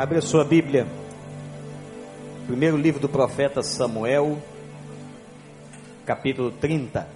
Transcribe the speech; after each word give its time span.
Abra 0.00 0.22
sua 0.22 0.46
Bíblia. 0.46 0.86
Primeiro 2.46 2.78
livro 2.78 2.98
do 2.98 3.06
profeta 3.06 3.62
Samuel, 3.62 4.42
capítulo 6.06 6.50
30. 6.52 7.06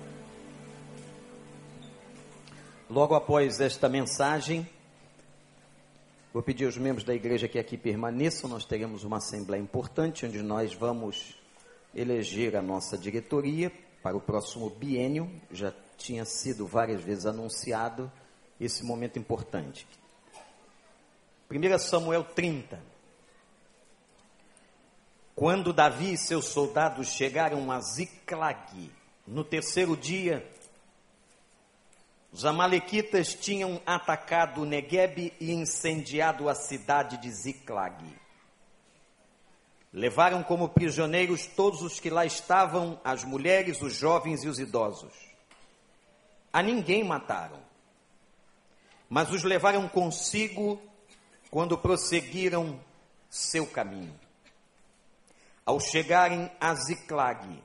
Logo 2.90 3.14
após 3.14 3.58
esta 3.58 3.88
mensagem, 3.88 4.68
vou 6.30 6.42
pedir 6.42 6.66
aos 6.66 6.76
membros 6.76 7.06
da 7.06 7.14
igreja 7.14 7.48
que 7.48 7.58
aqui 7.58 7.78
permaneçam. 7.78 8.50
Nós 8.50 8.66
teremos 8.66 9.02
uma 9.02 9.16
assembleia 9.16 9.62
importante 9.62 10.26
onde 10.26 10.42
nós 10.42 10.74
vamos 10.74 11.40
eleger 11.94 12.54
a 12.54 12.60
nossa 12.60 12.98
diretoria 12.98 13.72
para 14.02 14.14
o 14.14 14.20
próximo 14.20 14.68
biênio. 14.68 15.30
Já 15.50 15.72
tinha 15.96 16.26
sido 16.26 16.66
várias 16.66 17.02
vezes 17.02 17.24
anunciado 17.24 18.12
esse 18.60 18.84
momento 18.84 19.18
importante. 19.18 19.86
1 21.54 21.78
Samuel 21.78 22.24
30. 22.24 22.82
Quando 25.36 25.72
Davi 25.72 26.14
e 26.14 26.18
seus 26.18 26.46
soldados 26.46 27.06
chegaram 27.12 27.70
a 27.70 27.80
Ziclag, 27.80 28.90
no 29.24 29.44
terceiro 29.44 29.96
dia, 29.96 30.44
os 32.32 32.44
amalequitas 32.44 33.34
tinham 33.34 33.80
atacado 33.86 34.64
Negueb 34.64 35.32
e 35.38 35.52
incendiado 35.52 36.48
a 36.48 36.56
cidade 36.56 37.18
de 37.18 37.30
Ziclag. 37.30 38.04
Levaram 39.92 40.42
como 40.42 40.68
prisioneiros 40.68 41.46
todos 41.46 41.82
os 41.82 42.00
que 42.00 42.10
lá 42.10 42.26
estavam, 42.26 43.00
as 43.04 43.22
mulheres, 43.22 43.80
os 43.80 43.94
jovens 43.94 44.42
e 44.42 44.48
os 44.48 44.58
idosos. 44.58 45.14
A 46.52 46.60
ninguém 46.60 47.04
mataram, 47.04 47.60
mas 49.08 49.30
os 49.30 49.44
levaram 49.44 49.88
consigo 49.88 50.82
quando 51.54 51.78
prosseguiram 51.78 52.80
seu 53.30 53.64
caminho. 53.64 54.12
Ao 55.64 55.78
chegarem 55.78 56.50
a 56.60 56.74
Ziclag, 56.74 57.62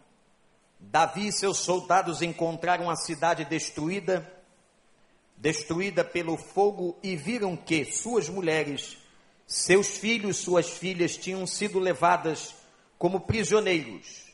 Davi 0.79 1.29
e 1.29 1.31
seus 1.31 1.57
soldados 1.57 2.21
encontraram 2.21 2.87
a 2.87 2.95
cidade 2.95 3.45
destruída, 3.45 4.31
destruída 5.35 6.03
pelo 6.03 6.37
fogo, 6.37 6.99
e 7.01 7.15
viram 7.15 7.57
que 7.57 7.83
suas 7.83 8.29
mulheres, 8.29 8.95
seus 9.47 9.87
filhos, 9.87 10.37
suas 10.37 10.69
filhas 10.69 11.17
tinham 11.17 11.47
sido 11.47 11.79
levadas 11.79 12.53
como 12.95 13.21
prisioneiros. 13.21 14.31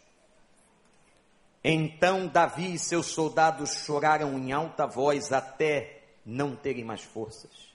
Então 1.64 2.28
Davi 2.28 2.74
e 2.74 2.80
seus 2.80 3.06
soldados 3.06 3.86
choraram 3.86 4.38
em 4.38 4.52
alta 4.52 4.86
voz 4.86 5.32
até 5.32 6.02
não 6.26 6.58
terem 6.58 6.84
mais 6.84 7.04
forças. 7.04 7.75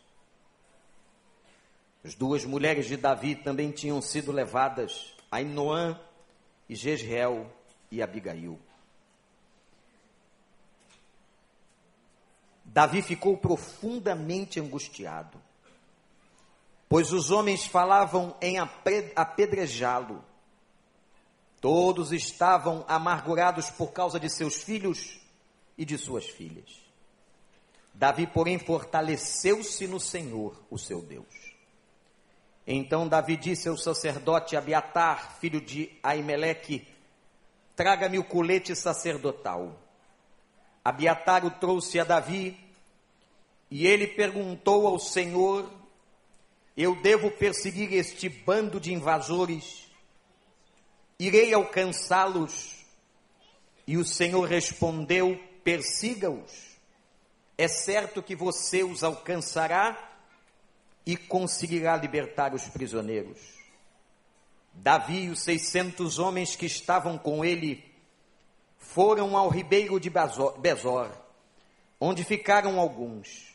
As 2.04 2.14
duas 2.14 2.44
mulheres 2.44 2.86
de 2.86 2.96
Davi 2.96 3.34
também 3.34 3.70
tinham 3.70 4.00
sido 4.00 4.32
levadas, 4.32 5.14
Ainoã 5.30 6.00
e 6.68 6.74
Jezreel 6.74 7.46
e 7.90 8.02
Abigail. 8.02 8.58
Davi 12.64 13.02
ficou 13.02 13.36
profundamente 13.36 14.60
angustiado, 14.60 15.40
pois 16.88 17.12
os 17.12 17.30
homens 17.30 17.66
falavam 17.66 18.34
em 18.40 18.58
apedrejá-lo. 19.16 20.24
Todos 21.60 22.12
estavam 22.12 22.84
amargurados 22.88 23.68
por 23.70 23.92
causa 23.92 24.18
de 24.18 24.30
seus 24.30 24.62
filhos 24.62 25.20
e 25.76 25.84
de 25.84 25.98
suas 25.98 26.26
filhas. 26.26 26.80
Davi, 27.92 28.26
porém, 28.26 28.58
fortaleceu-se 28.58 29.86
no 29.86 30.00
Senhor, 30.00 30.58
o 30.70 30.78
seu 30.78 31.02
Deus. 31.02 31.39
Então 32.66 33.08
Davi 33.08 33.36
disse 33.36 33.68
ao 33.68 33.76
sacerdote 33.76 34.56
Abiatar, 34.56 35.38
filho 35.40 35.60
de 35.60 35.90
Aimeleque, 36.02 36.86
traga-me 37.74 38.18
o 38.18 38.24
colete 38.24 38.76
sacerdotal. 38.76 39.78
Abiatar 40.84 41.44
o 41.44 41.50
trouxe 41.50 41.98
a 41.98 42.04
Davi, 42.04 42.58
e 43.70 43.86
ele 43.86 44.06
perguntou 44.06 44.86
ao 44.86 44.98
Senhor, 44.98 45.70
eu 46.76 46.96
devo 46.96 47.30
perseguir 47.30 47.92
este 47.92 48.28
bando 48.28 48.80
de 48.80 48.92
invasores? 48.92 49.88
Irei 51.18 51.54
alcançá-los? 51.54 52.84
E 53.86 53.96
o 53.96 54.04
Senhor 54.04 54.48
respondeu, 54.48 55.38
persiga-os. 55.62 56.70
É 57.56 57.68
certo 57.68 58.22
que 58.22 58.34
você 58.34 58.82
os 58.82 59.04
alcançará 59.04 60.09
e 61.10 61.16
conseguirá 61.16 61.96
libertar 61.96 62.54
os 62.54 62.68
prisioneiros. 62.68 63.38
Davi 64.72 65.24
e 65.24 65.30
os 65.30 65.42
seiscentos 65.42 66.20
homens 66.20 66.54
que 66.54 66.66
estavam 66.66 67.18
com 67.18 67.44
ele 67.44 67.84
foram 68.78 69.36
ao 69.36 69.48
ribeiro 69.48 69.98
de 69.98 70.08
Bezor, 70.08 71.10
onde 72.00 72.22
ficaram 72.22 72.78
alguns, 72.78 73.52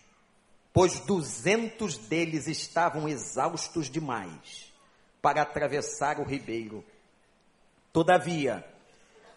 pois 0.73 0.99
duzentos 0.99 1.97
deles 1.97 2.45
estavam 2.47 3.07
exaustos 3.07 3.89
demais 3.89 4.73
para 5.21 5.41
atravessar 5.41 6.19
o 6.19 6.25
ribeiro. 6.25 6.83
Todavia, 7.93 8.65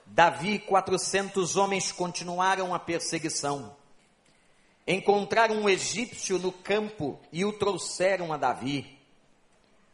Davi 0.05 0.55
e 0.55 0.59
quatrocentos 0.59 1.57
homens 1.57 1.93
continuaram 1.93 2.75
a 2.75 2.81
perseguição 2.81 3.77
encontraram 4.89 5.57
um 5.57 5.69
egípcio 5.69 6.39
no 6.39 6.51
campo 6.51 7.21
e 7.31 7.45
o 7.45 7.53
trouxeram 7.53 8.33
a 8.33 8.39
Davi. 8.39 8.99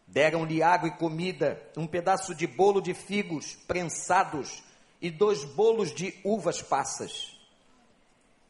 Deram-lhe 0.07 0.63
água 0.63 0.89
e 0.89 0.93
comida, 0.93 1.61
um 1.77 1.87
pedaço 1.87 2.33
de 2.33 2.47
bolo 2.47 2.81
de 2.81 2.95
figos 2.95 3.55
prensados 3.67 4.63
e 5.03 5.11
dois 5.11 5.45
bolos 5.45 5.93
de 5.93 6.15
uvas 6.23 6.63
passas. 6.63 7.37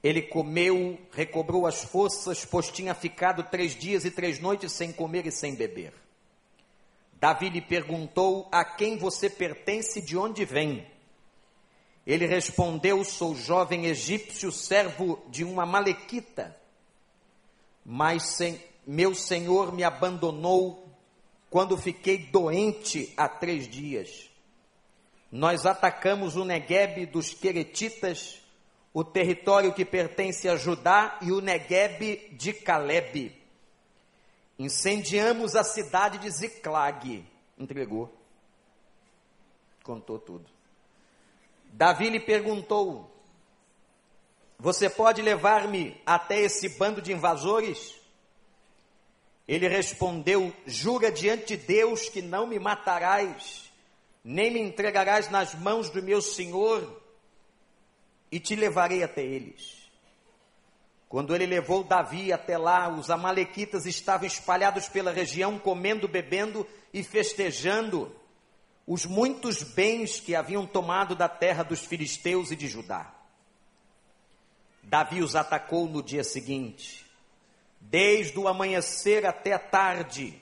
Ele 0.03 0.21
comeu, 0.21 0.99
recobrou 1.13 1.67
as 1.67 1.83
forças, 1.83 2.45
pois 2.45 2.71
tinha 2.71 2.95
ficado 2.95 3.43
três 3.45 3.75
dias 3.75 4.05
e 4.05 4.11
três 4.11 4.39
noites 4.39 4.71
sem 4.73 4.93
comer 4.93 5.27
e 5.27 5.33
sem 5.33 5.55
beber. 5.55 5.95
Davi 7.15 7.49
lhe 7.49 7.63
perguntou: 7.63 8.47
A 8.53 8.63
quem 8.63 8.99
você 8.99 9.31
pertence 9.31 10.01
e 10.01 10.03
de 10.03 10.19
onde 10.19 10.45
vem? 10.45 10.87
Ele 12.07 12.27
respondeu: 12.27 13.05
Sou 13.05 13.35
jovem 13.35 13.87
egípcio, 13.87 14.53
servo 14.53 15.23
de 15.29 15.45
uma 15.45 15.65
malequita, 15.65 16.57
mas 17.85 18.23
sem, 18.25 18.61
meu 18.87 19.15
senhor 19.15 19.73
me 19.73 19.83
abandonou 19.83 20.89
quando 21.49 21.77
fiquei 21.77 22.19
doente 22.19 23.13
há 23.17 23.29
três 23.29 23.69
dias. 23.69 24.31
Nós 25.31 25.67
atacamos 25.67 26.37
o 26.37 26.45
Negueb 26.45 27.07
dos 27.07 27.35
Queretitas, 27.35 28.41
o 28.93 29.03
território 29.03 29.73
que 29.73 29.85
pertence 29.85 30.49
a 30.49 30.57
Judá, 30.57 31.19
e 31.23 31.33
o 31.33 31.41
Negueb 31.41 32.37
de 32.37 32.53
Caleb. 32.53 33.37
Incendiamos 34.59 35.57
a 35.57 35.65
cidade 35.65 36.19
de 36.19 36.31
Ziclag. 36.31 37.27
Entregou. 37.59 38.13
Contou 39.83 40.19
tudo. 40.19 40.54
Davi 41.75 42.09
lhe 42.09 42.21
perguntou: 42.21 43.11
Você 44.61 44.89
pode 44.89 45.21
levar-me 45.21 46.01
até 46.07 46.41
esse 46.41 46.69
bando 46.79 47.03
de 47.03 47.13
invasores? 47.13 48.01
Ele 49.47 49.67
respondeu: 49.67 50.55
Jura 50.65 51.11
diante 51.11 51.57
de 51.57 51.67
Deus 51.67 52.09
que 52.09 52.23
não 52.23 52.47
me 52.47 52.61
matarás, 52.61 53.73
nem 54.23 54.53
me 54.53 54.61
entregarás 54.61 55.29
nas 55.29 55.53
mãos 55.53 55.91
do 55.91 56.01
meu 56.01 56.23
senhor, 56.23 57.03
e 58.31 58.39
te 58.39 58.55
levarei 58.55 59.03
até 59.03 59.25
eles. 59.25 59.83
Quando 61.09 61.35
ele 61.35 61.47
levou 61.47 61.83
Davi 61.83 62.33
até 62.33 62.57
lá, 62.57 62.89
os 62.89 63.11
amalequitas 63.11 63.85
estavam 63.85 64.29
espalhados 64.29 64.89
pela 64.89 65.11
região, 65.11 65.59
comendo, 65.59 66.07
bebendo 66.07 66.65
e 66.93 67.03
festejando 67.03 68.15
os 68.87 69.07
muitos 69.07 69.63
bens 69.63 70.21
que 70.21 70.35
haviam 70.35 70.67
tomado 70.67 71.15
da 71.15 71.29
terra 71.29 71.63
dos 71.63 71.81
filisteus 71.81 72.51
e 72.51 72.57
de 72.57 72.69
Judá. 72.69 73.15
Davi 74.83 75.23
os 75.23 75.35
atacou 75.35 75.89
no 75.89 76.03
dia 76.03 76.23
seguinte, 76.23 77.07
desde 77.81 78.39
o 78.39 78.47
amanhecer 78.47 79.25
até 79.25 79.55
a 79.55 79.59
tarde, 79.59 80.41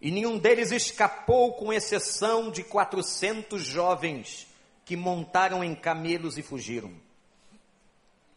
e 0.00 0.10
nenhum 0.10 0.38
deles 0.38 0.70
escapou, 0.70 1.54
com 1.54 1.72
exceção 1.72 2.50
de 2.50 2.62
quatrocentos 2.62 3.62
jovens 3.62 4.46
que 4.84 4.96
montaram 4.96 5.62
em 5.62 5.74
camelos 5.74 6.38
e 6.38 6.42
fugiram. 6.42 6.92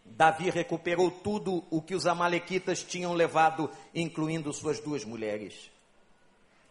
Davi 0.04 0.50
recuperou 0.50 1.10
tudo 1.10 1.64
o 1.70 1.82
que 1.82 1.96
os 1.96 2.06
amalequitas 2.06 2.84
tinham 2.84 3.14
levado, 3.14 3.72
incluindo 3.96 4.52
suas 4.52 4.80
duas 4.80 5.06
mulheres. 5.06 5.72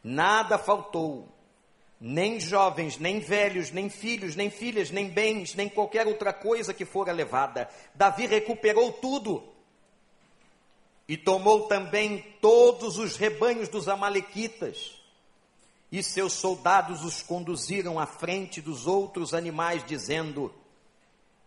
Nada 0.04 0.58
faltou 0.58 1.28
nem 2.04 2.40
jovens, 2.40 2.98
nem 2.98 3.20
velhos, 3.20 3.70
nem 3.70 3.88
filhos, 3.88 4.34
nem 4.34 4.50
filhas, 4.50 4.90
nem 4.90 5.08
bens, 5.08 5.54
nem 5.54 5.68
qualquer 5.68 6.04
outra 6.08 6.32
coisa 6.32 6.74
que 6.74 6.84
fora 6.84 7.12
levada. 7.12 7.68
Davi 7.94 8.26
recuperou 8.26 8.92
tudo. 8.92 9.44
E 11.06 11.16
tomou 11.16 11.68
também 11.68 12.18
todos 12.40 12.98
os 12.98 13.16
rebanhos 13.16 13.68
dos 13.68 13.88
Amalequitas, 13.88 15.00
e 15.92 16.02
seus 16.02 16.32
soldados 16.32 17.04
os 17.04 17.22
conduziram 17.22 18.00
à 18.00 18.06
frente 18.06 18.60
dos 18.60 18.88
outros 18.88 19.32
animais, 19.32 19.84
dizendo: 19.86 20.52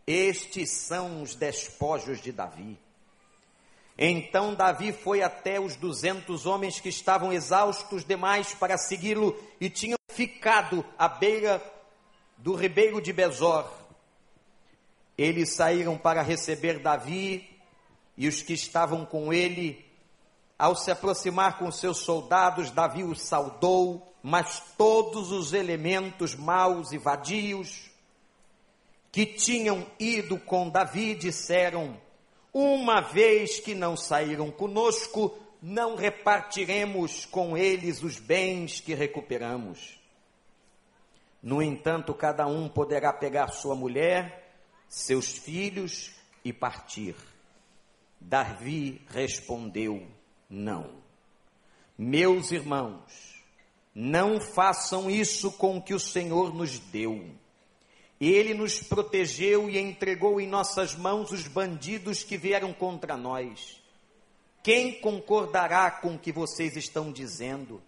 Estes 0.07 0.69
são 0.69 1.21
os 1.21 1.35
despojos 1.35 2.21
de 2.21 2.31
Davi. 2.31 2.79
Então 3.97 4.53
Davi 4.53 4.93
foi 4.93 5.21
até 5.21 5.59
os 5.59 5.75
duzentos 5.75 6.45
homens 6.45 6.79
que 6.79 6.89
estavam 6.89 7.33
exaustos 7.33 8.05
demais 8.05 8.53
para 8.53 8.77
segui-lo 8.77 9.37
e 9.59 9.69
tinham 9.69 9.94
ficado 10.15 10.85
à 10.97 11.07
beira 11.07 11.61
do 12.37 12.55
ribeiro 12.55 13.01
de 13.01 13.11
Besor. 13.11 13.69
Eles 15.17 15.53
saíram 15.53 15.97
para 15.97 16.21
receber 16.21 16.79
Davi 16.79 17.49
e 18.17 18.27
os 18.27 18.41
que 18.41 18.53
estavam 18.53 19.05
com 19.05 19.33
ele. 19.33 19.85
Ao 20.57 20.75
se 20.75 20.89
aproximar 20.89 21.57
com 21.59 21.69
seus 21.71 21.97
soldados, 21.97 22.71
Davi 22.71 23.03
os 23.03 23.21
saudou, 23.21 24.13
mas 24.23 24.61
todos 24.77 25.31
os 25.31 25.53
elementos 25.53 26.33
maus 26.33 26.91
e 26.91 26.97
vadios 26.97 27.89
que 29.11 29.25
tinham 29.25 29.87
ido 29.97 30.37
com 30.37 30.69
Davi 30.69 31.15
disseram: 31.15 31.97
uma 32.53 32.99
vez 32.99 33.59
que 33.59 33.73
não 33.73 33.95
saíram 33.95 34.51
conosco, 34.51 35.37
não 35.61 35.95
repartiremos 35.95 37.25
com 37.25 37.57
eles 37.57 38.03
os 38.03 38.19
bens 38.19 38.79
que 38.79 38.93
recuperamos. 38.93 39.97
No 41.45 41.61
entanto, 41.61 42.11
cada 42.11 42.47
um 42.47 42.67
poderá 42.67 43.13
pegar 43.13 43.49
sua 43.49 43.75
mulher, 43.75 44.51
seus 44.89 45.37
filhos 45.37 46.11
e 46.43 46.51
partir. 46.51 47.15
Davi 48.19 48.99
respondeu: 49.09 50.07
Não. 50.49 50.89
Meus 51.95 52.51
irmãos, 52.51 53.35
não 53.93 54.41
façam 54.41 55.07
isso 55.07 55.51
com 55.51 55.77
o 55.77 55.81
que 55.83 55.93
o 55.93 55.99
Senhor 55.99 56.51
nos 56.51 56.79
deu. 56.79 57.29
Ele 58.19 58.55
nos 58.55 58.81
protegeu 58.81 59.69
e 59.69 59.77
entregou 59.77 60.41
em 60.41 60.47
nossas 60.47 60.95
mãos 60.95 61.31
os 61.31 61.47
bandidos 61.47 62.23
que 62.23 62.37
vieram 62.37 62.73
contra 62.73 63.15
nós. 63.15 63.79
Quem 64.63 64.99
concordará 64.99 65.91
com 65.91 66.15
o 66.15 66.19
que 66.19 66.31
vocês 66.31 66.75
estão 66.75 67.11
dizendo? 67.11 67.83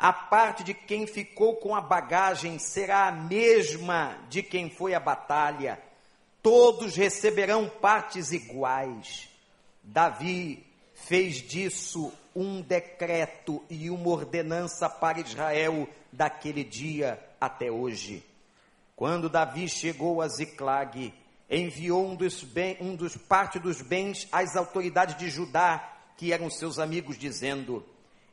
A 0.00 0.14
parte 0.14 0.64
de 0.64 0.72
quem 0.72 1.06
ficou 1.06 1.56
com 1.56 1.74
a 1.74 1.80
bagagem 1.82 2.58
será 2.58 3.08
a 3.08 3.12
mesma 3.12 4.16
de 4.30 4.42
quem 4.42 4.70
foi 4.70 4.94
à 4.94 4.98
batalha. 4.98 5.78
Todos 6.42 6.96
receberão 6.96 7.68
partes 7.68 8.32
iguais. 8.32 9.28
Davi 9.82 10.66
fez 10.94 11.34
disso 11.36 12.10
um 12.34 12.62
decreto 12.62 13.62
e 13.68 13.90
uma 13.90 14.08
ordenança 14.08 14.88
para 14.88 15.20
Israel 15.20 15.86
daquele 16.10 16.64
dia 16.64 17.22
até 17.38 17.70
hoje. 17.70 18.24
Quando 18.96 19.28
Davi 19.28 19.68
chegou 19.68 20.22
a 20.22 20.28
Ziclag, 20.28 21.12
enviou 21.50 22.06
um 22.06 22.16
dos, 22.16 22.42
bem, 22.42 22.78
um 22.80 22.96
dos 22.96 23.18
parte 23.18 23.58
dos 23.58 23.82
bens 23.82 24.26
às 24.32 24.56
autoridades 24.56 25.18
de 25.18 25.28
Judá, 25.28 25.92
que 26.16 26.32
eram 26.32 26.48
seus 26.48 26.78
amigos, 26.78 27.18
dizendo: 27.18 27.84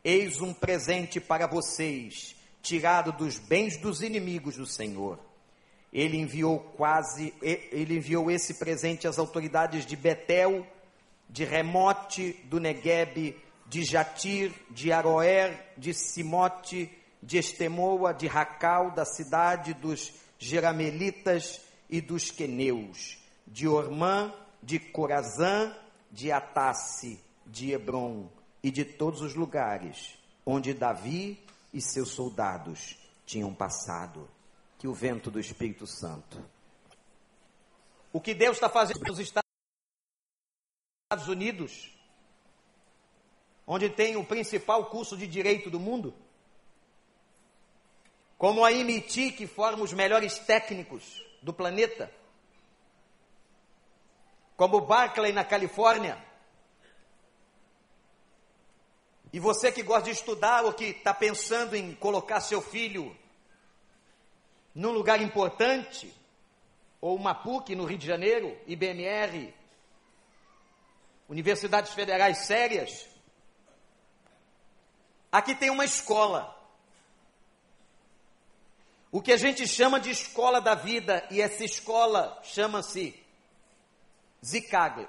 Eis 0.10 0.40
um 0.40 0.54
presente 0.54 1.20
para 1.20 1.46
vocês, 1.48 2.34
tirado 2.62 3.12
dos 3.12 3.38
bens 3.38 3.76
dos 3.76 4.02
inimigos 4.02 4.56
do 4.56 4.66
Senhor. 4.66 5.20
Ele 5.92 6.16
enviou 6.16 6.60
quase, 6.78 7.34
ele 7.42 7.98
enviou 7.98 8.32
esse 8.32 8.54
presente 8.54 9.06
às 9.06 9.20
autoridades 9.20 9.86
de 9.86 9.98
Betel, 9.98 10.66
de 11.30 11.44
Remote, 11.44 12.32
do 12.46 12.58
Negueb, 12.58 13.36
de 13.66 13.84
Jatir, 13.84 14.54
de 14.70 14.94
Aroer, 14.94 15.74
de 15.78 15.94
Simote, 15.94 16.90
de 17.22 17.40
Estemoa, 17.40 18.14
de 18.14 18.28
Racal, 18.28 18.92
da 18.92 19.04
cidade 19.04 19.74
dos 19.74 20.14
Jeramelitas 20.40 21.60
e 21.90 22.00
dos 22.00 22.32
Queneus, 22.32 23.18
de 23.46 23.68
Ormã, 23.68 24.34
de 24.64 24.80
Corazã, 24.80 25.76
de 26.10 26.32
Atasse, 26.32 27.20
de 27.46 27.74
Hebron 27.74 28.37
e 28.64 28.72
de 28.72 28.84
todos 28.84 29.22
os 29.22 29.36
lugares 29.36 30.18
onde 30.46 30.74
Davi 30.74 31.44
e 31.74 31.82
seus 31.82 32.10
soldados 32.10 32.98
tinham 33.26 33.54
passado. 33.54 34.30
Que 34.80 34.88
o 34.88 34.94
vento 34.94 35.32
do 35.32 35.40
Espírito 35.40 35.88
Santo. 35.88 36.44
O 38.14 38.22
que 38.22 38.34
Deus 38.36 38.58
está 38.58 38.70
fazendo 38.70 39.02
nos 39.08 39.20
Estados 39.20 39.48
Unidos, 41.28 41.92
onde 43.66 43.90
tem 43.90 44.16
o 44.16 44.24
principal 44.24 44.86
curso 44.92 45.18
de 45.18 45.26
direito 45.26 45.70
do 45.72 45.80
mundo? 45.80 46.14
como 48.38 48.64
a 48.64 48.72
MIT, 48.72 49.32
que 49.32 49.48
forma 49.48 49.84
os 49.84 49.94
melhores 49.94 50.38
técnicos 50.38 51.24
do 51.42 51.52
planeta, 51.52 52.12
como 54.56 54.82
Berkeley 54.82 55.34
na 55.34 55.44
Califórnia. 55.44 56.24
E 59.38 59.40
você 59.40 59.72
que 59.72 59.84
gosta 59.84 60.06
de 60.06 60.18
estudar 60.18 60.66
ou 60.66 60.74
que 60.74 60.86
está 60.86 61.14
pensando 61.14 61.76
em 61.76 61.94
colocar 61.94 62.42
seu 62.42 62.60
filho 62.60 63.16
num 64.74 64.90
lugar 64.90 65.22
importante, 65.22 66.12
ou 67.00 67.16
uma 67.16 67.36
PUC 67.36 67.76
no 67.76 67.86
Rio 67.86 68.00
de 68.00 68.08
Janeiro, 68.08 68.60
IBMR, 68.66 69.54
universidades 71.30 71.94
federais 71.94 72.48
sérias, 72.48 73.08
aqui 75.32 75.54
tem 75.54 75.70
uma 75.70 75.86
escola 75.86 76.58
o 79.12 79.22
que 79.22 79.34
a 79.34 79.38
gente 79.38 79.68
chama 79.68 80.00
de 80.00 80.10
escola 80.10 80.60
da 80.60 80.74
vida, 80.74 81.28
e 81.30 81.40
essa 81.40 81.64
escola 81.64 82.42
chama-se 82.42 83.24
Ziklag. 84.44 85.08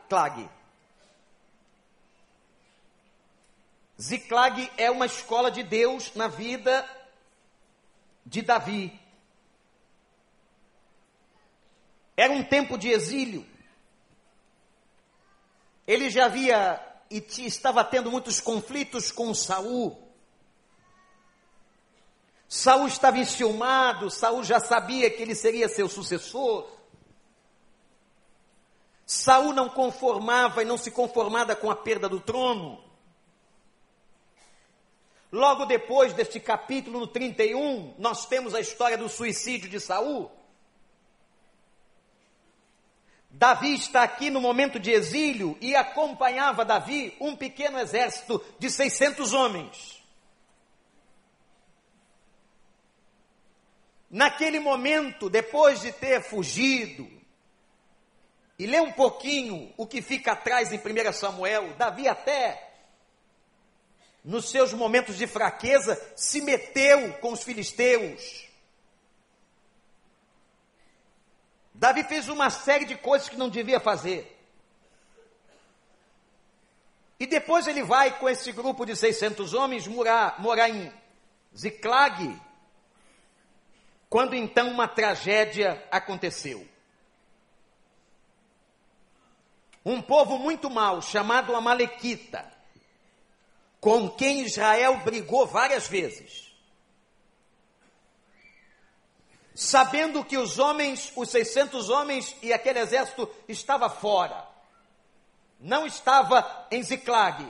Ziklag 4.01 4.71
é 4.77 4.91
uma 4.91 5.07
escola 5.07 5.51
de 5.51 5.63
Deus 5.63 6.15
na 6.15 6.29
vida 6.29 6.89
de 8.25 8.43
Davi. 8.43 8.99
Era 12.17 12.33
um 12.33 12.45
tempo 12.45 12.79
de 12.79 12.89
exílio. 12.89 13.45
Ele 15.87 16.11
já 16.11 16.27
havia 16.27 16.85
e 17.11 17.25
estava 17.39 17.83
tendo 17.85 18.11
muitos 18.11 18.41
conflitos 18.41 19.11
com 19.11 19.33
Saul. 19.35 20.09
Saul 22.49 22.87
estava 22.87 23.19
enciumado, 23.19 24.11
Saul 24.11 24.45
já 24.45 24.61
sabia 24.61 25.11
que 25.11 25.23
ele 25.23 25.35
seria 25.35 25.69
seu 25.69 25.89
sucessor. 25.89 26.69
Saul 29.05 29.53
não 29.53 29.69
conformava 29.69 30.63
e 30.63 30.67
não 30.67 30.77
se 30.77 30.91
conformava 30.91 31.57
com 31.57 31.71
a 31.71 31.77
perda 31.77 32.09
do 32.09 32.21
trono. 32.21 32.88
Logo 35.31 35.67
depois 35.67 36.15
deste 36.15 36.41
capítulo 36.41 37.01
no 37.01 37.07
31, 37.07 37.95
nós 37.99 38.27
temos 38.27 38.55
a 38.55 38.61
história 38.61 38.97
do 38.97 39.09
suicídio 39.09 39.69
de 39.69 39.79
Saul. 39.79 40.31
Davi 43.31 43.75
está 43.75 44.03
aqui 44.03 44.31
no 44.31 44.41
momento 44.41 44.81
de 44.81 44.91
exílio 44.91 45.57
e 45.61 45.77
acompanhava 45.77 46.65
Davi 46.65 47.15
um 47.21 47.37
pequeno 47.37 47.79
exército 47.79 48.43
de 48.59 48.71
600 48.71 49.33
homens. 49.35 50.03
Naquele 54.11 54.59
momento, 54.59 55.29
depois 55.29 55.83
de 55.83 55.93
ter 55.93 56.23
fugido, 56.23 57.07
e 58.59 58.67
lê 58.67 58.81
um 58.81 58.91
pouquinho 58.91 59.73
o 59.77 59.87
que 59.87 60.03
fica 60.03 60.33
atrás 60.33 60.73
em 60.73 60.79
1 60.79 61.13
Samuel, 61.13 61.75
Davi 61.77 62.09
até, 62.09 62.68
nos 64.25 64.51
seus 64.51 64.73
momentos 64.73 65.17
de 65.17 65.27
fraqueza, 65.27 66.01
se 66.15 66.41
meteu 66.41 67.15
com 67.15 67.33
os 67.33 67.43
filisteus. 67.43 68.49
Davi 71.73 72.03
fez 72.05 72.29
uma 72.29 72.51
série 72.51 72.85
de 72.85 72.97
coisas 72.97 73.29
que 73.29 73.37
não 73.37 73.49
devia 73.49 73.79
fazer. 73.79 74.37
E 77.21 77.27
depois 77.27 77.67
ele 77.67 77.83
vai 77.83 78.19
com 78.19 78.29
esse 78.29 78.53
grupo 78.53 78.85
de 78.85 78.95
600 78.95 79.55
homens 79.55 79.87
morar, 79.87 80.41
morar 80.41 80.69
em 80.69 80.93
Ziclag, 81.57 82.41
quando 84.09 84.35
então 84.35 84.71
uma 84.71 84.87
tragédia 84.87 85.85
aconteceu. 85.91 86.67
Um 89.85 90.03
povo 90.03 90.39
muito 90.39 90.69
mau, 90.69 91.01
chamado 91.01 91.57
Amalequita, 91.57 92.45
com 93.81 94.09
quem 94.09 94.43
Israel 94.45 94.99
brigou 94.99 95.47
várias 95.47 95.87
vezes. 95.87 96.53
Sabendo 99.55 100.25
que 100.25 100.39
os 100.39 100.59
homens, 100.59 101.13
os 101.17 101.31
600 101.31 101.91
homens 101.91 102.37
e 102.43 102.53
aquele 102.53 102.79
exército 102.79 103.29
estava 103.49 103.91
fora, 103.91 104.47
não 105.59 105.87
estava 105.87 106.67
em 106.71 106.83
Ziclag, 106.83 107.47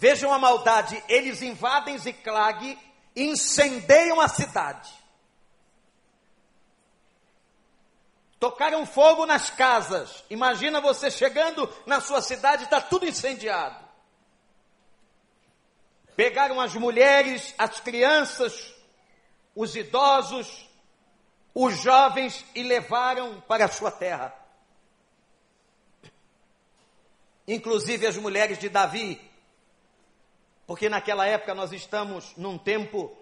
Vejam 0.00 0.32
a 0.32 0.38
maldade, 0.38 1.04
eles 1.10 1.42
invadem 1.42 1.98
Ziclag 1.98 2.78
e 3.14 3.22
incendeiam 3.22 4.18
a 4.18 4.28
cidade. 4.28 4.90
Tocaram 8.40 8.86
fogo 8.86 9.26
nas 9.26 9.50
casas. 9.50 10.24
Imagina 10.30 10.80
você 10.80 11.10
chegando 11.10 11.70
na 11.84 12.00
sua 12.00 12.22
cidade, 12.22 12.64
está 12.64 12.80
tudo 12.80 13.06
incendiado. 13.06 13.78
Pegaram 16.16 16.58
as 16.58 16.74
mulheres, 16.74 17.54
as 17.58 17.80
crianças, 17.80 18.74
os 19.54 19.76
idosos, 19.76 20.66
os 21.54 21.76
jovens 21.82 22.42
e 22.54 22.62
levaram 22.62 23.42
para 23.42 23.66
a 23.66 23.68
sua 23.68 23.90
terra. 23.90 24.34
Inclusive 27.46 28.06
as 28.06 28.16
mulheres 28.16 28.58
de 28.58 28.70
Davi, 28.70 29.20
porque 30.66 30.88
naquela 30.88 31.26
época 31.26 31.54
nós 31.54 31.72
estamos 31.72 32.34
num 32.38 32.56
tempo 32.56 33.14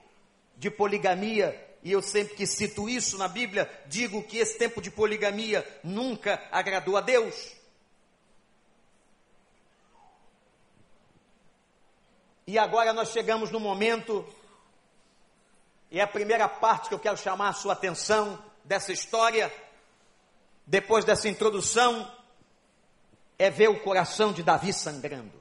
de 0.57 0.71
poligamia 0.71 1.68
e 1.83 1.93
eu 1.93 2.03
sempre 2.03 2.35
que 2.35 2.47
cito 2.47 2.89
isso 2.89 3.17
na 3.17 3.29
Bíblia, 3.29 3.71
digo 3.87 4.23
que 4.23 4.39
esse 4.39 4.59
tempo 4.59 4.81
de 4.81 4.91
poligamia 4.91 5.67
nunca 5.83 6.43
agradou 6.51 6.97
a 6.97 7.01
Deus. 7.01 7.55
E 12.47 12.59
agora 12.59 12.93
nós 12.93 13.11
chegamos 13.11 13.51
no 13.51 13.61
momento, 13.61 14.27
e 15.91 16.01
é 16.01 16.03
a 16.03 16.09
primeira 16.09 16.49
parte 16.49 16.89
que 16.89 16.95
eu 16.95 16.99
quero 16.99 17.17
chamar 17.17 17.51
a 17.51 17.53
sua 17.53 17.75
atenção 17.75 18.43
dessa 18.65 18.93
história, 18.93 19.53
depois 20.67 21.05
dessa 21.05 21.29
introdução, 21.29 22.11
é 23.39 23.51
ver 23.51 23.69
o 23.69 23.81
coração 23.81 24.33
de 24.33 24.43
Davi 24.43 24.73
sangrando. 24.73 25.41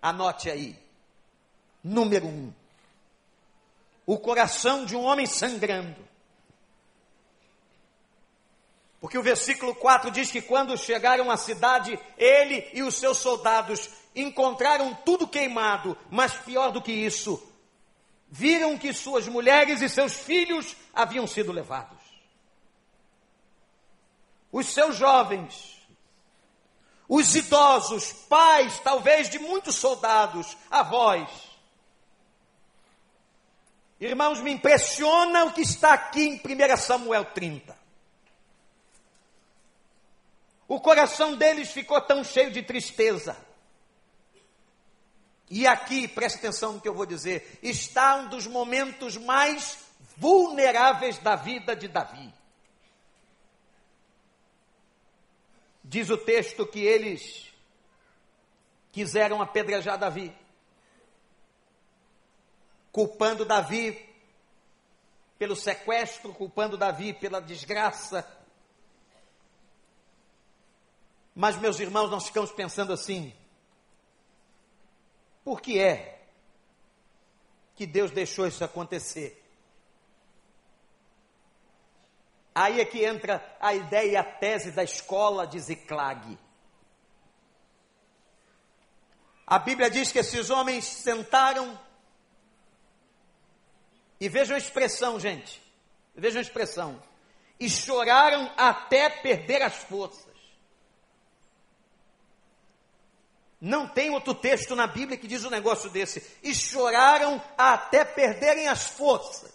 Anote 0.00 0.50
aí. 0.50 0.78
Número 1.82 2.26
um 2.26 2.52
o 4.06 4.18
coração 4.18 4.84
de 4.84 4.94
um 4.94 5.04
homem 5.04 5.26
sangrando. 5.26 6.04
Porque 9.00 9.18
o 9.18 9.22
versículo 9.22 9.74
4 9.74 10.10
diz 10.10 10.30
que 10.30 10.40
quando 10.40 10.78
chegaram 10.78 11.30
à 11.30 11.36
cidade, 11.36 11.98
ele 12.16 12.66
e 12.72 12.82
os 12.82 12.94
seus 12.94 13.18
soldados 13.18 13.90
encontraram 14.16 14.94
tudo 15.04 15.28
queimado, 15.28 15.96
mas 16.10 16.32
pior 16.32 16.72
do 16.72 16.80
que 16.80 16.92
isso, 16.92 17.42
viram 18.30 18.78
que 18.78 18.92
suas 18.92 19.28
mulheres 19.28 19.82
e 19.82 19.88
seus 19.88 20.14
filhos 20.14 20.74
haviam 20.94 21.26
sido 21.26 21.52
levados. 21.52 22.02
Os 24.50 24.68
seus 24.68 24.96
jovens, 24.96 25.74
os 27.08 27.34
idosos, 27.34 28.12
pais, 28.12 28.78
talvez 28.78 29.28
de 29.28 29.38
muitos 29.38 29.74
soldados, 29.74 30.56
avós, 30.70 31.28
Irmãos, 34.00 34.40
me 34.40 34.50
impressiona 34.52 35.44
o 35.44 35.52
que 35.52 35.62
está 35.62 35.94
aqui 35.94 36.22
em 36.22 36.34
1 36.36 36.76
Samuel 36.76 37.24
30. 37.26 37.76
O 40.66 40.80
coração 40.80 41.36
deles 41.36 41.70
ficou 41.70 42.00
tão 42.00 42.24
cheio 42.24 42.50
de 42.50 42.62
tristeza. 42.62 43.36
E 45.48 45.66
aqui, 45.66 46.08
preste 46.08 46.38
atenção 46.38 46.72
no 46.72 46.80
que 46.80 46.88
eu 46.88 46.94
vou 46.94 47.06
dizer, 47.06 47.58
está 47.62 48.16
um 48.16 48.28
dos 48.28 48.46
momentos 48.46 49.16
mais 49.16 49.78
vulneráveis 50.16 51.18
da 51.18 51.36
vida 51.36 51.76
de 51.76 51.86
Davi. 51.86 52.32
Diz 55.84 56.08
o 56.08 56.16
texto 56.16 56.66
que 56.66 56.80
eles 56.80 57.52
quiseram 58.90 59.42
apedrejar 59.42 59.98
Davi 59.98 60.34
culpando 62.94 63.44
Davi 63.44 64.08
pelo 65.36 65.56
sequestro, 65.56 66.32
culpando 66.32 66.78
Davi 66.78 67.12
pela 67.12 67.40
desgraça. 67.40 68.24
Mas, 71.34 71.56
meus 71.56 71.80
irmãos, 71.80 72.08
nós 72.08 72.26
ficamos 72.26 72.52
pensando 72.52 72.92
assim: 72.92 73.34
por 75.44 75.60
que 75.60 75.80
é 75.80 76.24
que 77.74 77.84
Deus 77.84 78.12
deixou 78.12 78.46
isso 78.46 78.62
acontecer? 78.62 79.42
Aí 82.54 82.80
é 82.80 82.84
que 82.84 83.04
entra 83.04 83.44
a 83.58 83.74
ideia 83.74 84.12
e 84.12 84.16
a 84.16 84.22
tese 84.22 84.70
da 84.70 84.84
escola 84.84 85.44
de 85.48 85.58
Ziclag. 85.58 86.38
A 89.44 89.58
Bíblia 89.58 89.90
diz 89.90 90.12
que 90.12 90.20
esses 90.20 90.48
homens 90.48 90.84
sentaram 90.84 91.76
e 94.20 94.28
vejam 94.28 94.54
a 94.54 94.58
expressão, 94.58 95.18
gente. 95.18 95.62
Vejam 96.14 96.38
a 96.38 96.42
expressão. 96.42 97.02
E 97.58 97.68
choraram 97.68 98.50
até 98.56 99.08
perder 99.08 99.62
as 99.62 99.74
forças. 99.74 100.34
Não 103.60 103.88
tem 103.88 104.10
outro 104.10 104.34
texto 104.34 104.76
na 104.76 104.86
Bíblia 104.86 105.16
que 105.16 105.26
diz 105.26 105.44
um 105.44 105.50
negócio 105.50 105.88
desse. 105.88 106.22
E 106.42 106.54
choraram 106.54 107.42
até 107.56 108.04
perderem 108.04 108.68
as 108.68 108.88
forças. 108.88 109.54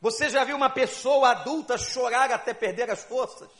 Você 0.00 0.30
já 0.30 0.44
viu 0.44 0.56
uma 0.56 0.70
pessoa 0.70 1.30
adulta 1.30 1.76
chorar 1.76 2.30
até 2.30 2.54
perder 2.54 2.90
as 2.90 3.02
forças? 3.04 3.50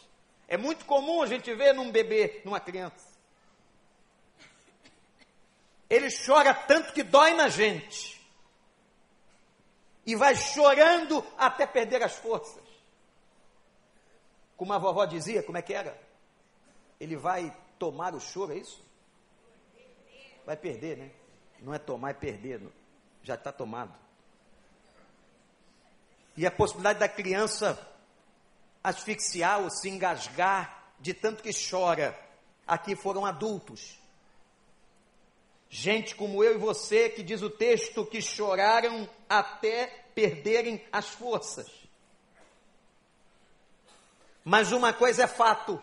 É 0.49 0.57
muito 0.57 0.85
comum 0.85 1.23
a 1.23 1.27
gente 1.27 1.53
ver 1.55 1.75
num 1.75 1.91
bebê, 1.91 2.41
numa 2.45 2.61
criança. 2.61 3.16
Ele 5.89 6.09
chora 6.11 6.53
tanto 6.53 6.93
que 6.93 7.03
dói 7.03 7.35
na 7.35 7.49
gente. 7.49 8.17
E 10.05 10.15
vai 10.15 10.35
chorando 10.35 11.25
até 11.37 11.67
perder 11.67 12.03
as 12.03 12.17
forças. 12.17 12.63
Como 14.57 14.73
a 14.73 14.79
vovó 14.79 15.05
dizia, 15.05 15.43
como 15.43 15.59
é 15.59 15.63
que 15.63 15.75
era? 15.75 16.01
Ele 16.99 17.17
vai 17.17 17.55
tomar 17.79 18.15
o 18.15 18.21
choro, 18.21 18.53
é 18.53 18.57
isso? 18.57 18.85
Vai 20.45 20.57
perder, 20.57 20.97
né? 20.97 21.11
Não 21.61 21.75
é 21.75 21.79
tomar, 21.79 22.11
é 22.11 22.15
perder. 22.15 22.61
Já 23.23 23.35
está 23.35 23.53
tomado. 23.53 23.95
E 26.37 26.47
a 26.47 26.51
possibilidade 26.51 26.99
da 26.99 27.09
criança 27.09 27.79
asfixiar 28.83 29.61
ou 29.61 29.71
se 29.71 29.89
engasgar 29.89 30.93
de 31.01 31.13
tanto 31.13 31.43
que 31.43 31.51
chora. 31.53 32.19
Aqui 32.67 32.95
foram 32.95 33.25
adultos 33.27 33.99
Gente 35.69 36.15
como 36.15 36.43
eu 36.43 36.55
e 36.55 36.59
você, 36.59 37.09
que 37.09 37.23
diz 37.23 37.43
o 37.43 37.51
texto, 37.51 38.07
que 38.07 38.23
choraram 38.23 39.09
até 39.29 39.87
perderem 40.15 40.83
as 40.93 41.09
forças. 41.09 41.67
Mas 44.45 44.71
uma 44.71 44.93
coisa 44.93 45.25
é 45.25 45.27
fato. 45.27 45.83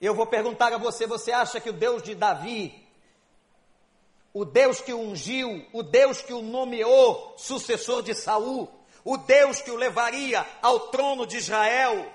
Eu 0.00 0.14
vou 0.14 0.26
perguntar 0.26 0.72
a 0.72 0.78
você: 0.78 1.06
você 1.06 1.32
acha 1.32 1.58
que 1.58 1.70
o 1.70 1.72
Deus 1.72 2.02
de 2.02 2.14
Davi, 2.14 2.86
o 4.32 4.44
Deus 4.44 4.82
que 4.82 4.92
o 4.92 5.00
ungiu, 5.00 5.66
o 5.72 5.82
Deus 5.82 6.20
que 6.20 6.34
o 6.34 6.42
nomeou 6.42 7.34
sucessor 7.38 8.02
de 8.02 8.14
Saul, 8.14 8.70
o 9.02 9.16
Deus 9.16 9.62
que 9.62 9.70
o 9.70 9.76
levaria 9.76 10.46
ao 10.60 10.90
trono 10.90 11.26
de 11.26 11.38
Israel, 11.38 12.12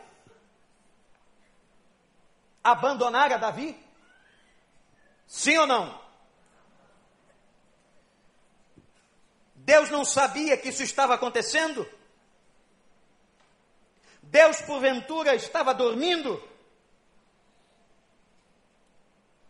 abandonara 2.63 3.39
Davi? 3.39 3.75
Sim 5.31 5.57
ou 5.59 5.65
não? 5.65 5.97
Deus 9.55 9.89
não 9.89 10.03
sabia 10.03 10.57
que 10.57 10.67
isso 10.67 10.83
estava 10.83 11.13
acontecendo? 11.13 11.87
Deus, 14.21 14.61
porventura, 14.63 15.33
estava 15.33 15.73
dormindo? 15.73 16.43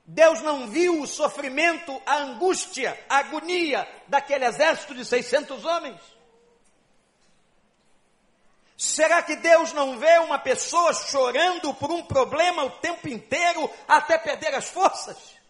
Deus 0.05 0.39
não 0.43 0.67
viu 0.67 1.01
o 1.01 1.07
sofrimento, 1.07 1.99
a 2.05 2.17
angústia, 2.17 3.03
a 3.09 3.17
agonia 3.17 3.87
daquele 4.07 4.45
exército 4.45 4.93
de 4.93 5.03
600 5.03 5.65
homens? 5.65 5.99
Será 8.77 9.23
que 9.23 9.35
Deus 9.35 9.73
não 9.73 9.97
vê 9.97 10.19
uma 10.19 10.37
pessoa 10.37 10.93
chorando 10.93 11.73
por 11.73 11.89
um 11.89 12.03
problema 12.03 12.65
o 12.65 12.69
tempo 12.69 13.07
inteiro 13.07 13.67
até 13.87 14.19
perder 14.19 14.53
as 14.53 14.69
forças? 14.69 15.40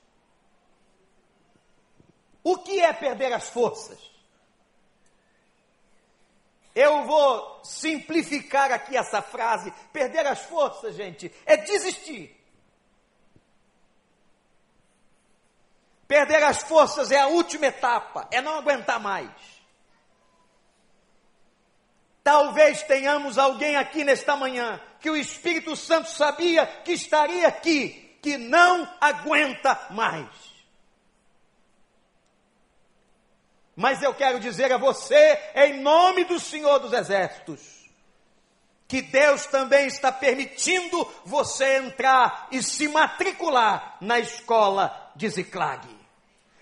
O 2.43 2.57
que 2.57 2.79
é 2.79 2.91
perder 2.91 3.33
as 3.33 3.50
forças? 3.50 4.00
Eu 6.74 7.03
vou 7.03 7.60
simplificar 7.63 8.71
aqui 8.71 8.95
essa 8.95 9.21
frase. 9.21 9.71
Perder 9.91 10.25
as 10.25 10.39
forças, 10.41 10.95
gente, 10.95 11.31
é 11.45 11.57
desistir. 11.57 12.38
Perder 16.07 16.43
as 16.43 16.62
forças 16.63 17.12
é 17.12 17.19
a 17.19 17.27
última 17.27 17.67
etapa, 17.67 18.27
é 18.31 18.41
não 18.41 18.55
aguentar 18.55 19.00
mais. 19.00 19.31
Talvez 22.24 22.83
tenhamos 22.83 23.38
alguém 23.38 23.77
aqui 23.77 24.03
nesta 24.03 24.36
manhã 24.36 24.81
que 25.00 25.10
o 25.10 25.15
Espírito 25.15 25.75
Santo 25.75 26.10
sabia 26.10 26.65
que 26.65 26.91
estaria 26.91 27.48
aqui, 27.48 28.17
que 28.21 28.38
não 28.38 28.88
aguenta 29.00 29.88
mais. 29.91 30.50
Mas 33.81 34.03
eu 34.03 34.13
quero 34.13 34.39
dizer 34.39 34.71
a 34.71 34.77
você, 34.77 35.39
em 35.55 35.81
nome 35.81 36.23
do 36.23 36.39
Senhor 36.39 36.77
dos 36.77 36.93
Exércitos, 36.93 37.89
que 38.88 39.01
Deus 39.01 39.47
também 39.47 39.88
está 39.88 40.11
permitindo 40.11 41.11
você 41.25 41.77
entrar 41.77 42.47
e 42.51 42.61
se 42.61 42.88
matricular 42.88 43.97
na 44.00 44.19
escola 44.19 45.11
de 45.15 45.27
Ziclag. 45.27 45.88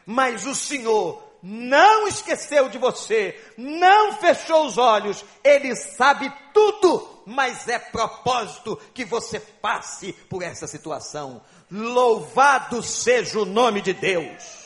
Mas 0.05 0.45
o 0.45 0.55
Senhor 0.55 1.21
não 1.43 2.07
esqueceu 2.07 2.69
de 2.69 2.77
você, 2.77 3.38
não 3.57 4.13
fechou 4.13 4.65
os 4.65 4.77
olhos, 4.77 5.25
Ele 5.43 5.75
sabe 5.75 6.31
tudo, 6.53 7.21
mas 7.25 7.67
é 7.67 7.79
propósito 7.79 8.77
que 8.93 9.03
você 9.03 9.41
passe 9.41 10.13
por 10.13 10.41
essa 10.41 10.67
situação. 10.67 11.41
Louvado 11.69 12.81
seja 12.81 13.39
o 13.39 13.45
nome 13.45 13.81
de 13.81 13.91
Deus. 13.91 14.58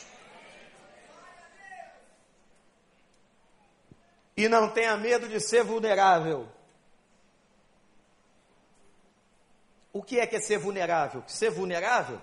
E 4.36 4.48
não 4.48 4.68
tenha 4.70 4.96
medo 4.96 5.28
de 5.28 5.40
ser 5.40 5.62
vulnerável. 5.62 6.48
O 9.92 10.02
que 10.02 10.18
é 10.18 10.26
que 10.26 10.34
é 10.34 10.40
ser 10.40 10.58
vulnerável? 10.58 11.22
Ser 11.28 11.50
vulnerável 11.50 12.20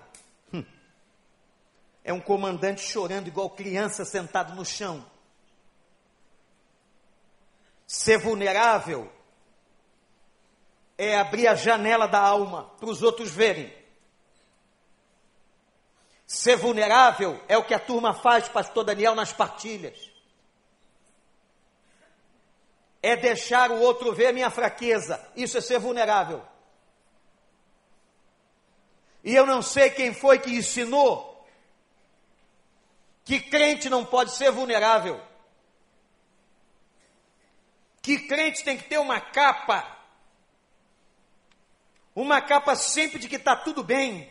hum, 0.52 0.62
é 2.04 2.12
um 2.12 2.20
comandante 2.20 2.82
chorando 2.82 3.28
igual 3.28 3.48
criança 3.48 4.04
sentado 4.04 4.54
no 4.54 4.62
chão. 4.62 5.10
Ser 7.86 8.18
vulnerável 8.18 9.10
é 10.98 11.18
abrir 11.18 11.48
a 11.48 11.54
janela 11.54 12.06
da 12.06 12.20
alma 12.20 12.64
para 12.78 12.90
os 12.90 13.02
outros 13.02 13.30
verem. 13.30 13.72
Ser 16.26 16.56
vulnerável 16.56 17.42
é 17.48 17.56
o 17.56 17.64
que 17.64 17.74
a 17.74 17.80
turma 17.80 18.12
faz, 18.12 18.50
pastor 18.50 18.84
Daniel, 18.84 19.14
nas 19.14 19.32
partilhas. 19.32 20.11
É 23.02 23.16
deixar 23.16 23.70
o 23.70 23.80
outro 23.80 24.14
ver 24.14 24.32
minha 24.32 24.50
fraqueza. 24.50 25.20
Isso 25.34 25.58
é 25.58 25.60
ser 25.60 25.80
vulnerável. 25.80 26.42
E 29.24 29.34
eu 29.34 29.44
não 29.44 29.60
sei 29.60 29.90
quem 29.90 30.14
foi 30.14 30.38
que 30.38 30.50
ensinou 30.50 31.32
que 33.24 33.40
crente 33.40 33.88
não 33.88 34.04
pode 34.04 34.32
ser 34.32 34.50
vulnerável. 34.50 35.20
Que 38.00 38.18
crente 38.18 38.64
tem 38.64 38.76
que 38.76 38.88
ter 38.88 38.98
uma 38.98 39.20
capa. 39.20 39.98
Uma 42.14 42.40
capa 42.40 42.74
sempre 42.74 43.18
de 43.18 43.28
que 43.28 43.36
está 43.36 43.54
tudo 43.54 43.84
bem. 43.84 44.30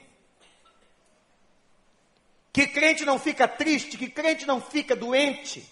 Que 2.51 2.68
crente 2.68 3.06
não 3.06 3.18
fica 3.18 3.48
triste, 3.48 3.98
que 3.98 4.10
crente 4.10 4.46
não 4.46 4.62
fica 4.62 4.94
doente. 4.94 5.66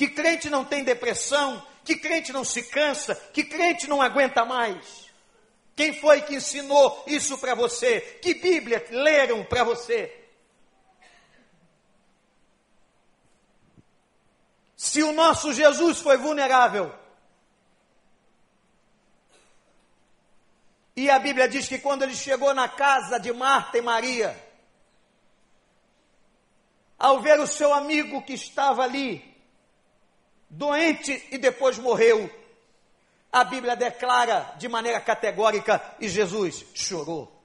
Que 0.00 0.08
crente 0.08 0.48
não 0.48 0.64
tem 0.64 0.82
depressão, 0.82 1.62
que 1.84 1.94
crente 1.94 2.32
não 2.32 2.42
se 2.42 2.62
cansa, 2.62 3.14
que 3.34 3.44
crente 3.44 3.86
não 3.86 4.00
aguenta 4.00 4.46
mais. 4.46 5.10
Quem 5.76 5.92
foi 6.00 6.22
que 6.22 6.36
ensinou 6.36 7.04
isso 7.06 7.36
para 7.36 7.54
você? 7.54 8.00
Que 8.22 8.32
Bíblia 8.32 8.82
leram 8.88 9.44
para 9.44 9.62
você? 9.62 10.26
Se 14.74 15.02
o 15.02 15.12
nosso 15.12 15.52
Jesus 15.52 16.00
foi 16.00 16.16
vulnerável, 16.16 16.90
e 20.96 21.10
a 21.10 21.18
Bíblia 21.18 21.46
diz 21.46 21.68
que 21.68 21.78
quando 21.78 22.04
ele 22.04 22.14
chegou 22.14 22.54
na 22.54 22.70
casa 22.70 23.20
de 23.20 23.34
Marta 23.34 23.76
e 23.76 23.82
Maria, 23.82 24.50
ao 26.98 27.20
ver 27.20 27.38
o 27.38 27.46
seu 27.46 27.74
amigo 27.74 28.22
que 28.22 28.32
estava 28.32 28.82
ali, 28.82 29.29
doente 30.50 31.26
e 31.30 31.38
depois 31.38 31.78
morreu, 31.78 32.28
a 33.32 33.44
Bíblia 33.44 33.76
declara 33.76 34.54
de 34.58 34.68
maneira 34.68 35.00
categórica 35.00 35.80
e 36.00 36.08
Jesus 36.08 36.66
chorou. 36.74 37.40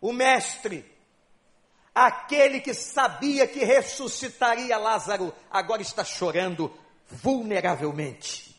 O 0.00 0.12
mestre, 0.12 0.90
aquele 1.94 2.60
que 2.60 2.72
sabia 2.72 3.46
que 3.46 3.64
ressuscitaria 3.64 4.78
Lázaro, 4.78 5.34
agora 5.50 5.82
está 5.82 6.04
chorando 6.04 6.72
vulneravelmente. 7.10 8.56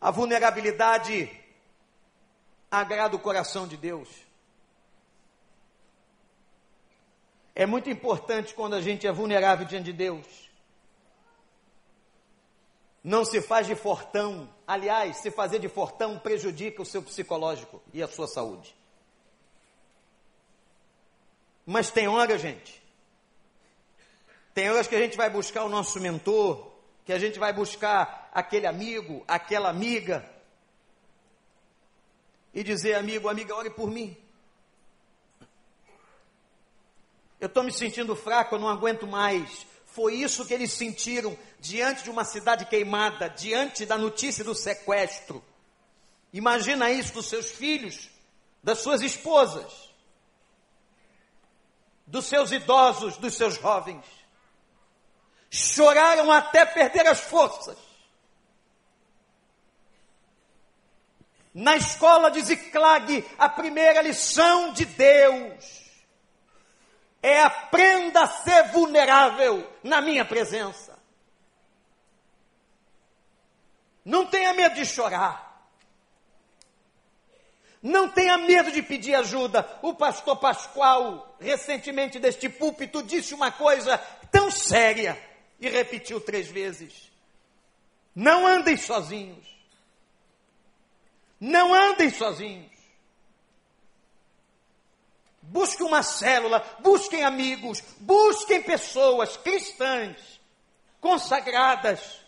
A 0.00 0.10
vulnerabilidade 0.10 1.30
agrada 2.70 3.16
o 3.16 3.20
coração 3.20 3.66
de 3.66 3.76
Deus. 3.76 4.08
É 7.54 7.66
muito 7.66 7.88
importante 7.88 8.54
quando 8.54 8.74
a 8.74 8.80
gente 8.80 9.06
é 9.06 9.12
vulnerável 9.12 9.66
diante 9.66 9.84
de 9.84 9.92
Deus 9.92 10.44
não 13.04 13.22
se 13.22 13.42
faz 13.42 13.66
de 13.66 13.74
fortão. 13.74 14.48
Aliás, 14.66 15.18
se 15.18 15.30
fazer 15.30 15.58
de 15.58 15.68
fortão 15.68 16.18
prejudica 16.18 16.80
o 16.80 16.86
seu 16.86 17.02
psicológico 17.02 17.82
e 17.92 18.02
a 18.02 18.08
sua 18.08 18.26
saúde. 18.26 18.74
Mas 21.66 21.90
tem 21.90 22.08
hora, 22.08 22.38
gente. 22.38 22.82
Tem 24.54 24.70
horas 24.70 24.86
que 24.86 24.96
a 24.96 25.00
gente 25.00 25.18
vai 25.18 25.28
buscar 25.28 25.64
o 25.64 25.68
nosso 25.68 26.00
mentor, 26.00 26.72
que 27.04 27.12
a 27.12 27.18
gente 27.18 27.38
vai 27.38 27.52
buscar 27.52 28.30
aquele 28.32 28.66
amigo, 28.66 29.22
aquela 29.28 29.68
amiga, 29.68 30.26
e 32.54 32.62
dizer, 32.62 32.94
amigo, 32.94 33.28
amiga, 33.28 33.54
ore 33.54 33.68
por 33.68 33.90
mim. 33.90 34.16
Eu 37.40 37.46
estou 37.46 37.62
me 37.62 37.72
sentindo 37.72 38.14
fraco, 38.16 38.54
eu 38.54 38.58
não 38.58 38.68
aguento 38.68 39.06
mais. 39.06 39.66
Foi 39.86 40.14
isso 40.14 40.44
que 40.44 40.54
eles 40.54 40.72
sentiram 40.72 41.38
diante 41.60 42.02
de 42.02 42.10
uma 42.10 42.24
cidade 42.24 42.66
queimada, 42.66 43.28
diante 43.28 43.86
da 43.86 43.96
notícia 43.96 44.42
do 44.42 44.54
sequestro. 44.54 45.44
Imagina 46.32 46.90
isso 46.90 47.12
dos 47.14 47.26
seus 47.26 47.50
filhos, 47.52 48.10
das 48.62 48.80
suas 48.80 49.02
esposas, 49.02 49.72
dos 52.06 52.26
seus 52.26 52.50
idosos, 52.50 53.16
dos 53.18 53.34
seus 53.34 53.54
jovens. 53.54 54.04
Choraram 55.48 56.32
até 56.32 56.66
perder 56.66 57.06
as 57.06 57.20
forças. 57.20 57.78
Na 61.54 61.76
escola 61.76 62.32
de 62.32 62.42
Ziclag, 62.42 63.24
a 63.38 63.48
primeira 63.48 64.02
lição 64.02 64.72
de 64.72 64.84
Deus 64.84 65.83
é 67.24 67.40
aprenda 67.40 68.24
a 68.24 68.26
ser 68.26 68.64
vulnerável 68.64 69.66
na 69.82 70.02
minha 70.02 70.26
presença. 70.26 70.98
Não 74.04 74.26
tenha 74.26 74.52
medo 74.52 74.74
de 74.74 74.84
chorar. 74.84 75.66
Não 77.82 78.10
tenha 78.10 78.36
medo 78.36 78.70
de 78.70 78.82
pedir 78.82 79.14
ajuda. 79.14 79.66
O 79.80 79.94
pastor 79.94 80.36
Pascoal, 80.36 81.34
recentemente 81.40 82.18
deste 82.18 82.46
púlpito, 82.50 83.02
disse 83.02 83.32
uma 83.32 83.50
coisa 83.50 83.96
tão 84.30 84.50
séria 84.50 85.18
e 85.58 85.66
repetiu 85.66 86.20
três 86.20 86.48
vezes: 86.48 87.10
Não 88.14 88.46
andem 88.46 88.76
sozinhos. 88.76 89.46
Não 91.40 91.72
andem 91.72 92.10
sozinhos. 92.10 92.73
Busque 95.54 95.84
uma 95.84 96.02
célula, 96.02 96.58
busquem 96.80 97.22
amigos, 97.22 97.80
busquem 98.00 98.60
pessoas 98.60 99.36
cristãs, 99.36 100.40
consagradas, 101.00 102.26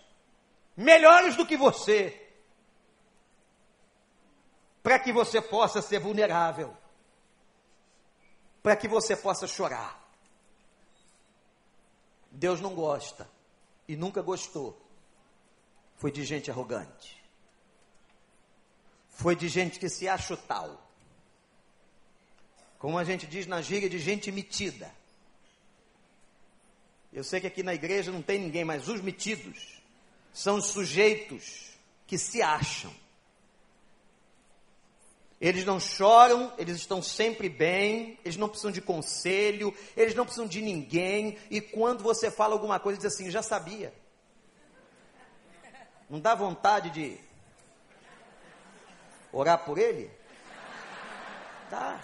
melhores 0.76 1.34
do 1.34 1.44
que 1.44 1.56
você, 1.56 2.24
para 4.80 5.00
que 5.00 5.12
você 5.12 5.42
possa 5.42 5.82
ser 5.82 5.98
vulnerável, 5.98 6.76
para 8.62 8.76
que 8.76 8.86
você 8.86 9.16
possa 9.16 9.48
chorar. 9.48 10.08
Deus 12.30 12.60
não 12.60 12.76
gosta 12.76 13.28
e 13.88 13.96
nunca 13.96 14.22
gostou. 14.22 14.80
Foi 15.96 16.12
de 16.12 16.24
gente 16.24 16.48
arrogante. 16.48 17.20
Foi 19.10 19.34
de 19.34 19.48
gente 19.48 19.80
que 19.80 19.88
se 19.88 20.06
acha 20.06 20.36
tal 20.36 20.85
como 22.86 22.98
a 22.98 23.02
gente 23.02 23.26
diz 23.26 23.48
na 23.48 23.60
gíria, 23.60 23.90
de 23.90 23.98
gente 23.98 24.30
metida. 24.30 24.88
Eu 27.12 27.24
sei 27.24 27.40
que 27.40 27.48
aqui 27.48 27.60
na 27.60 27.74
igreja 27.74 28.12
não 28.12 28.22
tem 28.22 28.38
ninguém, 28.38 28.64
mas 28.64 28.86
os 28.86 29.00
metidos 29.00 29.82
são 30.32 30.54
os 30.54 30.66
sujeitos 30.66 31.72
que 32.06 32.16
se 32.16 32.40
acham. 32.40 32.94
Eles 35.40 35.64
não 35.64 35.80
choram, 35.80 36.54
eles 36.56 36.76
estão 36.76 37.02
sempre 37.02 37.48
bem, 37.48 38.20
eles 38.24 38.36
não 38.36 38.48
precisam 38.48 38.70
de 38.70 38.80
conselho, 38.80 39.76
eles 39.96 40.14
não 40.14 40.24
precisam 40.24 40.46
de 40.46 40.62
ninguém, 40.62 41.36
e 41.50 41.60
quando 41.60 42.04
você 42.04 42.30
fala 42.30 42.52
alguma 42.52 42.78
coisa, 42.78 43.00
diz 43.00 43.12
assim: 43.12 43.32
já 43.32 43.42
sabia. 43.42 43.92
Não 46.08 46.20
dá 46.20 46.36
vontade 46.36 46.90
de 46.90 47.18
orar 49.32 49.64
por 49.64 49.76
ele? 49.76 50.08
Dá. 51.68 52.00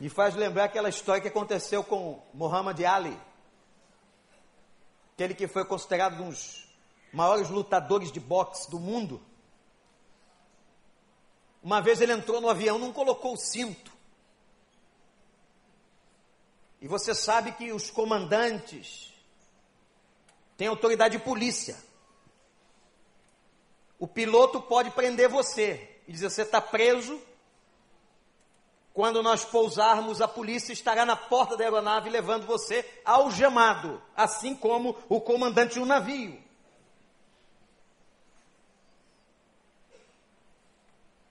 Me 0.00 0.08
faz 0.08 0.34
lembrar 0.34 0.64
aquela 0.64 0.88
história 0.88 1.20
que 1.20 1.28
aconteceu 1.28 1.82
com 1.82 2.22
Muhammad 2.32 2.78
Ali, 2.84 3.18
aquele 5.14 5.34
que 5.34 5.48
foi 5.48 5.64
considerado 5.64 6.22
um 6.22 6.28
dos 6.28 6.68
maiores 7.12 7.50
lutadores 7.50 8.12
de 8.12 8.20
boxe 8.20 8.70
do 8.70 8.78
mundo. 8.78 9.20
Uma 11.62 11.80
vez 11.80 12.00
ele 12.00 12.12
entrou 12.12 12.40
no 12.40 12.48
avião, 12.48 12.78
não 12.78 12.92
colocou 12.92 13.34
o 13.34 13.36
cinto. 13.36 13.92
E 16.80 16.86
você 16.86 17.14
sabe 17.14 17.52
que 17.52 17.72
os 17.72 17.90
comandantes 17.90 19.12
têm 20.56 20.68
autoridade 20.68 21.18
de 21.18 21.24
polícia. 21.24 21.76
O 23.98 24.06
piloto 24.06 24.62
pode 24.62 24.92
prender 24.92 25.28
você 25.28 26.00
e 26.06 26.12
dizer: 26.12 26.30
você 26.30 26.42
está 26.42 26.60
preso. 26.60 27.20
Quando 28.98 29.22
nós 29.22 29.44
pousarmos, 29.44 30.20
a 30.20 30.26
polícia 30.26 30.72
estará 30.72 31.06
na 31.06 31.14
porta 31.14 31.56
da 31.56 31.62
aeronave 31.62 32.10
levando 32.10 32.44
você 32.44 32.84
algemado, 33.04 34.02
assim 34.16 34.56
como 34.56 34.98
o 35.08 35.20
comandante 35.20 35.74
de 35.74 35.78
um 35.78 35.84
navio. 35.84 36.36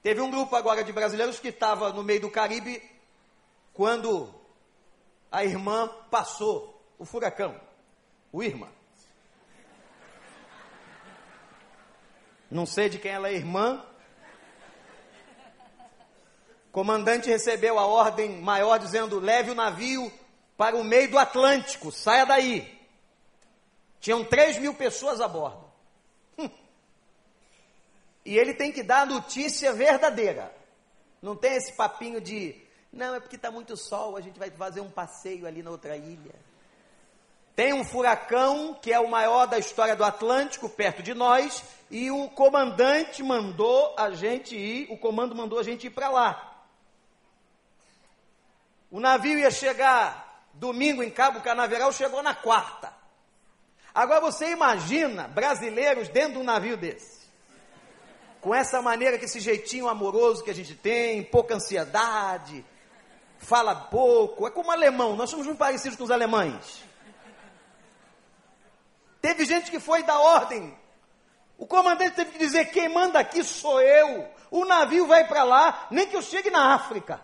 Teve 0.02 0.22
um 0.22 0.32
grupo 0.32 0.56
agora 0.56 0.82
de 0.82 0.94
brasileiros 0.94 1.42
que 1.42 1.50
estava 1.50 1.92
no 1.92 2.06
meio 2.06 2.22
do 2.22 2.32
Caribe 2.32 2.82
quando 3.74 4.34
a 5.30 5.44
irmã 5.44 5.90
passou 6.10 6.82
o 6.98 7.04
furacão, 7.04 7.60
o 8.32 8.42
Irma. 8.42 8.72
Não 12.50 12.66
sei 12.66 12.88
de 12.88 12.98
quem 12.98 13.12
ela 13.12 13.28
é 13.28 13.34
irmã. 13.34 13.86
Comandante 16.78 17.28
recebeu 17.28 17.80
a 17.80 17.88
ordem 17.88 18.40
maior 18.40 18.78
dizendo: 18.78 19.20
leve 19.20 19.50
o 19.50 19.56
navio 19.56 20.14
para 20.56 20.76
o 20.76 20.84
meio 20.84 21.10
do 21.10 21.18
Atlântico, 21.18 21.92
saia 21.92 22.24
daí. 22.24 22.72
Tinham 24.00 24.24
3 24.24 24.60
mil 24.60 24.76
pessoas 24.76 25.20
a 25.20 25.28
bordo. 25.28 25.66
E 28.24 28.38
ele 28.38 28.54
tem 28.54 28.72
que 28.72 28.84
dar 28.84 29.02
a 29.02 29.06
notícia 29.08 29.74
verdadeira. 29.74 30.54
Não 31.20 31.36
tem 31.36 31.56
esse 31.56 31.74
papinho 31.74 32.22
de, 32.22 32.56
não, 32.94 33.16
é 33.16 33.20
porque 33.20 33.38
está 33.38 33.50
muito 33.50 33.76
sol, 33.76 34.16
a 34.16 34.22
gente 34.22 34.38
vai 34.38 34.52
fazer 34.52 34.82
um 34.82 34.92
passeio 34.92 35.48
ali 35.48 35.64
na 35.64 35.72
outra 35.72 35.98
ilha. 35.98 36.36
Tem 37.56 37.74
um 37.74 37.84
furacão 37.84 38.76
que 38.76 38.94
é 38.94 39.00
o 39.00 39.10
maior 39.10 39.48
da 39.48 39.58
história 39.58 39.96
do 39.96 40.04
Atlântico, 40.04 40.70
perto 40.70 41.02
de 41.02 41.16
nós, 41.16 41.64
e 41.90 42.12
o 42.12 42.30
comandante 42.30 43.24
mandou 43.24 43.96
a 43.98 44.12
gente 44.12 44.56
ir, 44.56 44.86
o 44.92 44.98
comando 44.98 45.34
mandou 45.34 45.58
a 45.58 45.64
gente 45.64 45.88
ir 45.88 45.90
para 45.90 46.10
lá. 46.10 46.54
O 48.90 49.00
navio 49.00 49.38
ia 49.38 49.52
chegar 49.52 50.46
domingo 50.54 51.04
em 51.04 51.10
Cabo 51.10 51.42
Canaveral, 51.42 51.92
chegou 51.92 52.24
na 52.24 52.34
quarta. 52.34 52.94
Agora 53.94 54.22
você 54.22 54.52
imagina 54.52 55.28
brasileiros 55.28 56.08
dentro 56.10 56.34
de 56.34 56.38
um 56.40 56.44
navio 56.44 56.78
desse 56.78 57.18
com 58.48 58.54
essa 58.54 58.82
maneira, 58.82 59.18
com 59.18 59.26
esse 59.26 59.40
jeitinho 59.40 59.90
amoroso 59.90 60.44
que 60.44 60.52
a 60.52 60.56
gente 60.56 60.76
tem, 60.76 61.24
pouca 61.24 61.56
ansiedade, 61.56 62.64
fala 63.40 63.76
pouco, 63.76 64.48
é 64.48 64.52
como 64.52 64.72
alemão, 64.72 65.16
nós 65.16 65.30
somos 65.30 65.46
muito 65.46 65.58
parecidos 65.58 65.98
com 65.98 66.04
os 66.04 66.12
alemães. 66.12 66.84
Teve 69.22 69.46
gente 69.46 69.70
que 69.70 69.80
foi 69.80 70.04
da 70.04 70.18
ordem, 70.20 70.78
o 71.58 71.66
comandante 71.66 72.16
teve 72.16 72.32
que 72.32 72.38
dizer: 72.38 72.66
quem 72.66 72.88
manda 72.88 73.20
aqui 73.20 73.44
sou 73.44 73.82
eu, 73.82 74.26
o 74.52 74.64
navio 74.64 75.08
vai 75.08 75.28
para 75.28 75.44
lá, 75.44 75.88
nem 75.92 76.08
que 76.08 76.16
eu 76.16 76.22
chegue 76.22 76.50
na 76.50 76.74
África. 76.76 77.20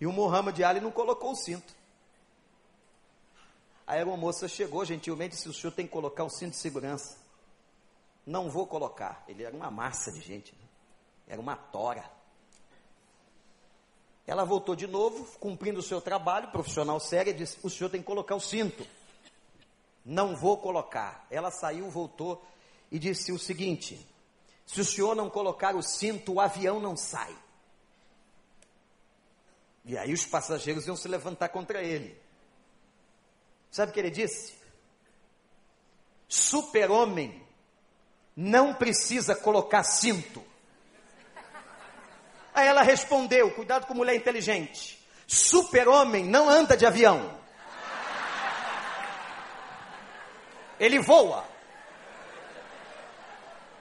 E 0.00 0.06
o 0.06 0.12
Muhammad 0.12 0.58
Ali 0.62 0.80
não 0.80 0.90
colocou 0.90 1.32
o 1.32 1.36
cinto. 1.36 1.74
A 3.86 3.94
aeromoça 3.94 4.46
chegou 4.46 4.84
gentilmente 4.84 5.34
e 5.34 5.36
disse: 5.36 5.48
O 5.48 5.54
senhor 5.54 5.72
tem 5.72 5.86
que 5.86 5.92
colocar 5.92 6.22
um 6.24 6.28
cinto 6.28 6.50
de 6.50 6.58
segurança. 6.58 7.16
Não 8.26 8.50
vou 8.50 8.66
colocar. 8.66 9.24
Ele 9.26 9.42
era 9.42 9.56
uma 9.56 9.70
massa 9.70 10.12
de 10.12 10.20
gente, 10.20 10.54
né? 10.54 10.68
era 11.26 11.40
uma 11.40 11.56
tora. 11.56 12.04
Ela 14.26 14.44
voltou 14.44 14.76
de 14.76 14.86
novo, 14.86 15.24
cumprindo 15.38 15.80
o 15.80 15.82
seu 15.82 16.02
trabalho, 16.02 16.50
profissional 16.50 17.00
sério, 17.00 17.30
e 17.30 17.34
disse: 17.34 17.58
O 17.62 17.70
senhor 17.70 17.88
tem 17.88 18.00
que 18.00 18.06
colocar 18.06 18.34
o 18.34 18.40
cinto. 18.40 18.86
Não 20.04 20.36
vou 20.36 20.58
colocar. 20.58 21.26
Ela 21.30 21.50
saiu, 21.50 21.90
voltou 21.90 22.46
e 22.92 22.98
disse 22.98 23.32
o 23.32 23.38
seguinte: 23.38 24.06
Se 24.66 24.82
o 24.82 24.84
senhor 24.84 25.16
não 25.16 25.30
colocar 25.30 25.74
o 25.74 25.82
cinto, 25.82 26.34
o 26.34 26.40
avião 26.40 26.78
não 26.78 26.94
sai. 26.94 27.34
E 29.88 29.96
aí 29.96 30.12
os 30.12 30.26
passageiros 30.26 30.86
iam 30.86 30.94
se 30.94 31.08
levantar 31.08 31.48
contra 31.48 31.82
ele. 31.82 32.14
Sabe 33.70 33.90
o 33.90 33.94
que 33.94 33.98
ele 33.98 34.10
disse? 34.10 34.52
Super-homem 36.28 37.42
não 38.36 38.74
precisa 38.74 39.34
colocar 39.34 39.82
cinto. 39.82 40.44
Aí 42.54 42.68
ela 42.68 42.82
respondeu: 42.82 43.50
cuidado 43.54 43.86
com 43.86 43.94
mulher 43.94 44.14
inteligente. 44.14 45.02
Super-homem 45.26 46.22
não 46.22 46.50
anda 46.50 46.76
de 46.76 46.84
avião. 46.84 47.40
Ele 50.78 50.98
voa. 50.98 51.48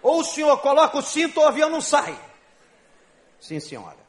Ou 0.02 0.22
o 0.22 0.24
senhor 0.24 0.58
coloca 0.60 0.98
o 0.98 1.02
cinto 1.02 1.42
ou 1.42 1.46
o 1.46 1.50
avião 1.50 1.70
não 1.70 1.82
sai. 1.82 2.18
Sim, 3.42 3.60
senhora. 3.60 4.07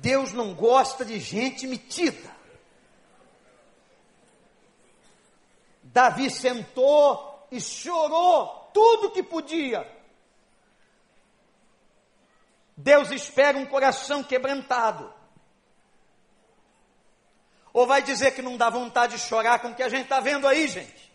Deus 0.00 0.32
não 0.32 0.54
gosta 0.54 1.04
de 1.04 1.18
gente 1.18 1.66
metida. 1.66 2.36
Davi 5.82 6.30
sentou 6.30 7.46
e 7.50 7.60
chorou 7.60 8.70
tudo 8.72 9.10
que 9.10 9.22
podia. 9.22 9.86
Deus 12.76 13.10
espera 13.10 13.58
um 13.58 13.66
coração 13.66 14.22
quebrantado. 14.22 15.12
Ou 17.72 17.86
vai 17.86 18.02
dizer 18.02 18.32
que 18.32 18.42
não 18.42 18.56
dá 18.56 18.70
vontade 18.70 19.16
de 19.16 19.22
chorar 19.22 19.58
com 19.58 19.68
o 19.68 19.74
que 19.74 19.82
a 19.82 19.88
gente 19.88 20.04
está 20.04 20.20
vendo 20.20 20.46
aí, 20.46 20.68
gente? 20.68 21.08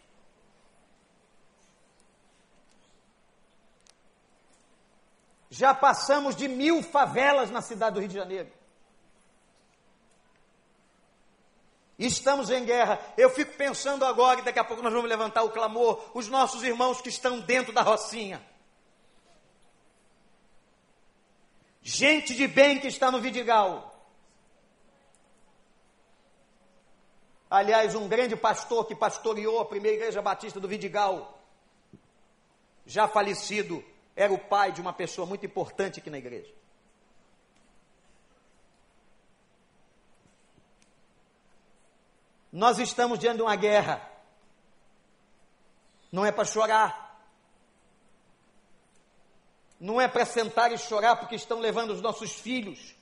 Já 5.49 5.73
passamos 5.73 6.35
de 6.35 6.47
mil 6.47 6.81
favelas 6.81 7.49
na 7.51 7.61
cidade 7.61 7.93
do 7.93 7.99
Rio 7.99 8.09
de 8.09 8.15
Janeiro. 8.15 8.62
Estamos 12.05 12.49
em 12.49 12.65
guerra. 12.65 12.99
Eu 13.17 13.29
fico 13.29 13.53
pensando 13.53 14.03
agora 14.03 14.37
que 14.37 14.43
daqui 14.43 14.59
a 14.59 14.63
pouco 14.63 14.83
nós 14.83 14.91
vamos 14.91 15.09
levantar 15.09 15.43
o 15.43 15.51
clamor, 15.51 16.11
os 16.13 16.27
nossos 16.27 16.61
irmãos 16.63 16.99
que 16.99 17.07
estão 17.07 17.39
dentro 17.39 17.71
da 17.71 17.81
rocinha. 17.81 18.45
Gente 21.81 22.33
de 22.33 22.45
bem 22.45 22.79
que 22.79 22.87
está 22.87 23.09
no 23.09 23.21
Vidigal. 23.21 23.89
Aliás, 27.49 27.95
um 27.95 28.07
grande 28.07 28.35
pastor 28.35 28.85
que 28.85 28.95
pastoreou 28.95 29.59
a 29.59 29.65
primeira 29.65 29.97
igreja 29.97 30.21
batista 30.21 30.59
do 30.59 30.67
Vidigal, 30.67 31.39
já 32.85 33.07
falecido, 33.07 33.83
era 34.15 34.33
o 34.33 34.39
pai 34.39 34.71
de 34.71 34.81
uma 34.81 34.91
pessoa 34.91 35.25
muito 35.25 35.45
importante 35.45 35.99
aqui 35.99 36.09
na 36.09 36.17
igreja. 36.17 36.53
Nós 42.53 42.77
estamos 42.77 43.17
diante 43.17 43.37
de 43.37 43.41
uma 43.41 43.55
guerra. 43.55 44.07
Não 46.11 46.23
é 46.23 46.31
para 46.31 46.45
chorar. 46.45 47.25
Não 49.79 49.99
é 49.99 50.07
para 50.07 50.23
sentar 50.23 50.71
e 50.71 50.77
chorar 50.77 51.15
porque 51.15 51.33
estão 51.33 51.59
levando 51.59 51.89
os 51.89 51.99
nossos 51.99 52.31
filhos 52.31 52.93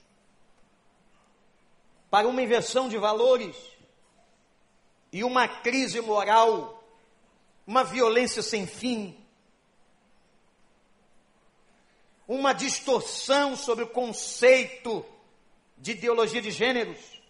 para 2.09 2.29
uma 2.29 2.41
inversão 2.41 2.87
de 2.87 2.97
valores 2.97 3.57
e 5.11 5.21
uma 5.21 5.49
crise 5.49 5.99
moral, 5.99 6.81
uma 7.67 7.83
violência 7.83 8.41
sem 8.41 8.65
fim, 8.65 9.17
uma 12.25 12.53
distorção 12.53 13.57
sobre 13.57 13.83
o 13.83 13.89
conceito 13.89 15.05
de 15.77 15.91
ideologia 15.91 16.41
de 16.41 16.51
gêneros 16.51 17.20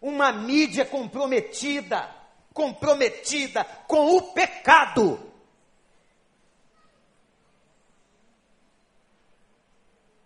uma 0.00 0.32
mídia 0.32 0.84
comprometida, 0.84 2.08
comprometida 2.54 3.64
com 3.86 4.16
o 4.16 4.22
pecado. 4.32 5.20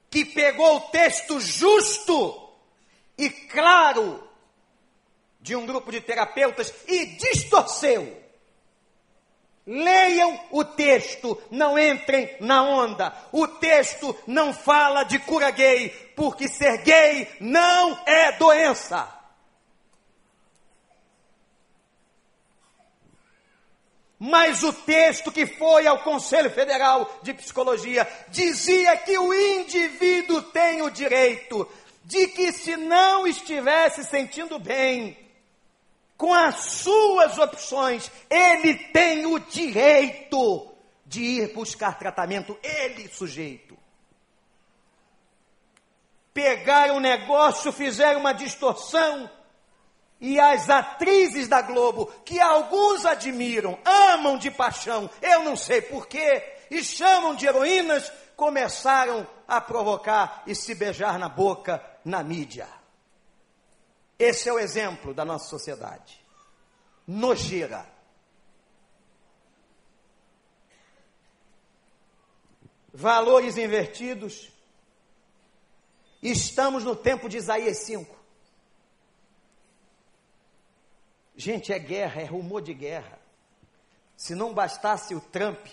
Que 0.09 0.25
pegou 0.25 0.77
o 0.77 0.81
texto 0.81 1.41
justo 1.41 2.53
e 3.19 3.29
claro 3.29 4.23
de 5.41 5.57
um 5.57 5.67
grupo 5.67 5.91
de 5.91 6.01
terapeutas 6.01 6.73
e 6.87 7.07
distorceu. 7.17 8.23
Leiam 9.67 10.39
o 10.51 10.63
texto, 10.63 11.41
não 11.51 11.79
entrem 11.79 12.37
na 12.39 12.63
onda. 12.63 13.15
O 13.33 13.49
texto 13.49 14.17
não 14.27 14.53
fala 14.53 15.05
de 15.05 15.19
cura 15.19 15.51
gay, 15.51 15.89
porque 16.15 16.49
ser 16.49 16.83
gay 16.83 17.29
não 17.41 17.99
é 18.07 18.33
doença. 18.33 19.24
Mas 24.27 24.63
o 24.63 24.73
texto 24.73 25.31
que 25.31 25.45
foi 25.45 25.87
ao 25.87 25.99
Conselho 25.99 26.51
Federal 26.51 27.21
de 27.23 27.35
Psicologia 27.35 28.09
dizia 28.31 28.97
que 28.97 29.19
o 29.19 29.35
indivíduo 29.35 30.41
tem 30.41 30.81
o 30.81 30.89
direito 30.89 31.71
de 32.03 32.29
que, 32.29 32.51
se 32.51 32.75
não 32.75 33.27
estivesse 33.27 34.03
sentindo 34.03 34.59
bem, 34.59 35.15
com 36.17 36.33
as 36.33 36.55
suas 36.57 37.37
opções, 37.37 38.11
ele 38.31 38.73
tem 38.95 39.27
o 39.27 39.39
direito 39.39 40.73
de 41.05 41.23
ir 41.23 41.53
buscar 41.53 41.99
tratamento, 41.99 42.59
ele 42.63 43.09
sujeito. 43.09 43.77
Pegaram 46.33 46.97
o 46.97 47.01
negócio, 47.01 47.71
fizeram 47.71 48.21
uma 48.21 48.33
distorção, 48.33 49.31
e 50.21 50.39
as 50.41 50.71
atrizes 50.71 51.49
da 51.49 51.61
Globo, 51.61 52.07
que 52.25 52.41
alguns 52.41 53.05
admiram, 53.05 53.79
amam 53.85 54.39
de 54.39 54.51
paixão, 54.51 55.11
eu 55.21 55.43
não 55.43 55.57
sei 55.57 55.83
porquê, 55.83 56.43
e 56.71 56.83
chamam 56.83 57.35
de 57.35 57.47
heroínas, 57.47 58.11
começaram 58.37 59.27
a 59.47 59.61
provocar 59.61 60.43
e 60.47 60.55
se 60.55 60.75
beijar 60.75 61.19
na 61.19 61.29
boca 61.29 61.85
na 62.05 62.23
mídia. 62.23 62.69
Esse 64.19 64.49
é 64.49 64.53
o 64.53 64.59
exemplo 64.59 65.13
da 65.13 65.25
nossa 65.25 65.49
sociedade. 65.49 66.25
Nojeira. 67.07 67.87
Valores 72.93 73.59
invertidos. 73.59 74.51
Estamos 76.23 76.85
no 76.85 76.97
tempo 76.97 77.29
de 77.29 77.37
Isaías 77.37 77.79
5. 77.79 78.24
Gente, 81.37 81.73
é 81.73 81.79
guerra, 81.79 82.21
é 82.23 82.25
rumor 82.25 82.63
de 82.63 82.75
guerra. 82.75 83.19
Se 84.17 84.35
não 84.35 84.55
bastasse 84.55 85.15
o 85.15 85.21
Trump, 85.21 85.67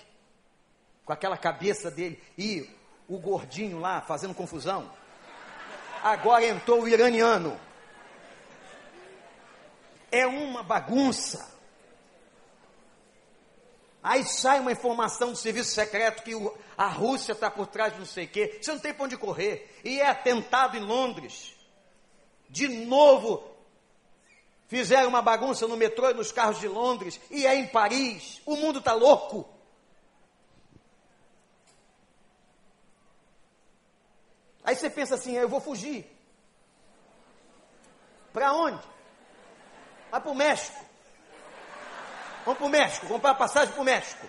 com 1.05 1.13
aquela 1.13 1.37
cabeça 1.37 1.91
dele, 1.91 2.21
e 2.37 2.69
o 3.07 3.19
gordinho 3.19 3.79
lá 3.79 4.01
fazendo 4.01 4.33
confusão, 4.33 4.91
agora 6.03 6.45
entrou 6.45 6.81
o 6.81 6.87
iraniano 6.87 7.59
é 10.11 10.27
uma 10.27 10.61
bagunça. 10.61 11.49
Aí 14.03 14.25
sai 14.25 14.59
uma 14.59 14.71
informação 14.71 15.31
do 15.31 15.37
serviço 15.37 15.71
secreto 15.71 16.23
que 16.23 16.35
o, 16.35 16.55
a 16.77 16.87
Rússia 16.87 17.31
está 17.31 17.49
por 17.49 17.67
trás 17.67 17.93
de 17.93 17.99
não 17.99 18.05
sei 18.05 18.25
o 18.25 18.27
quê. 18.27 18.59
Você 18.61 18.71
não 18.71 18.79
tem 18.79 18.93
para 18.93 19.05
onde 19.05 19.17
correr. 19.17 19.79
E 19.83 20.01
é 20.01 20.07
atentado 20.07 20.75
em 20.75 20.81
Londres. 20.81 21.55
De 22.49 22.67
novo, 22.67 23.43
fizeram 24.71 25.09
uma 25.09 25.21
bagunça 25.21 25.67
no 25.67 25.75
metrô 25.75 26.09
e 26.09 26.13
nos 26.13 26.31
carros 26.31 26.57
de 26.57 26.67
Londres. 26.69 27.19
E 27.29 27.45
é 27.45 27.55
em 27.55 27.67
Paris. 27.67 28.41
O 28.45 28.55
mundo 28.55 28.79
está 28.79 28.93
louco. 28.93 29.45
Aí 34.63 34.73
você 34.73 34.89
pensa 34.89 35.15
assim: 35.15 35.33
eu 35.35 35.49
vou 35.49 35.59
fugir. 35.59 36.09
Para 38.31 38.53
onde? 38.53 38.81
Vai 40.09 40.21
para 40.21 40.31
o 40.31 40.35
México. 40.35 40.85
Vamos 42.45 42.57
para 42.57 42.67
o 42.67 42.69
México, 42.69 43.07
comprar 43.07 43.35
passagem 43.35 43.73
para 43.73 43.81
o 43.81 43.85
México. 43.85 44.25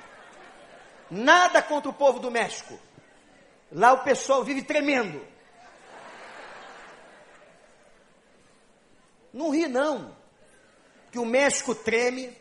Nada 1.08 1.62
contra 1.62 1.88
o 1.88 1.94
povo 1.94 2.18
do 2.18 2.32
México. 2.32 2.76
Lá 3.70 3.92
o 3.92 4.02
pessoal 4.02 4.42
vive 4.42 4.64
tremendo. 4.64 5.24
Não 9.32 9.50
ri 9.50 9.68
não. 9.68 10.20
Que 11.12 11.18
o 11.18 11.24
México 11.24 11.74
treme. 11.74 12.36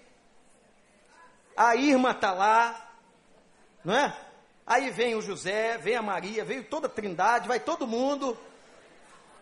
A 1.56 1.76
Irma 1.76 2.12
está 2.12 2.32
lá. 2.32 2.92
Não 3.86 3.96
é? 3.96 4.18
Aí 4.66 4.90
vem 4.90 5.16
o 5.16 5.22
José, 5.22 5.78
vem 5.78 5.96
a 5.96 6.02
Maria, 6.02 6.46
veio 6.46 6.64
toda 6.64 6.88
a 6.88 6.90
trindade, 6.90 7.48
vai 7.48 7.60
todo 7.60 7.86
mundo. 7.86 8.38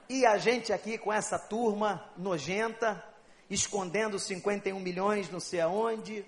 E 0.10 0.26
a 0.26 0.38
gente 0.38 0.74
aqui 0.74 0.98
com 0.98 1.13
essa 1.13 1.38
turma 1.38 2.04
nojenta, 2.18 3.04
escondendo 3.50 4.18
51 4.18 4.80
milhões 4.80 5.30
não 5.30 5.39
sei 5.39 5.62
aonde. 5.62 6.26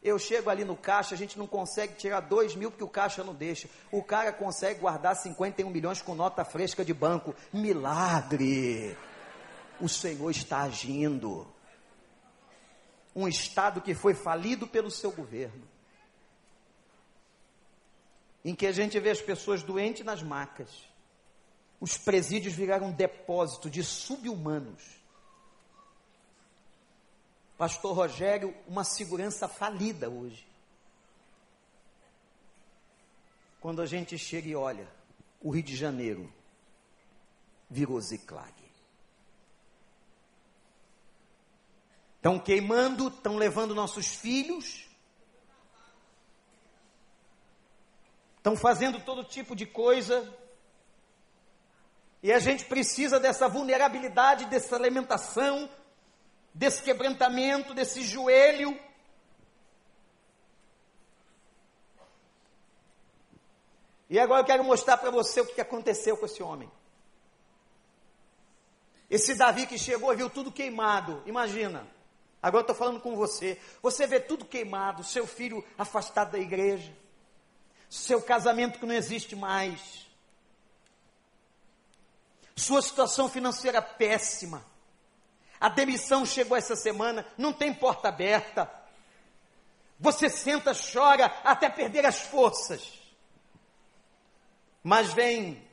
Eu 0.00 0.16
chego 0.16 0.48
ali 0.48 0.64
no 0.64 0.76
caixa, 0.76 1.14
a 1.14 1.18
gente 1.18 1.36
não 1.36 1.46
consegue 1.46 1.94
tirar 1.94 2.20
2 2.20 2.54
mil 2.54 2.70
porque 2.70 2.84
o 2.84 2.88
caixa 2.88 3.24
não 3.24 3.34
deixa. 3.34 3.68
O 3.90 4.00
cara 4.02 4.32
consegue 4.32 4.78
guardar 4.78 5.16
51 5.16 5.68
milhões 5.68 6.00
com 6.00 6.14
nota 6.14 6.44
fresca 6.44 6.84
de 6.84 6.94
banco. 6.94 7.34
Milagre! 7.52 8.96
O 9.80 9.88
Senhor 9.88 10.30
está 10.30 10.62
agindo. 10.62 11.46
Um 13.14 13.26
Estado 13.26 13.80
que 13.80 13.94
foi 13.94 14.14
falido 14.14 14.66
pelo 14.66 14.90
seu 14.90 15.10
governo. 15.10 15.66
Em 18.44 18.54
que 18.54 18.66
a 18.66 18.72
gente 18.72 18.98
vê 19.00 19.10
as 19.10 19.20
pessoas 19.20 19.62
doentes 19.62 20.04
nas 20.04 20.22
macas. 20.22 20.88
Os 21.80 21.96
presídios 21.96 22.54
viraram 22.54 22.88
um 22.88 22.92
depósito 22.92 23.68
de 23.68 23.84
subhumanos 23.84 24.98
Pastor 27.58 27.92
Rogério, 27.92 28.54
uma 28.68 28.84
segurança 28.84 29.48
falida 29.48 30.08
hoje. 30.08 30.46
Quando 33.60 33.82
a 33.82 33.86
gente 33.86 34.16
chega 34.16 34.48
e 34.48 34.54
olha, 34.54 34.88
o 35.40 35.50
Rio 35.50 35.64
de 35.64 35.74
Janeiro 35.74 36.32
virou 37.68 38.00
Ziclag. 38.00 38.54
Estão 42.18 42.38
queimando, 42.38 43.08
estão 43.08 43.36
levando 43.36 43.74
nossos 43.74 44.08
filhos, 44.08 44.86
estão 48.36 48.56
fazendo 48.56 49.00
todo 49.00 49.22
tipo 49.22 49.54
de 49.54 49.64
coisa, 49.64 50.28
e 52.20 52.32
a 52.32 52.40
gente 52.40 52.64
precisa 52.64 53.20
dessa 53.20 53.48
vulnerabilidade, 53.48 54.46
dessa 54.46 54.74
alimentação, 54.74 55.70
desse 56.52 56.82
quebrantamento, 56.82 57.72
desse 57.72 58.02
joelho. 58.02 58.76
E 64.10 64.18
agora 64.18 64.40
eu 64.40 64.46
quero 64.46 64.64
mostrar 64.64 64.96
para 64.96 65.12
você 65.12 65.40
o 65.40 65.46
que 65.46 65.60
aconteceu 65.60 66.16
com 66.16 66.26
esse 66.26 66.42
homem. 66.42 66.68
Esse 69.08 69.36
Davi 69.36 69.66
que 69.66 69.78
chegou 69.78 70.12
e 70.12 70.16
viu 70.16 70.28
tudo 70.28 70.50
queimado, 70.50 71.22
imagina. 71.24 71.97
Agora 72.42 72.62
estou 72.62 72.76
falando 72.76 73.00
com 73.00 73.16
você. 73.16 73.60
Você 73.82 74.06
vê 74.06 74.20
tudo 74.20 74.44
queimado, 74.44 75.02
seu 75.02 75.26
filho 75.26 75.64
afastado 75.76 76.32
da 76.32 76.38
igreja, 76.38 76.92
seu 77.90 78.22
casamento 78.22 78.78
que 78.78 78.86
não 78.86 78.94
existe 78.94 79.34
mais, 79.34 80.06
sua 82.54 82.82
situação 82.82 83.28
financeira 83.28 83.80
péssima. 83.80 84.64
A 85.60 85.68
demissão 85.68 86.24
chegou 86.24 86.56
essa 86.56 86.76
semana, 86.76 87.26
não 87.36 87.52
tem 87.52 87.74
porta 87.74 88.08
aberta. 88.08 88.70
Você 89.98 90.28
senta, 90.28 90.72
chora 90.72 91.26
até 91.42 91.68
perder 91.68 92.06
as 92.06 92.20
forças. 92.20 92.92
Mas 94.82 95.12
vem 95.12 95.66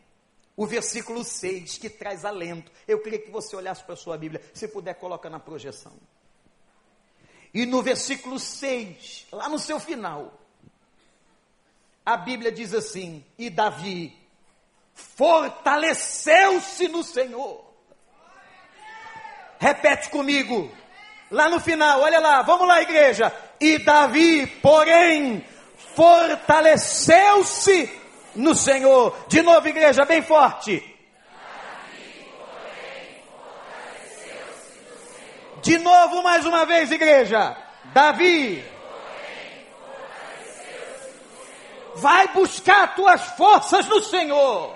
o 0.55 0.65
versículo 0.65 1.23
6 1.23 1.77
que 1.77 1.89
traz 1.89 2.25
alento. 2.25 2.71
Eu 2.87 3.01
queria 3.01 3.19
que 3.19 3.29
você 3.29 3.55
olhasse 3.55 3.83
para 3.83 3.93
a 3.93 3.97
sua 3.97 4.17
Bíblia, 4.17 4.41
se 4.53 4.67
puder, 4.67 4.95
coloca 4.95 5.29
na 5.29 5.39
projeção. 5.39 5.93
E 7.55 7.65
no 7.65 7.81
versículo 7.81 8.37
6, 8.37 9.25
lá 9.31 9.49
no 9.49 9.57
seu 9.57 9.79
final, 9.79 10.31
a 12.05 12.15
Bíblia 12.17 12.51
diz 12.51 12.71
assim: 12.71 13.25
E 13.35 13.49
Davi 13.49 14.15
fortaleceu-se 14.93 16.87
no 16.87 17.03
Senhor 17.03 17.65
Repete 19.59 20.09
comigo. 20.09 20.71
Lá 21.31 21.49
no 21.49 21.59
final, 21.59 22.01
olha 22.01 22.19
lá, 22.19 22.43
vamos 22.43 22.67
lá, 22.67 22.83
igreja. 22.83 23.33
E 23.59 23.79
Davi, 23.79 24.45
porém, 24.61 25.43
fortaleceu-se 25.95 27.91
no 28.35 28.53
Senhor. 28.53 29.17
De 29.27 29.41
novo, 29.41 29.67
igreja, 29.67 30.05
bem 30.05 30.21
forte. 30.21 30.94
De 35.65 35.79
novo, 35.79 36.21
mais 36.21 36.45
uma 36.45 36.63
vez, 36.63 36.91
igreja. 36.91 37.57
Davi. 37.85 38.63
Vai 41.95 42.27
buscar 42.27 42.93
tuas 42.93 43.19
forças 43.29 43.87
no 43.87 43.99
Senhor. 44.03 44.75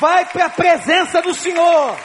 Vai 0.00 0.24
para 0.24 0.46
a 0.46 0.50
presença 0.50 1.20
do 1.20 1.34
Senhor. 1.34 1.98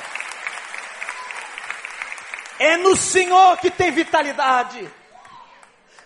É 2.60 2.76
no 2.76 2.98
Senhor 2.98 3.58
que 3.60 3.72
tem 3.72 3.90
vitalidade. 3.90 4.86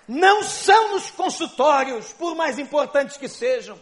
Não 0.08 0.44
são 0.44 0.92
nos 0.92 1.10
consultórios, 1.10 2.14
por 2.14 2.36
mais 2.36 2.60
importantes 2.60 3.18
que 3.18 3.28
sejam. 3.28 3.82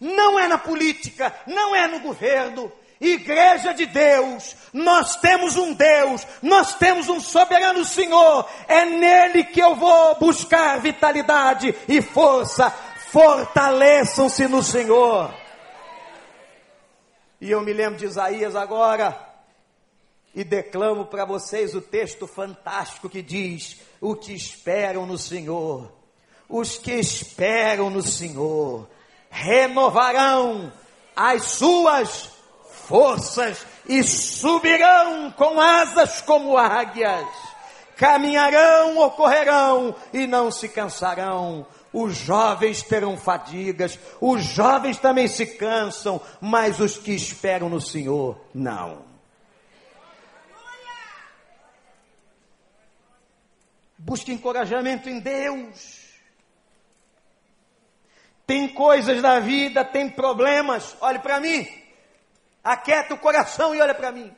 Não 0.00 0.40
é 0.40 0.48
na 0.48 0.58
política, 0.58 1.32
não 1.46 1.72
é 1.72 1.86
no 1.86 2.00
governo. 2.00 2.79
Igreja 3.00 3.72
de 3.72 3.86
Deus, 3.86 4.54
nós 4.74 5.16
temos 5.16 5.56
um 5.56 5.72
Deus, 5.72 6.26
nós 6.42 6.74
temos 6.74 7.08
um 7.08 7.18
soberano 7.18 7.82
Senhor. 7.82 8.46
É 8.68 8.84
nele 8.84 9.44
que 9.44 9.60
eu 9.60 9.74
vou 9.74 10.16
buscar 10.16 10.78
vitalidade 10.80 11.74
e 11.88 12.02
força. 12.02 12.70
Fortaleçam-se 13.08 14.46
no 14.46 14.62
Senhor. 14.62 15.34
E 17.40 17.50
eu 17.50 17.62
me 17.62 17.72
lembro 17.72 17.98
de 17.98 18.04
Isaías 18.04 18.54
agora 18.54 19.18
e 20.34 20.44
declamo 20.44 21.06
para 21.06 21.24
vocês 21.24 21.74
o 21.74 21.80
texto 21.80 22.26
fantástico 22.26 23.08
que 23.08 23.22
diz: 23.22 23.80
O 23.98 24.14
que 24.14 24.34
esperam 24.34 25.06
no 25.06 25.16
Senhor, 25.16 25.90
os 26.46 26.76
que 26.76 26.92
esperam 26.92 27.88
no 27.88 28.02
Senhor, 28.02 28.86
renovarão 29.30 30.70
as 31.16 31.44
suas 31.44 32.39
forças 32.90 33.64
e 33.88 34.02
subirão 34.02 35.30
com 35.30 35.60
asas 35.60 36.20
como 36.20 36.58
águias, 36.58 37.24
caminharão 37.96 38.96
ou 38.96 39.12
correrão 39.12 39.94
e 40.12 40.26
não 40.26 40.50
se 40.50 40.68
cansarão 40.68 41.64
os 41.92 42.16
jovens 42.16 42.82
terão 42.82 43.16
fadigas, 43.16 43.98
os 44.20 44.44
jovens 44.44 44.98
também 44.98 45.26
se 45.26 45.44
cansam, 45.44 46.20
mas 46.40 46.78
os 46.78 46.96
que 46.96 47.12
esperam 47.12 47.68
no 47.68 47.80
Senhor, 47.80 48.40
não. 48.54 49.04
Busque 53.98 54.32
encorajamento 54.32 55.08
em 55.10 55.18
Deus. 55.18 56.00
Tem 58.46 58.66
coisas 58.68 59.20
na 59.20 59.38
vida, 59.40 59.84
tem 59.84 60.08
problemas. 60.08 60.96
Olhe 61.00 61.18
para 61.18 61.38
mim. 61.38 61.79
Aquieta 62.62 63.14
o 63.14 63.18
coração 63.18 63.74
e 63.74 63.80
olha 63.80 63.94
para 63.94 64.12
mim. 64.12 64.34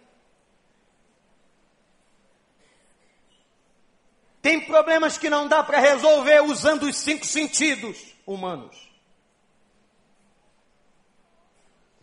Tem 4.40 4.66
problemas 4.66 5.16
que 5.16 5.30
não 5.30 5.46
dá 5.46 5.62
para 5.62 5.78
resolver 5.78 6.42
usando 6.42 6.82
os 6.82 6.96
cinco 6.96 7.24
sentidos 7.24 8.12
humanos. 8.26 8.90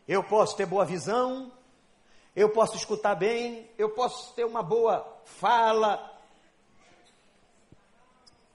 Eu 0.07 0.23
posso 0.23 0.55
ter 0.55 0.65
boa 0.65 0.85
visão, 0.85 1.51
eu 2.35 2.49
posso 2.49 2.77
escutar 2.77 3.13
bem, 3.15 3.69
eu 3.77 3.89
posso 3.89 4.33
ter 4.33 4.45
uma 4.45 4.63
boa 4.63 5.21
fala, 5.25 6.17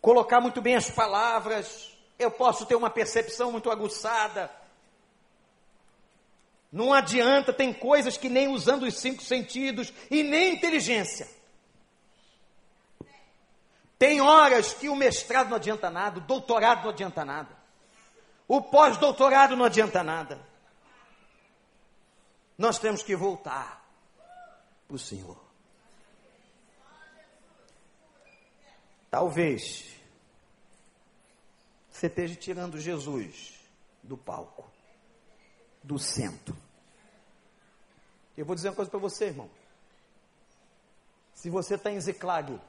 colocar 0.00 0.40
muito 0.40 0.60
bem 0.62 0.74
as 0.74 0.90
palavras, 0.90 1.96
eu 2.18 2.30
posso 2.30 2.64
ter 2.66 2.74
uma 2.74 2.90
percepção 2.90 3.52
muito 3.52 3.70
aguçada. 3.70 4.50
Não 6.74 6.92
adianta, 6.92 7.52
tem 7.52 7.72
coisas 7.72 8.16
que 8.16 8.28
nem 8.28 8.48
usando 8.48 8.82
os 8.82 8.96
cinco 8.96 9.22
sentidos 9.22 9.92
e 10.10 10.24
nem 10.24 10.54
inteligência. 10.54 11.28
Tem 13.96 14.20
horas 14.20 14.74
que 14.74 14.88
o 14.88 14.96
mestrado 14.96 15.50
não 15.50 15.56
adianta 15.56 15.88
nada, 15.88 16.18
o 16.18 16.22
doutorado 16.22 16.82
não 16.82 16.90
adianta 16.90 17.24
nada, 17.24 17.56
o 18.48 18.60
pós-doutorado 18.60 19.54
não 19.54 19.64
adianta 19.64 20.02
nada. 20.02 20.44
Nós 22.58 22.80
temos 22.80 23.04
que 23.04 23.14
voltar 23.14 23.88
para 24.88 24.96
o 24.96 24.98
Senhor. 24.98 25.40
Talvez 29.12 29.94
você 31.88 32.08
esteja 32.08 32.34
tirando 32.34 32.80
Jesus 32.80 33.60
do 34.02 34.16
palco, 34.16 34.68
do 35.80 36.00
centro. 36.00 36.63
Eu 38.36 38.44
vou 38.44 38.54
dizer 38.54 38.68
uma 38.68 38.74
coisa 38.74 38.90
para 38.90 39.00
você, 39.00 39.26
irmão. 39.26 39.50
Se 41.32 41.50
você 41.50 41.74
está 41.74 41.90
em 41.90 42.00
Ziclag, 42.00 42.60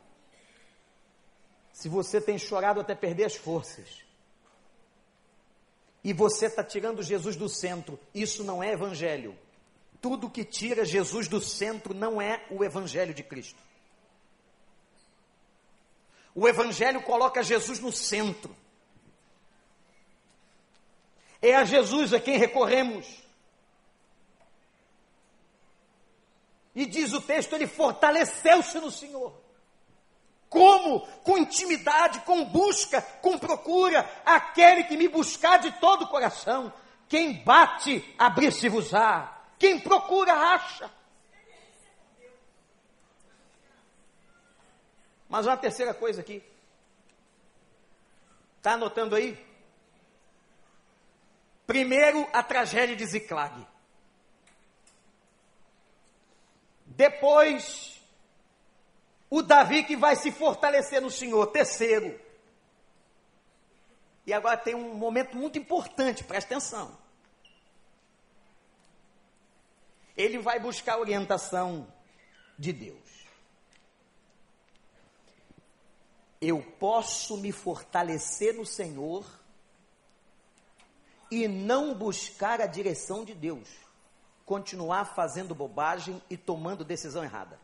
se 1.74 1.90
você 1.90 2.22
tem 2.22 2.38
chorado 2.38 2.80
até 2.80 2.94
perder 2.94 3.26
as 3.26 3.36
forças, 3.36 4.06
e 6.06 6.14
você 6.14 6.46
está 6.46 6.64
tirando 6.64 7.02
Jesus 7.02 7.36
do 7.36 7.50
centro, 7.50 8.00
isso 8.14 8.44
não 8.44 8.62
é 8.62 8.74
evangelho. 8.74 9.36
Tudo 10.00 10.30
que 10.30 10.46
tira 10.46 10.86
Jesus 10.86 11.28
do 11.28 11.42
centro 11.42 11.96
não 11.96 12.22
é 12.22 12.46
o 12.52 12.64
evangelho 12.64 13.12
de 13.12 13.24
Cristo. 13.24 13.60
O 16.36 16.48
evangelho 16.48 17.02
coloca 17.02 17.42
Jesus 17.42 17.80
no 17.80 17.92
centro. 17.92 18.56
É 21.42 21.56
a 21.56 21.64
Jesus 21.64 22.14
a 22.14 22.20
quem 22.20 22.38
recorremos. 22.38 23.25
E 26.76 26.86
diz 26.86 27.14
o 27.14 27.22
texto, 27.22 27.54
ele 27.54 27.68
fortaleceu-se 27.68 28.78
no 28.80 28.92
Senhor. 28.92 29.34
Como? 30.50 31.08
Com 31.24 31.38
intimidade, 31.38 32.20
com 32.22 32.44
busca, 32.46 33.02
com 33.22 33.38
procura. 33.38 34.10
Aquele 34.26 34.84
que 34.84 34.98
me 34.98 35.08
buscar 35.08 35.58
de 35.58 35.72
todo 35.80 36.04
o 36.04 36.08
coração. 36.10 36.72
Quem 37.08 37.44
bate, 37.44 38.14
abrir-se-vos-á. 38.18 39.42
Quem 39.58 39.80
procura, 39.80 40.34
acha. 40.34 40.92
Mas 45.30 45.46
uma 45.46 45.58
terceira 45.58 45.94
coisa 45.94 46.22
aqui. 46.22 46.44
Está 48.58 48.74
anotando 48.74 49.16
aí? 49.16 49.38
Primeiro, 51.66 52.28
a 52.34 52.44
tragédia 52.44 52.96
de 52.96 53.06
Ziclag. 53.06 53.75
Depois, 56.96 58.02
o 59.30 59.42
Davi 59.42 59.84
que 59.84 59.96
vai 59.96 60.16
se 60.16 60.32
fortalecer 60.32 61.02
no 61.02 61.12
Senhor. 61.12 61.48
Terceiro. 61.48 62.20
E 64.26 64.34
agora 64.34 64.58
tem 64.58 64.74
um 64.74 64.96
momento 64.96 65.36
muito 65.36 65.60
importante, 65.60 66.24
presta 66.24 66.56
atenção. 66.56 66.98
Ele 70.18 70.40
vai 70.40 70.60
buscar 70.60 70.94
a 70.94 71.00
orientação 71.00 71.86
de 72.58 72.72
Deus. 72.72 73.28
Eu 76.42 76.62
posso 76.80 77.38
me 77.38 77.52
fortalecer 77.52 78.56
no 78.56 78.66
Senhor 78.66 79.26
e 81.30 81.48
não 81.48 81.94
buscar 81.94 82.62
a 82.62 82.68
direção 82.68 83.26
de 83.26 83.34
Deus, 83.34 83.68
continuar 84.46 85.06
fazendo 85.06 85.56
bobagem 85.56 86.22
e 86.30 86.38
tomando 86.38 86.84
decisão 86.84 87.24
errada. 87.24 87.60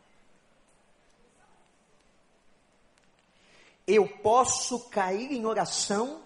eu 3.87 4.07
posso 4.07 4.89
cair 4.89 5.31
em 5.31 5.45
oração, 5.45 6.21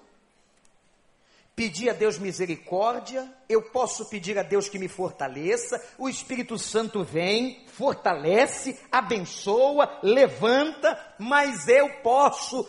pedir 1.55 1.89
a 1.89 1.93
Deus 1.93 2.17
misericórdia, 2.17 3.31
eu 3.47 3.61
posso 3.71 4.05
pedir 4.09 4.37
a 4.37 4.43
Deus 4.43 4.67
que 4.67 4.77
me 4.77 4.87
fortaleça, 4.87 5.83
o 5.97 6.09
Espírito 6.09 6.57
Santo 6.59 7.03
vem, 7.03 7.65
fortalece, 7.67 8.79
abençoa, 8.91 9.99
levanta, 10.03 11.15
mas 11.17 11.67
eu 11.67 12.01
posso 12.01 12.67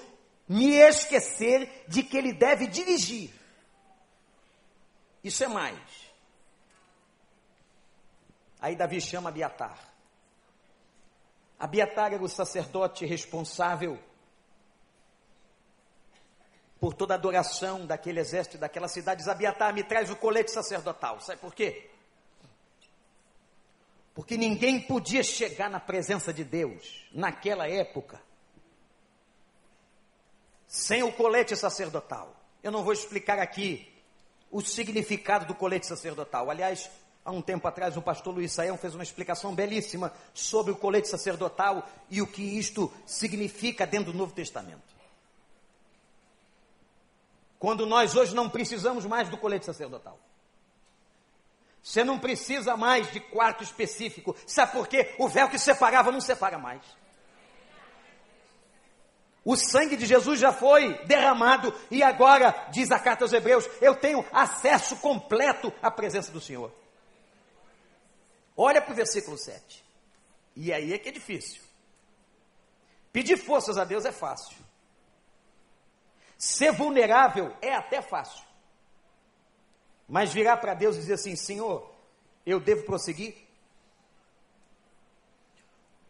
me 0.48 0.70
esquecer 0.76 1.84
de 1.88 2.02
que 2.02 2.16
Ele 2.16 2.32
deve 2.32 2.66
dirigir. 2.66 3.30
Isso 5.22 5.42
é 5.42 5.48
mais. 5.48 5.76
Aí 8.60 8.74
Davi 8.74 9.00
chama 9.00 9.28
Abiatar. 9.28 9.78
Abiatar 11.58 12.12
era 12.12 12.22
o 12.22 12.28
sacerdote 12.28 13.06
responsável 13.06 13.98
por 16.78 16.94
toda 16.94 17.14
a 17.14 17.16
adoração 17.16 17.86
daquele 17.86 18.20
exército, 18.20 18.58
daquela 18.58 18.88
cidade, 18.88 19.20
diz, 19.20 19.28
Abiatar, 19.28 19.72
me 19.72 19.82
traz 19.82 20.10
o 20.10 20.16
colete 20.16 20.50
sacerdotal. 20.50 21.20
Sabe 21.20 21.40
por 21.40 21.54
quê? 21.54 21.90
Porque 24.14 24.36
ninguém 24.36 24.80
podia 24.80 25.22
chegar 25.22 25.68
na 25.68 25.80
presença 25.80 26.32
de 26.32 26.44
Deus, 26.44 27.06
naquela 27.12 27.68
época, 27.68 28.20
sem 30.66 31.02
o 31.02 31.12
colete 31.12 31.56
sacerdotal. 31.56 32.34
Eu 32.62 32.72
não 32.72 32.82
vou 32.82 32.92
explicar 32.92 33.38
aqui 33.38 33.92
o 34.50 34.60
significado 34.60 35.46
do 35.46 35.54
colete 35.54 35.86
sacerdotal. 35.86 36.50
Aliás, 36.50 36.90
Há 37.26 37.32
um 37.32 37.42
tempo 37.42 37.66
atrás, 37.66 37.96
o 37.96 38.02
pastor 38.02 38.32
Luiz 38.32 38.52
Saião 38.52 38.78
fez 38.78 38.94
uma 38.94 39.02
explicação 39.02 39.52
belíssima 39.52 40.12
sobre 40.32 40.70
o 40.70 40.76
colete 40.76 41.08
sacerdotal 41.08 41.84
e 42.08 42.22
o 42.22 42.26
que 42.26 42.40
isto 42.40 42.88
significa 43.04 43.84
dentro 43.84 44.12
do 44.12 44.18
Novo 44.18 44.32
Testamento. 44.32 44.94
Quando 47.58 47.84
nós 47.84 48.14
hoje 48.14 48.32
não 48.32 48.48
precisamos 48.48 49.04
mais 49.04 49.28
do 49.28 49.36
colete 49.36 49.66
sacerdotal. 49.66 50.20
Você 51.82 52.04
não 52.04 52.16
precisa 52.16 52.76
mais 52.76 53.10
de 53.10 53.18
quarto 53.18 53.64
específico. 53.64 54.36
Sabe 54.46 54.70
por 54.70 54.86
quê? 54.86 55.12
O 55.18 55.26
véu 55.26 55.48
que 55.48 55.58
separava 55.58 56.12
não 56.12 56.20
separa 56.20 56.58
mais. 56.58 56.82
O 59.44 59.56
sangue 59.56 59.96
de 59.96 60.06
Jesus 60.06 60.38
já 60.38 60.52
foi 60.52 60.94
derramado 61.06 61.74
e 61.90 62.04
agora, 62.04 62.54
diz 62.70 62.92
a 62.92 63.00
carta 63.00 63.24
aos 63.24 63.32
Hebreus, 63.32 63.68
eu 63.80 63.96
tenho 63.96 64.24
acesso 64.32 64.94
completo 64.98 65.72
à 65.82 65.90
presença 65.90 66.30
do 66.30 66.40
Senhor. 66.40 66.85
Olha 68.56 68.80
para 68.80 68.92
o 68.92 68.96
versículo 68.96 69.36
7. 69.36 69.84
E 70.54 70.72
aí 70.72 70.92
é 70.92 70.98
que 70.98 71.10
é 71.10 71.12
difícil. 71.12 71.62
Pedir 73.12 73.36
forças 73.36 73.76
a 73.76 73.84
Deus 73.84 74.04
é 74.04 74.12
fácil. 74.12 74.56
Ser 76.38 76.72
vulnerável 76.72 77.54
é 77.60 77.74
até 77.74 78.00
fácil. 78.00 78.44
Mas 80.08 80.32
virar 80.32 80.56
para 80.58 80.74
Deus 80.74 80.96
e 80.96 81.00
dizer 81.00 81.14
assim: 81.14 81.36
Senhor, 81.36 81.90
eu 82.44 82.60
devo 82.60 82.84
prosseguir? 82.84 83.34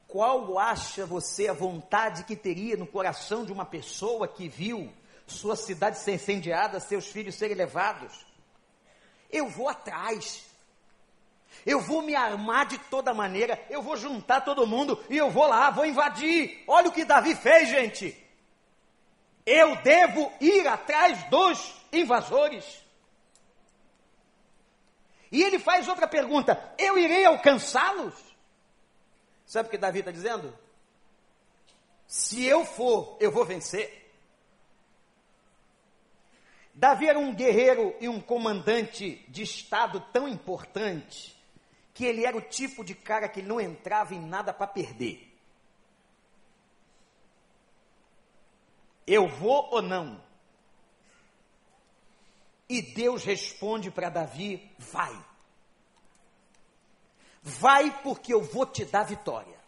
Qual 0.06 0.58
acha 0.58 1.04
você 1.04 1.48
a 1.48 1.52
vontade 1.52 2.24
que 2.24 2.36
teria 2.36 2.76
no 2.76 2.86
coração 2.86 3.44
de 3.44 3.52
uma 3.52 3.66
pessoa 3.66 4.28
que 4.28 4.48
viu 4.48 4.92
sua 5.26 5.56
cidade 5.56 5.98
ser 5.98 6.14
incendiada, 6.14 6.78
seus 6.78 7.06
filhos 7.06 7.34
serem 7.34 7.56
levados? 7.56 8.24
Eu 9.30 9.48
vou 9.48 9.68
atrás. 9.68 10.45
Eu 11.64 11.80
vou 11.80 12.02
me 12.02 12.14
armar 12.14 12.66
de 12.66 12.78
toda 12.78 13.14
maneira, 13.14 13.64
eu 13.70 13.82
vou 13.82 13.96
juntar 13.96 14.40
todo 14.42 14.66
mundo 14.66 15.02
e 15.08 15.16
eu 15.16 15.30
vou 15.30 15.46
lá, 15.46 15.70
vou 15.70 15.86
invadir. 15.86 16.62
Olha 16.66 16.88
o 16.88 16.92
que 16.92 17.04
Davi 17.04 17.34
fez, 17.34 17.68
gente. 17.68 18.16
Eu 19.44 19.76
devo 19.76 20.32
ir 20.40 20.66
atrás 20.66 21.22
dos 21.30 21.74
invasores. 21.92 22.84
E 25.30 25.42
ele 25.42 25.58
faz 25.58 25.86
outra 25.86 26.08
pergunta: 26.08 26.74
eu 26.78 26.98
irei 26.98 27.24
alcançá-los? 27.24 28.14
Sabe 29.44 29.68
o 29.68 29.70
que 29.70 29.78
Davi 29.78 30.00
está 30.00 30.10
dizendo? 30.10 30.56
Se 32.06 32.44
eu 32.44 32.64
for, 32.64 33.16
eu 33.20 33.30
vou 33.30 33.44
vencer. 33.44 34.04
Davi 36.74 37.08
era 37.08 37.18
um 37.18 37.34
guerreiro 37.34 37.94
e 38.00 38.08
um 38.08 38.20
comandante 38.20 39.24
de 39.28 39.42
estado 39.42 40.00
tão 40.12 40.28
importante 40.28 41.35
que 41.96 42.04
ele 42.04 42.26
era 42.26 42.36
o 42.36 42.42
tipo 42.42 42.84
de 42.84 42.94
cara 42.94 43.26
que 43.26 43.40
não 43.40 43.58
entrava 43.58 44.14
em 44.14 44.20
nada 44.20 44.52
para 44.52 44.66
perder. 44.66 45.34
Eu 49.06 49.26
vou 49.26 49.70
ou 49.70 49.80
não? 49.80 50.22
E 52.68 52.82
Deus 52.82 53.24
responde 53.24 53.90
para 53.90 54.10
Davi: 54.10 54.70
vai. 54.78 55.24
Vai 57.40 58.02
porque 58.02 58.34
eu 58.34 58.42
vou 58.42 58.66
te 58.66 58.84
dar 58.84 59.04
vitória. 59.04 59.58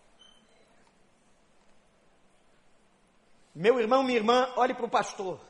Meu 3.54 3.80
irmão, 3.80 4.02
minha 4.02 4.18
irmã, 4.18 4.52
olhe 4.54 4.74
para 4.74 4.84
o 4.84 4.90
pastor. 4.90 5.40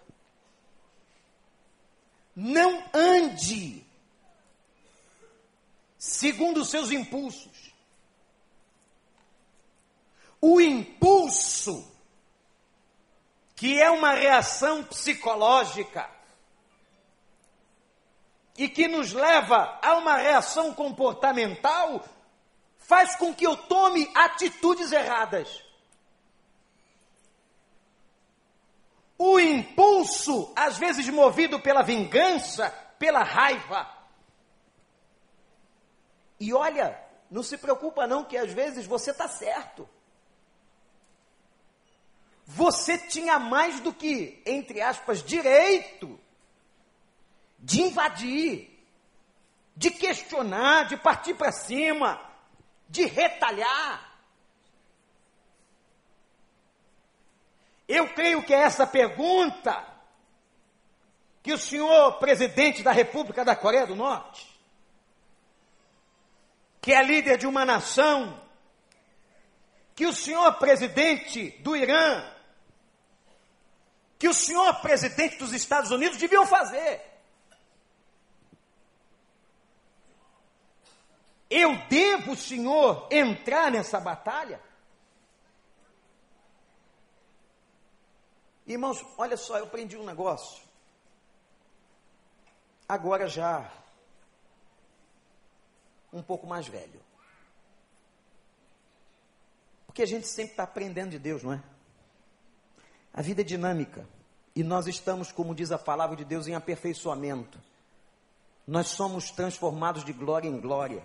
Não 2.36 2.84
ande 2.94 3.84
segundo 5.98 6.60
os 6.60 6.70
seus 6.70 6.90
impulsos. 6.92 7.74
O 10.40 10.60
impulso, 10.60 11.92
que 13.56 13.80
é 13.82 13.90
uma 13.90 14.12
reação 14.12 14.84
psicológica, 14.84 16.08
e 18.56 18.68
que 18.68 18.88
nos 18.88 19.12
leva 19.12 19.78
a 19.82 19.96
uma 19.96 20.16
reação 20.16 20.74
comportamental, 20.74 22.04
faz 22.76 23.14
com 23.16 23.34
que 23.34 23.46
eu 23.46 23.56
tome 23.56 24.10
atitudes 24.14 24.90
erradas. 24.90 25.62
O 29.16 29.38
impulso, 29.38 30.52
às 30.54 30.76
vezes 30.78 31.08
movido 31.08 31.58
pela 31.60 31.82
vingança, 31.82 32.70
pela 32.98 33.22
raiva. 33.22 33.97
E 36.40 36.52
olha, 36.52 36.98
não 37.30 37.42
se 37.42 37.58
preocupa 37.58 38.06
não 38.06 38.24
que 38.24 38.36
às 38.36 38.52
vezes 38.52 38.86
você 38.86 39.10
está 39.10 39.28
certo. 39.28 39.88
Você 42.46 42.96
tinha 42.96 43.38
mais 43.38 43.80
do 43.80 43.92
que, 43.92 44.42
entre 44.46 44.80
aspas, 44.80 45.22
direito 45.22 46.18
de 47.58 47.82
invadir, 47.82 48.70
de 49.76 49.90
questionar, 49.90 50.88
de 50.88 50.96
partir 50.96 51.34
para 51.34 51.52
cima, 51.52 52.20
de 52.88 53.04
retalhar. 53.04 54.08
Eu 57.86 58.14
creio 58.14 58.42
que 58.42 58.54
é 58.54 58.60
essa 58.60 58.86
pergunta 58.86 59.86
que 61.42 61.52
o 61.52 61.58
senhor 61.58 62.18
presidente 62.18 62.82
da 62.82 62.92
República 62.92 63.44
da 63.44 63.56
Coreia 63.56 63.86
do 63.86 63.94
Norte, 63.96 64.47
que 66.80 66.92
é 66.92 67.02
líder 67.02 67.38
de 67.38 67.46
uma 67.46 67.64
nação, 67.64 68.40
que 69.94 70.06
o 70.06 70.12
senhor 70.12 70.52
presidente 70.58 71.50
do 71.60 71.76
Irã, 71.76 72.24
que 74.18 74.28
o 74.28 74.34
senhor 74.34 74.80
presidente 74.80 75.36
dos 75.38 75.52
Estados 75.52 75.90
Unidos 75.90 76.18
deviam 76.18 76.46
fazer. 76.46 77.08
Eu 81.50 81.76
devo, 81.88 82.36
Senhor, 82.36 83.08
entrar 83.10 83.70
nessa 83.70 83.98
batalha? 83.98 84.60
Irmãos, 88.66 89.02
olha 89.16 89.36
só, 89.36 89.56
eu 89.56 89.64
aprendi 89.64 89.96
um 89.96 90.04
negócio. 90.04 90.62
Agora 92.86 93.26
já 93.28 93.70
um 96.12 96.22
pouco 96.22 96.46
mais 96.46 96.66
velho. 96.66 97.00
Porque 99.86 100.02
a 100.02 100.06
gente 100.06 100.28
sempre 100.28 100.52
está 100.52 100.62
aprendendo 100.62 101.10
de 101.10 101.18
Deus, 101.18 101.42
não 101.42 101.52
é? 101.52 101.62
A 103.12 103.20
vida 103.20 103.40
é 103.40 103.44
dinâmica. 103.44 104.06
E 104.54 104.62
nós 104.62 104.86
estamos, 104.86 105.32
como 105.32 105.54
diz 105.54 105.72
a 105.72 105.78
palavra 105.78 106.14
de 106.14 106.24
Deus, 106.24 106.46
em 106.46 106.54
aperfeiçoamento. 106.54 107.58
Nós 108.66 108.88
somos 108.88 109.30
transformados 109.30 110.04
de 110.04 110.12
glória 110.12 110.48
em 110.48 110.60
glória. 110.60 111.02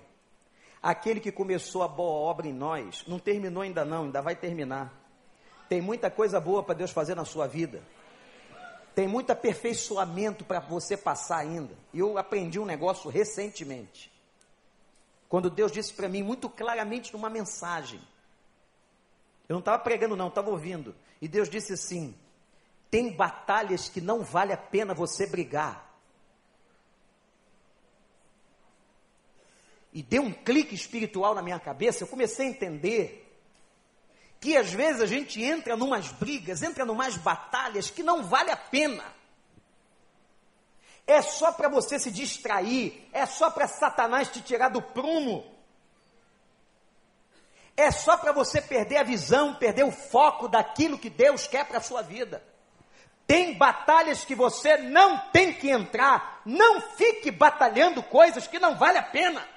Aquele 0.81 1.19
que 1.19 1.31
começou 1.31 1.81
a 1.81 1.87
boa 1.87 2.11
obra 2.11 2.47
em 2.47 2.53
nós, 2.53 3.03
não 3.07 3.17
terminou 3.17 3.63
ainda 3.63 3.83
não, 3.83 4.03
ainda 4.03 4.21
vai 4.21 4.35
terminar. 4.35 4.93
Tem 5.67 5.81
muita 5.81 6.11
coisa 6.11 6.39
boa 6.39 6.61
para 6.61 6.75
Deus 6.75 6.91
fazer 6.91 7.15
na 7.15 7.25
sua 7.25 7.47
vida. 7.47 7.81
Tem 8.93 9.07
muito 9.07 9.31
aperfeiçoamento 9.31 10.45
para 10.45 10.59
você 10.59 10.95
passar 10.95 11.37
ainda. 11.37 11.73
Eu 11.91 12.17
aprendi 12.19 12.59
um 12.59 12.65
negócio 12.65 13.09
recentemente. 13.09 14.12
Quando 15.33 15.49
Deus 15.49 15.71
disse 15.71 15.91
para 15.91 16.07
mim 16.07 16.21
muito 16.21 16.47
claramente 16.47 17.11
numa 17.11 17.27
mensagem. 17.27 17.99
Eu 19.49 19.53
não 19.53 19.61
estava 19.61 19.81
pregando 19.81 20.15
não, 20.15 20.27
estava 20.27 20.51
ouvindo. 20.51 20.93
E 21.19 21.27
Deus 21.27 21.49
disse 21.49 21.73
assim: 21.73 22.13
tem 22.91 23.11
batalhas 23.11 23.89
que 23.89 23.99
não 23.99 24.21
vale 24.21 24.53
a 24.53 24.57
pena 24.57 24.93
você 24.93 25.25
brigar. 25.25 25.91
e 29.91 30.03
deu 30.03 30.21
um 30.21 30.31
clique 30.31 30.75
espiritual 30.75 31.33
na 31.33 31.41
minha 31.41 31.59
cabeça, 31.59 32.03
eu 32.03 32.07
comecei 32.07 32.47
a 32.47 32.49
entender 32.49 33.19
que 34.39 34.55
às 34.55 34.71
vezes 34.71 35.01
a 35.01 35.07
gente 35.07 35.41
entra 35.41 35.75
numas 35.75 36.11
brigas, 36.11 36.61
entra 36.61 36.85
numas 36.85 37.17
batalhas 37.17 37.89
que 37.89 38.03
não 38.03 38.23
vale 38.23 38.51
a 38.51 38.57
pena. 38.57 39.03
É 41.05 41.21
só 41.21 41.51
para 41.51 41.67
você 41.67 41.99
se 41.99 42.09
distrair, 42.09 43.07
é 43.11 43.25
só 43.25 43.49
para 43.49 43.67
Satanás 43.67 44.29
te 44.29 44.41
tirar 44.41 44.69
do 44.69 44.81
prumo. 44.81 45.45
É 47.75 47.91
só 47.91 48.15
para 48.17 48.31
você 48.31 48.61
perder 48.61 48.97
a 48.97 49.03
visão, 49.03 49.55
perder 49.55 49.83
o 49.83 49.91
foco 49.91 50.47
daquilo 50.47 50.97
que 50.97 51.09
Deus 51.09 51.47
quer 51.47 51.65
para 51.65 51.79
a 51.79 51.81
sua 51.81 52.01
vida. 52.01 52.43
Tem 53.25 53.57
batalhas 53.57 54.23
que 54.23 54.35
você 54.35 54.77
não 54.77 55.17
tem 55.31 55.53
que 55.53 55.69
entrar. 55.69 56.41
Não 56.45 56.81
fique 56.81 57.31
batalhando 57.31 58.03
coisas 58.03 58.47
que 58.47 58.59
não 58.59 58.75
vale 58.75 58.97
a 58.97 59.03
pena. 59.03 59.53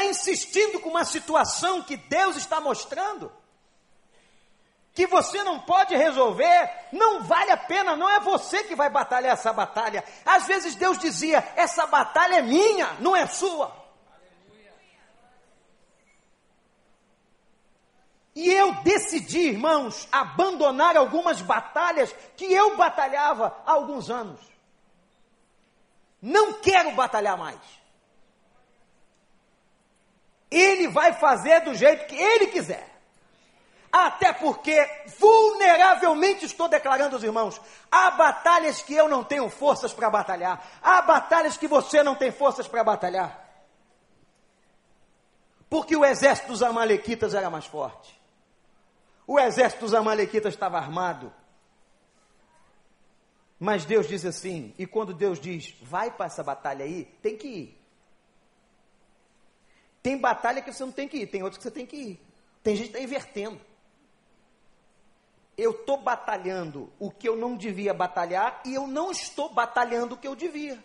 está 0.00 0.04
insistindo 0.04 0.80
com 0.80 0.88
uma 0.88 1.04
situação 1.04 1.82
que 1.82 1.96
Deus 1.96 2.36
está 2.36 2.60
mostrando. 2.60 3.30
Que 4.94 5.06
você 5.06 5.42
não 5.44 5.60
pode 5.60 5.96
resolver, 5.96 6.70
não 6.92 7.22
vale 7.22 7.50
a 7.52 7.56
pena, 7.56 7.96
não 7.96 8.08
é 8.08 8.20
você 8.20 8.64
que 8.64 8.74
vai 8.74 8.90
batalhar 8.90 9.34
essa 9.34 9.52
batalha. 9.52 10.04
Às 10.24 10.46
vezes 10.46 10.74
Deus 10.74 10.98
dizia: 10.98 11.46
essa 11.56 11.86
batalha 11.86 12.36
é 12.36 12.42
minha, 12.42 12.94
não 13.00 13.14
é 13.14 13.26
sua. 13.26 13.80
E 18.34 18.48
eu 18.48 18.72
decidi, 18.82 19.48
irmãos, 19.48 20.08
abandonar 20.10 20.96
algumas 20.96 21.40
batalhas 21.42 22.14
que 22.36 22.44
eu 22.44 22.76
batalhava 22.76 23.56
há 23.66 23.72
alguns 23.72 24.08
anos. 24.08 24.40
Não 26.22 26.54
quero 26.54 26.92
batalhar 26.92 27.36
mais. 27.36 27.60
Ele 30.50 30.88
vai 30.88 31.12
fazer 31.14 31.60
do 31.60 31.74
jeito 31.74 32.06
que 32.06 32.16
ele 32.16 32.48
quiser. 32.48 32.89
Até 33.92 34.32
porque, 34.32 34.88
vulneravelmente, 35.18 36.44
estou 36.44 36.68
declarando 36.68 37.16
aos 37.16 37.24
irmãos: 37.24 37.60
há 37.90 38.10
batalhas 38.12 38.80
que 38.80 38.94
eu 38.94 39.08
não 39.08 39.24
tenho 39.24 39.48
forças 39.50 39.92
para 39.92 40.08
batalhar, 40.08 40.64
há 40.80 41.02
batalhas 41.02 41.56
que 41.56 41.66
você 41.66 42.02
não 42.02 42.14
tem 42.14 42.30
forças 42.30 42.68
para 42.68 42.84
batalhar. 42.84 43.48
Porque 45.68 45.96
o 45.96 46.04
exército 46.04 46.48
dos 46.48 46.62
Amalequitas 46.62 47.34
era 47.34 47.48
mais 47.50 47.66
forte. 47.66 48.20
O 49.26 49.38
exército 49.38 49.84
dos 49.84 49.94
Amalequitas 49.94 50.54
estava 50.54 50.76
armado. 50.76 51.32
Mas 53.58 53.84
Deus 53.84 54.08
diz 54.08 54.24
assim, 54.24 54.74
e 54.78 54.86
quando 54.86 55.12
Deus 55.12 55.38
diz, 55.38 55.74
vai 55.82 56.10
para 56.10 56.26
essa 56.26 56.42
batalha 56.42 56.84
aí, 56.84 57.04
tem 57.22 57.36
que 57.36 57.46
ir. 57.46 57.80
Tem 60.02 60.16
batalha 60.16 60.62
que 60.62 60.72
você 60.72 60.82
não 60.82 60.92
tem 60.92 61.06
que 61.06 61.18
ir, 61.18 61.26
tem 61.26 61.42
outras 61.42 61.58
que 61.58 61.64
você 61.64 61.70
tem 61.70 61.86
que 61.86 61.96
ir. 61.96 62.26
Tem 62.62 62.74
gente 62.74 62.90
que 62.90 62.96
está 62.96 63.04
invertendo. 63.04 63.60
Eu 65.60 65.72
estou 65.72 65.98
batalhando 65.98 66.90
o 66.98 67.10
que 67.10 67.28
eu 67.28 67.36
não 67.36 67.54
devia 67.54 67.92
batalhar 67.92 68.62
e 68.64 68.72
eu 68.72 68.86
não 68.86 69.10
estou 69.10 69.52
batalhando 69.52 70.14
o 70.14 70.16
que 70.16 70.26
eu 70.26 70.34
devia. 70.34 70.82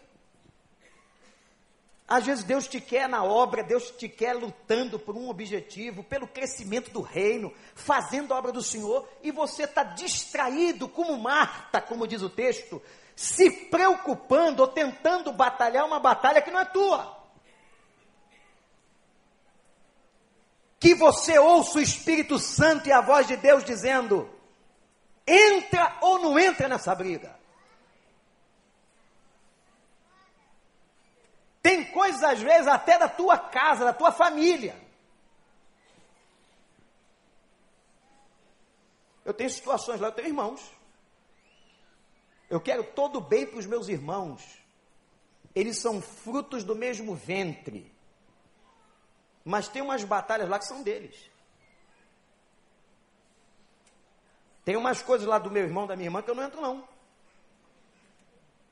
Às 2.06 2.26
vezes 2.26 2.44
Deus 2.44 2.68
te 2.68 2.82
quer 2.82 3.08
na 3.08 3.24
obra, 3.24 3.64
Deus 3.64 3.90
te 3.92 4.10
quer 4.10 4.34
lutando 4.34 5.00
por 5.00 5.16
um 5.16 5.30
objetivo, 5.30 6.04
pelo 6.04 6.28
crescimento 6.28 6.92
do 6.92 7.00
reino, 7.00 7.54
fazendo 7.74 8.34
a 8.34 8.38
obra 8.38 8.52
do 8.52 8.62
Senhor, 8.62 9.08
e 9.24 9.32
você 9.32 9.64
está 9.64 9.82
distraído 9.82 10.90
como 10.90 11.18
Marta, 11.18 11.80
como 11.80 12.06
diz 12.06 12.22
o 12.22 12.30
texto, 12.30 12.82
se 13.16 13.50
preocupando 13.50 14.62
ou 14.62 14.68
tentando 14.68 15.32
batalhar 15.32 15.86
uma 15.86 16.02
batalha 16.02 16.42
que 16.42 16.52
não 16.52 16.60
é 16.60 16.66
tua. 16.66 17.18
Que 20.78 20.94
você 20.94 21.40
ouça 21.40 21.80
o 21.80 21.82
Espírito 21.82 22.38
Santo 22.38 22.90
e 22.90 22.92
a 22.92 23.00
voz 23.00 23.26
de 23.26 23.38
Deus 23.38 23.64
dizendo: 23.64 24.35
entra 25.28 25.98
ou 26.02 26.20
não 26.20 26.38
entra 26.38 26.68
nessa 26.68 26.94
briga. 26.94 27.36
Tem 31.62 31.84
coisas, 31.92 32.24
às 32.24 32.40
vezes, 32.40 32.68
até 32.68 33.00
da 33.00 33.10
tua 33.10 33.38
casa, 33.38 33.86
da 33.86 33.94
tua 33.94 34.12
família. 34.12 34.80
Eu 39.26 39.34
tenho 39.34 39.50
situações 39.50 40.00
lá, 40.00 40.10
eu 40.10 40.12
tenho 40.12 40.28
irmãos. 40.28 40.62
Eu 42.48 42.62
quero 42.62 42.84
todo 42.84 43.20
bem 43.20 43.48
para 43.48 43.58
os 43.58 43.66
meus 43.66 43.90
irmãos. 43.90 44.44
Eles 45.56 45.80
são 45.80 46.00
frutos 46.02 46.64
do 46.64 46.76
mesmo 46.76 47.16
ventre. 47.16 47.92
Mas 49.44 49.68
tem 49.68 49.82
umas 49.82 50.04
batalhas 50.04 50.48
lá 50.48 50.60
que 50.60 50.68
são 50.68 50.84
deles. 50.84 51.16
Tem 54.66 54.76
umas 54.76 55.04
coisas 55.04 55.28
lá 55.28 55.38
do 55.38 55.52
meu 55.52 55.64
irmão, 55.64 55.86
da 55.86 55.96
minha 55.96 56.08
irmã, 56.08 56.24
que 56.24 56.30
eu 56.32 56.36
não 56.36 56.44
entro, 56.44 56.60
não. 56.60 56.84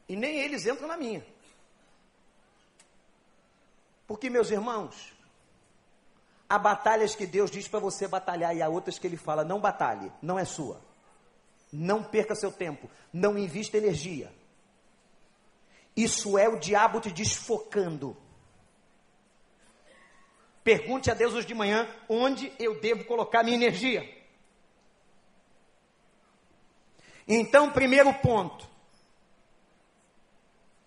E 0.09 0.15
nem 0.15 0.39
eles 0.39 0.65
entram 0.65 0.87
na 0.87 0.97
minha. 0.97 1.23
Porque, 4.07 4.27
meus 4.27 4.49
irmãos, 4.49 5.13
há 6.49 6.57
batalhas 6.57 7.15
que 7.15 7.27
Deus 7.27 7.51
diz 7.51 7.67
para 7.67 7.79
você 7.79 8.07
batalhar 8.07 8.55
e 8.55 8.61
há 8.61 8.67
outras 8.67 8.97
que 8.97 9.05
Ele 9.05 9.17
fala: 9.17 9.45
não 9.45 9.61
batalhe, 9.61 10.11
não 10.19 10.37
é 10.37 10.43
sua. 10.43 10.81
Não 11.71 12.03
perca 12.03 12.35
seu 12.35 12.51
tempo, 12.51 12.89
não 13.11 13.37
invista 13.37 13.77
energia. 13.77 14.31
Isso 15.95 16.37
é 16.37 16.49
o 16.49 16.59
diabo 16.59 16.99
te 16.99 17.11
desfocando. 17.11 18.17
Pergunte 20.63 21.11
a 21.11 21.13
Deus 21.13 21.33
hoje 21.33 21.47
de 21.47 21.53
manhã 21.53 21.87
onde 22.09 22.51
eu 22.57 22.79
devo 22.79 23.05
colocar 23.05 23.43
minha 23.43 23.55
energia. 23.55 24.22
Então, 27.28 27.71
primeiro 27.71 28.13
ponto, 28.15 28.67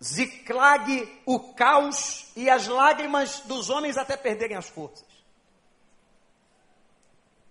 Ziclague 0.03 1.21
o 1.25 1.53
caos 1.53 2.31
e 2.35 2.49
as 2.49 2.67
lágrimas 2.67 3.39
dos 3.41 3.69
homens 3.69 3.97
até 3.97 4.15
perderem 4.15 4.55
as 4.55 4.69
forças. 4.69 5.07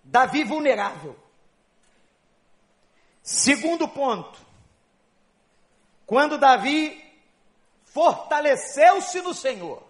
Davi 0.04 0.44
vulnerável. 0.44 1.16
Segundo 3.22 3.88
ponto, 3.88 4.38
quando 6.06 6.38
Davi 6.38 7.04
fortaleceu-se 7.86 9.20
no 9.22 9.34
Senhor. 9.34 9.82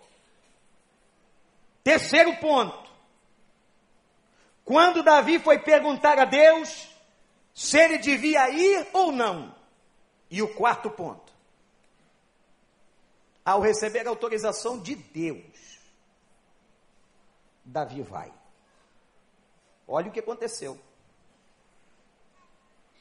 Terceiro 1.85 2.35
ponto, 2.37 2.91
quando 4.65 5.03
Davi 5.03 5.39
foi 5.39 5.59
perguntar 5.59 6.19
a 6.19 6.25
Deus 6.25 6.89
se 7.57 7.79
ele 7.79 7.97
devia 7.97 8.51
ir 8.51 8.87
ou 8.93 9.11
não. 9.11 9.57
E 10.31 10.43
o 10.43 10.55
quarto 10.55 10.91
ponto, 10.91 11.33
ao 13.43 13.63
receber 13.63 14.07
a 14.07 14.11
autorização 14.11 14.79
de 14.79 14.95
Deus, 14.95 15.79
Davi 17.65 18.03
vai. 18.03 18.31
Olha 19.89 20.09
o 20.09 20.13
que 20.13 20.21
aconteceu. 20.21 20.79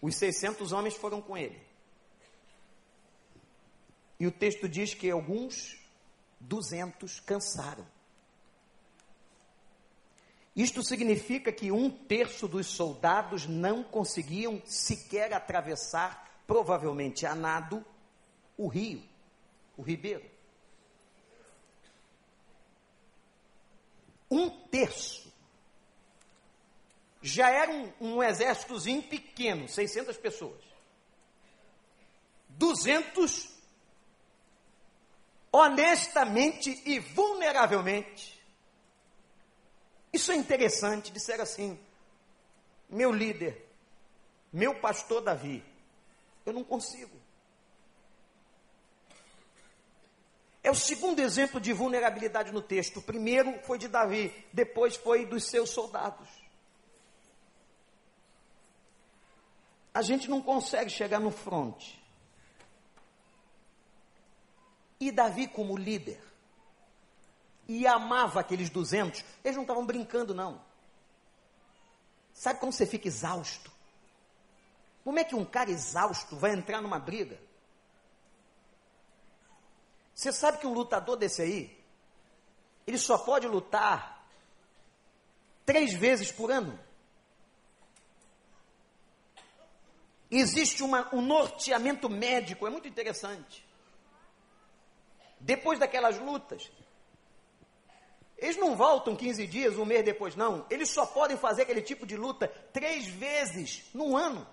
Os 0.02 0.16
600 0.16 0.72
homens 0.72 0.96
foram 0.96 1.22
com 1.22 1.36
ele. 1.36 1.62
E 4.20 4.26
o 4.26 4.32
texto 4.32 4.70
diz 4.70 4.94
que 4.94 5.12
alguns 5.12 5.78
200 6.40 7.20
cansaram. 7.20 7.86
Isto 10.56 10.84
significa 10.84 11.52
que 11.52 11.72
um 11.72 11.90
terço 11.90 12.48
dos 12.48 12.68
soldados 12.68 13.46
não 13.46 13.84
conseguiam 13.84 14.62
sequer 14.66 15.34
atravessar, 15.34 16.42
provavelmente 16.48 17.26
a 17.26 17.36
nado, 17.36 17.86
o 18.58 18.68
rio, 18.68 19.04
o 19.76 19.82
ribeiro. 19.82 20.36
um 24.30 24.50
terço. 24.50 25.34
Já 27.22 27.50
era 27.50 27.72
um, 27.72 27.94
um 28.02 28.24
exércitozinho 28.24 29.02
pequeno, 29.04 29.68
600 29.68 30.18
pessoas. 30.18 30.62
200, 32.50 33.50
honestamente 35.52 36.82
e 36.86 37.00
vulneravelmente. 37.00 38.35
Isso 40.16 40.32
é 40.32 40.36
interessante, 40.38 41.12
disser 41.12 41.42
assim, 41.42 41.78
meu 42.88 43.12
líder, 43.12 43.68
meu 44.52 44.80
pastor 44.80 45.22
Davi, 45.22 45.62
eu 46.46 46.54
não 46.54 46.64
consigo. 46.64 47.20
É 50.64 50.72
o 50.72 50.74
segundo 50.74 51.20
exemplo 51.20 51.60
de 51.60 51.74
vulnerabilidade 51.74 52.54
no 52.54 52.62
texto. 52.62 53.00
O 53.00 53.02
primeiro 53.02 53.60
foi 53.64 53.78
de 53.78 53.90
Davi, 53.90 54.34
depois 54.54 54.96
foi 54.96 55.26
dos 55.26 55.50
seus 55.50 55.72
soldados. 55.72 56.30
A 59.94 60.02
gente 60.02 60.30
não 60.30 60.42
consegue 60.42 60.90
chegar 60.90 61.20
no 61.20 61.30
fronte. 61.30 62.02
E 64.98 65.12
Davi, 65.12 65.46
como 65.46 65.76
líder, 65.76 66.24
e 67.68 67.88
amava 67.88 68.40
aqueles 68.40 68.70
200, 68.70 69.24
eles 69.44 69.56
não 69.56 69.64
estavam 69.64 69.86
brincando, 69.86 70.34
não. 70.34 70.62
Sabe 72.34 72.60
como 72.60 72.72
você 72.72 72.86
fica 72.86 73.08
exausto? 73.08 73.72
Como 75.04 75.20
é 75.20 75.24
que 75.24 75.36
um 75.36 75.46
cara 75.46 75.72
exausto 75.72 76.36
vai 76.36 76.52
entrar 76.52 76.82
numa 76.82 77.00
briga? 77.00 77.40
Você 80.14 80.32
sabe 80.32 80.58
que 80.60 80.68
um 80.68 80.74
lutador 80.74 81.18
desse 81.18 81.42
aí, 81.42 81.84
ele 82.88 82.98
só 82.98 83.18
pode 83.18 83.48
lutar 83.48 84.26
três 85.66 85.94
vezes 85.94 86.32
por 86.32 86.52
ano. 86.52 86.80
Existe 90.30 90.84
uma, 90.84 91.14
um 91.14 91.22
norteamento 91.22 92.10
médico, 92.10 92.66
é 92.66 92.70
muito 92.70 92.88
interessante. 92.88 93.66
Depois 95.40 95.78
daquelas 95.78 96.18
lutas, 96.20 96.72
Eles 98.38 98.58
não 98.58 98.76
voltam 98.76 99.16
15 99.16 99.48
dias, 99.48 99.78
um 99.78 99.86
mês 99.86 100.04
depois, 100.04 100.36
não. 100.36 100.66
Eles 100.70 100.90
só 100.90 101.06
podem 101.06 101.38
fazer 101.38 101.62
aquele 101.62 101.82
tipo 101.82 102.06
de 102.06 102.18
luta 102.18 102.48
três 102.74 103.08
vezes 103.08 103.90
no 103.94 104.16
ano. 104.16 104.46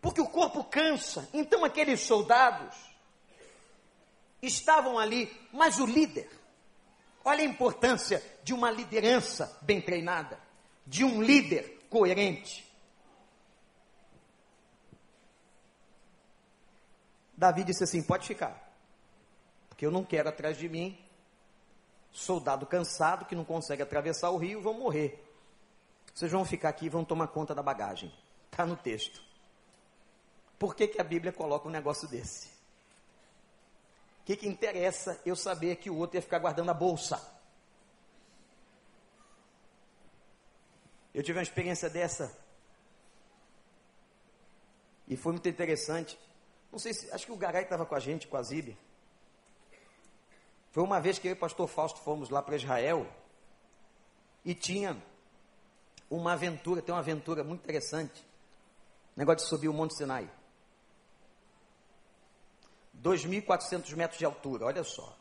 Porque 0.00 0.20
o 0.20 0.28
corpo 0.28 0.62
cansa. 0.62 1.28
Então 1.34 1.64
aqueles 1.64 2.00
soldados 2.00 2.76
estavam 4.40 4.98
ali, 4.98 5.28
mas 5.52 5.80
o 5.80 5.86
líder, 5.86 6.30
olha 7.24 7.40
a 7.40 7.46
importância 7.46 8.22
de 8.44 8.54
uma 8.54 8.70
liderança 8.70 9.58
bem 9.62 9.80
treinada, 9.80 10.38
de 10.86 11.04
um 11.04 11.20
líder 11.20 11.86
coerente. 11.90 12.64
Davi 17.36 17.64
disse 17.64 17.82
assim: 17.82 18.02
pode 18.02 18.26
ficar, 18.28 18.72
porque 19.68 19.84
eu 19.84 19.90
não 19.90 20.04
quero 20.04 20.28
atrás 20.28 20.56
de 20.56 20.68
mim 20.68 21.05
soldado 22.16 22.64
cansado 22.64 23.26
que 23.26 23.34
não 23.34 23.44
consegue 23.44 23.82
atravessar 23.82 24.30
o 24.30 24.38
rio, 24.38 24.62
vão 24.62 24.74
morrer. 24.74 25.22
Vocês 26.14 26.32
vão 26.32 26.46
ficar 26.46 26.70
aqui 26.70 26.86
e 26.86 26.88
vão 26.88 27.04
tomar 27.04 27.28
conta 27.28 27.54
da 27.54 27.62
bagagem. 27.62 28.10
Está 28.50 28.64
no 28.64 28.74
texto. 28.74 29.22
Por 30.58 30.74
que, 30.74 30.88
que 30.88 30.98
a 31.00 31.04
Bíblia 31.04 31.30
coloca 31.30 31.68
um 31.68 31.70
negócio 31.70 32.08
desse? 32.08 32.48
O 34.22 34.24
que, 34.24 34.34
que 34.34 34.48
interessa 34.48 35.20
eu 35.26 35.36
saber 35.36 35.76
que 35.76 35.90
o 35.90 35.96
outro 35.96 36.16
ia 36.16 36.22
ficar 36.22 36.38
guardando 36.38 36.70
a 36.70 36.74
bolsa? 36.74 37.20
Eu 41.12 41.22
tive 41.22 41.38
uma 41.38 41.42
experiência 41.42 41.90
dessa. 41.90 42.34
E 45.06 45.16
foi 45.18 45.32
muito 45.32 45.48
interessante. 45.48 46.18
Não 46.72 46.78
sei 46.78 46.94
se, 46.94 47.10
acho 47.12 47.26
que 47.26 47.32
o 47.32 47.36
Garay 47.36 47.64
estava 47.64 47.84
com 47.84 47.94
a 47.94 48.00
gente, 48.00 48.26
com 48.26 48.38
a 48.38 48.42
Zibe. 48.42 48.76
Foi 50.76 50.84
uma 50.84 51.00
vez 51.00 51.18
que 51.18 51.26
eu 51.26 51.30
e 51.30 51.32
o 51.32 51.38
pastor 51.38 51.66
Fausto 51.68 52.00
fomos 52.00 52.28
lá 52.28 52.42
para 52.42 52.54
Israel 52.54 53.10
e 54.44 54.54
tinha 54.54 55.02
uma 56.10 56.34
aventura, 56.34 56.82
tem 56.82 56.94
uma 56.94 57.00
aventura 57.00 57.42
muito 57.42 57.62
interessante. 57.62 58.22
Negócio 59.16 59.42
de 59.42 59.48
subir 59.48 59.68
o 59.68 59.72
Monte 59.72 59.96
Sinai. 59.96 60.30
2.400 63.02 63.96
metros 63.96 64.18
de 64.18 64.26
altura, 64.26 64.66
olha 64.66 64.84
só. 64.84 65.16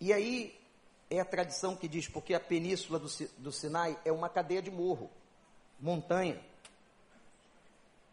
E 0.00 0.10
aí 0.10 0.58
é 1.10 1.20
a 1.20 1.26
tradição 1.26 1.76
que 1.76 1.86
diz, 1.86 2.08
porque 2.08 2.32
a 2.32 2.40
península 2.40 2.98
do, 2.98 3.08
do 3.36 3.52
Sinai 3.52 4.00
é 4.02 4.10
uma 4.10 4.30
cadeia 4.30 4.62
de 4.62 4.70
morro, 4.70 5.10
montanha. 5.78 6.42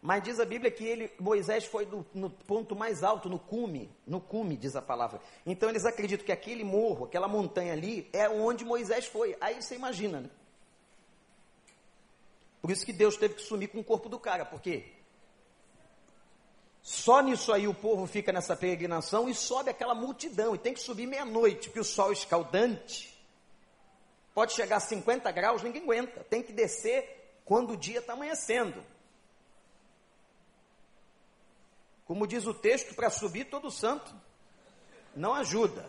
Mas 0.03 0.21
diz 0.21 0.37
a 0.37 0.43
Bíblia 0.43 0.69
que 0.69 0.83
ele, 0.83 1.09
Moisés 1.17 1.63
foi 1.63 1.85
no, 1.85 2.05
no, 2.13 2.29
ponto 2.29 2.75
mais 2.75 3.05
alto, 3.05 3.29
no 3.29 3.39
cume, 3.39 3.89
no 4.05 4.19
cume, 4.19 4.57
diz 4.57 4.75
a 4.75 4.81
palavra. 4.81 5.21
Então 5.45 5.69
eles 5.69 5.85
acreditam 5.85 6.25
que 6.25 6.31
aquele 6.33 6.61
morro, 6.61 7.05
aquela 7.05 7.25
montanha 7.25 7.71
ali, 7.71 8.09
é 8.11 8.27
onde 8.27 8.65
Moisés 8.65 9.05
foi. 9.05 9.37
Aí 9.39 9.61
você 9.61 9.75
imagina, 9.75 10.19
né? 10.19 10.29
Por 12.61 12.69
isso 12.69 12.85
que 12.85 12.91
Deus 12.91 13.15
teve 13.15 13.35
que 13.35 13.43
sumir 13.43 13.69
com 13.69 13.79
o 13.79 13.83
corpo 13.83 14.09
do 14.09 14.19
cara, 14.19 14.43
porque 14.43 14.91
só 16.81 17.21
nisso 17.21 17.53
aí 17.53 17.65
o 17.65 17.73
povo 17.73 18.05
fica 18.05 18.33
nessa 18.33 18.57
peregrinação 18.57 19.29
e 19.29 19.33
sobe 19.33 19.69
aquela 19.69 19.95
multidão, 19.95 20.53
e 20.53 20.57
tem 20.57 20.73
que 20.73 20.81
subir 20.81 21.07
meia-noite, 21.07 21.69
porque 21.69 21.79
o 21.79 21.83
sol 21.85 22.11
escaldante 22.11 23.17
pode 24.33 24.51
chegar 24.51 24.75
a 24.75 24.81
50 24.81 25.31
graus, 25.31 25.63
ninguém 25.63 25.83
aguenta. 25.83 26.25
Tem 26.25 26.43
que 26.43 26.51
descer 26.51 27.39
quando 27.45 27.71
o 27.71 27.77
dia 27.77 27.99
está 27.99 28.11
amanhecendo. 28.11 28.83
Como 32.05 32.27
diz 32.27 32.45
o 32.45 32.53
texto, 32.53 32.93
para 32.95 33.09
subir 33.09 33.45
todo 33.45 33.71
santo 33.71 34.13
não 35.15 35.33
ajuda. 35.33 35.85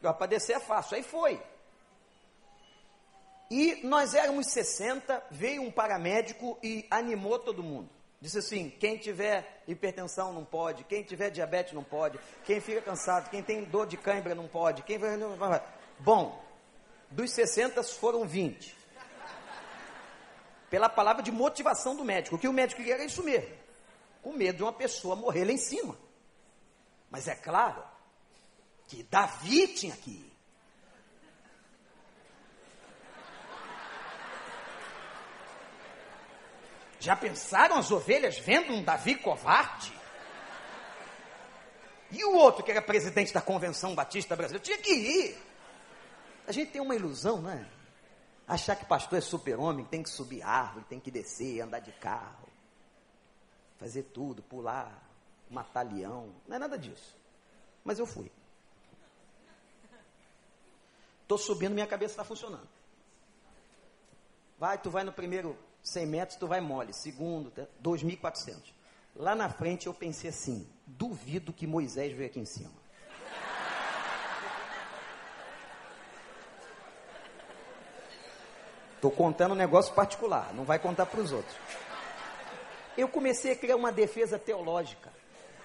Para 0.00 0.26
descer 0.26 0.56
é 0.56 0.60
fácil. 0.60 0.96
Aí 0.96 1.02
foi. 1.02 1.40
E 3.50 3.80
nós 3.84 4.14
éramos 4.14 4.46
60, 4.46 5.24
veio 5.30 5.62
um 5.62 5.70
paramédico 5.70 6.58
e 6.62 6.86
animou 6.90 7.38
todo 7.38 7.62
mundo. 7.62 7.90
Disse 8.20 8.38
assim: 8.38 8.70
quem 8.70 8.96
tiver 8.96 9.62
hipertensão 9.66 10.32
não 10.32 10.44
pode, 10.44 10.84
quem 10.84 11.02
tiver 11.02 11.30
diabetes 11.30 11.72
não 11.72 11.82
pode, 11.82 12.18
quem 12.44 12.60
fica 12.60 12.80
cansado, 12.80 13.28
quem 13.28 13.42
tem 13.42 13.64
dor 13.64 13.86
de 13.86 13.96
cãibra 13.96 14.34
não 14.34 14.46
pode, 14.46 14.82
quem. 14.82 14.98
Bom, 15.98 16.42
dos 17.10 17.32
60 17.32 17.82
foram 17.82 18.26
20. 18.26 18.78
Pela 20.70 20.88
palavra 20.88 21.20
de 21.20 21.32
motivação 21.32 21.96
do 21.96 22.04
médico. 22.04 22.36
O 22.36 22.38
que 22.38 22.46
o 22.46 22.52
médico 22.52 22.80
queria 22.80 22.94
era 22.94 23.04
isso 23.04 23.24
mesmo 23.24 23.59
com 24.22 24.32
medo 24.32 24.56
de 24.56 24.62
uma 24.62 24.72
pessoa 24.72 25.16
morrer 25.16 25.44
lá 25.44 25.52
em 25.52 25.58
cima. 25.58 25.96
Mas 27.10 27.26
é 27.26 27.34
claro 27.34 27.82
que 28.86 29.02
Davi 29.04 29.68
tinha 29.68 29.96
que 29.96 30.10
ir. 30.10 30.30
Já 36.98 37.16
pensaram 37.16 37.76
as 37.76 37.90
ovelhas 37.90 38.38
vendo 38.38 38.74
um 38.74 38.82
Davi 38.82 39.14
covarde? 39.14 39.98
E 42.10 42.22
o 42.24 42.34
outro, 42.34 42.62
que 42.62 42.70
era 42.70 42.82
presidente 42.82 43.32
da 43.32 43.40
Convenção 43.40 43.94
Batista 43.94 44.36
Brasileira, 44.36 44.64
tinha 44.64 44.78
que 44.78 44.92
ir. 44.92 45.42
A 46.46 46.52
gente 46.52 46.72
tem 46.72 46.82
uma 46.82 46.94
ilusão, 46.94 47.40
não 47.40 47.50
é? 47.50 47.66
Achar 48.46 48.74
que 48.74 48.84
pastor 48.84 49.18
é 49.18 49.20
super-homem, 49.20 49.84
tem 49.84 50.02
que 50.02 50.10
subir 50.10 50.42
árvore, 50.42 50.84
tem 50.88 50.98
que 50.98 51.10
descer, 51.10 51.60
andar 51.60 51.78
de 51.78 51.92
carro 51.92 52.49
fazer 53.80 54.02
tudo, 54.02 54.42
pular, 54.42 54.92
matar 55.48 55.90
leão, 55.90 56.28
não 56.46 56.56
é 56.56 56.58
nada 56.58 56.78
disso. 56.78 57.16
Mas 57.82 57.98
eu 57.98 58.04
fui. 58.04 58.30
Estou 61.22 61.38
subindo, 61.38 61.72
minha 61.72 61.86
cabeça 61.86 62.12
está 62.12 62.24
funcionando. 62.24 62.68
Vai, 64.58 64.76
tu 64.76 64.90
vai 64.90 65.02
no 65.02 65.12
primeiro 65.12 65.56
100 65.82 66.06
metros, 66.06 66.38
tu 66.38 66.46
vai 66.46 66.60
mole. 66.60 66.92
Segundo, 66.92 67.50
2.400. 67.82 68.74
Lá 69.16 69.34
na 69.34 69.48
frente 69.48 69.86
eu 69.86 69.94
pensei 69.94 70.28
assim: 70.28 70.68
duvido 70.86 71.52
que 71.52 71.66
Moisés 71.66 72.12
veio 72.12 72.28
aqui 72.28 72.38
em 72.38 72.44
cima. 72.44 72.78
Estou 78.96 79.10
contando 79.10 79.52
um 79.52 79.56
negócio 79.56 79.94
particular, 79.94 80.52
não 80.52 80.64
vai 80.64 80.78
contar 80.78 81.06
para 81.06 81.20
os 81.20 81.32
outros 81.32 81.56
eu 82.96 83.08
comecei 83.08 83.52
a 83.52 83.56
criar 83.56 83.76
uma 83.76 83.92
defesa 83.92 84.38
teológica, 84.38 85.12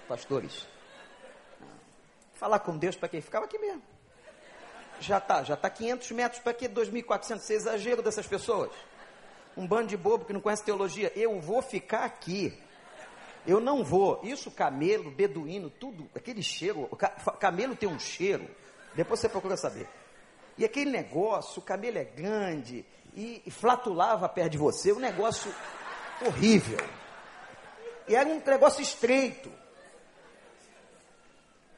pastores. 0.07 0.67
Falar 2.33 2.59
com 2.59 2.77
Deus 2.77 2.95
para 2.95 3.09
quem 3.09 3.21
ficava 3.21 3.45
aqui 3.45 3.57
mesmo. 3.57 3.81
Já 4.99 5.17
está, 5.17 5.43
já 5.43 5.53
está 5.55 5.69
500 5.69 6.11
metros 6.11 6.41
para 6.41 6.53
que 6.53 6.69
2.400? 6.69 7.37
Isso 7.37 7.51
é 7.51 7.55
exagero 7.55 8.01
dessas 8.01 8.27
pessoas. 8.27 8.71
Um 9.57 9.67
bando 9.67 9.87
de 9.87 9.97
bobo 9.97 10.25
que 10.25 10.33
não 10.33 10.41
conhece 10.41 10.63
teologia. 10.63 11.11
Eu 11.15 11.39
vou 11.39 11.61
ficar 11.61 12.03
aqui. 12.03 12.57
Eu 13.47 13.59
não 13.59 13.83
vou. 13.83 14.19
Isso, 14.23 14.51
camelo, 14.51 15.11
beduíno, 15.11 15.69
tudo, 15.69 16.09
aquele 16.15 16.41
cheiro. 16.41 16.89
Camelo 17.39 17.75
tem 17.75 17.87
um 17.87 17.99
cheiro. 17.99 18.47
Depois 18.95 19.19
você 19.19 19.29
procura 19.29 19.55
saber. 19.55 19.87
E 20.57 20.63
aquele 20.63 20.89
negócio, 20.89 21.59
o 21.59 21.65
camelo 21.65 21.97
é 21.97 22.03
grande 22.03 22.85
e, 23.13 23.41
e 23.45 23.51
flatulava 23.51 24.27
perto 24.27 24.51
de 24.51 24.57
você. 24.57 24.91
Um 24.91 24.99
negócio 24.99 25.53
horrível. 26.25 26.79
E 28.07 28.15
era 28.15 28.27
um 28.27 28.39
negócio 28.39 28.81
estreito. 28.81 29.51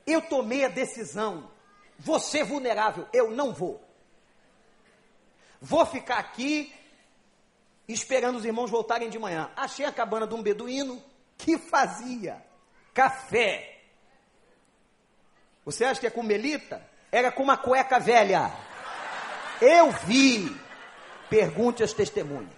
Eu 0.05 0.21
tomei 0.21 0.65
a 0.65 0.69
decisão. 0.69 1.51
Você 1.99 2.43
vulnerável, 2.43 3.07
eu 3.11 3.31
não 3.31 3.53
vou. 3.53 3.83
Vou 5.59 5.85
ficar 5.85 6.19
aqui 6.19 6.73
esperando 7.87 8.37
os 8.37 8.45
irmãos 8.45 8.69
voltarem 8.69 9.09
de 9.09 9.17
manhã. 9.17 9.51
Achei 9.55 9.85
a 9.85 9.91
cabana 9.91 10.27
de 10.27 10.35
um 10.35 10.43
beduíno 10.43 11.03
que 11.37 11.57
fazia 11.57 12.43
café. 12.93 13.81
Você 15.65 15.83
acha 15.83 15.99
que 15.99 16.07
é 16.07 16.09
com 16.09 16.23
melita? 16.23 16.81
Era 17.11 17.31
com 17.31 17.43
uma 17.43 17.57
cueca 17.57 17.99
velha. 17.99 18.51
Eu 19.61 19.91
vi. 19.91 20.55
Pergunte 21.29 21.83
às 21.83 21.93
testemunhas. 21.93 22.56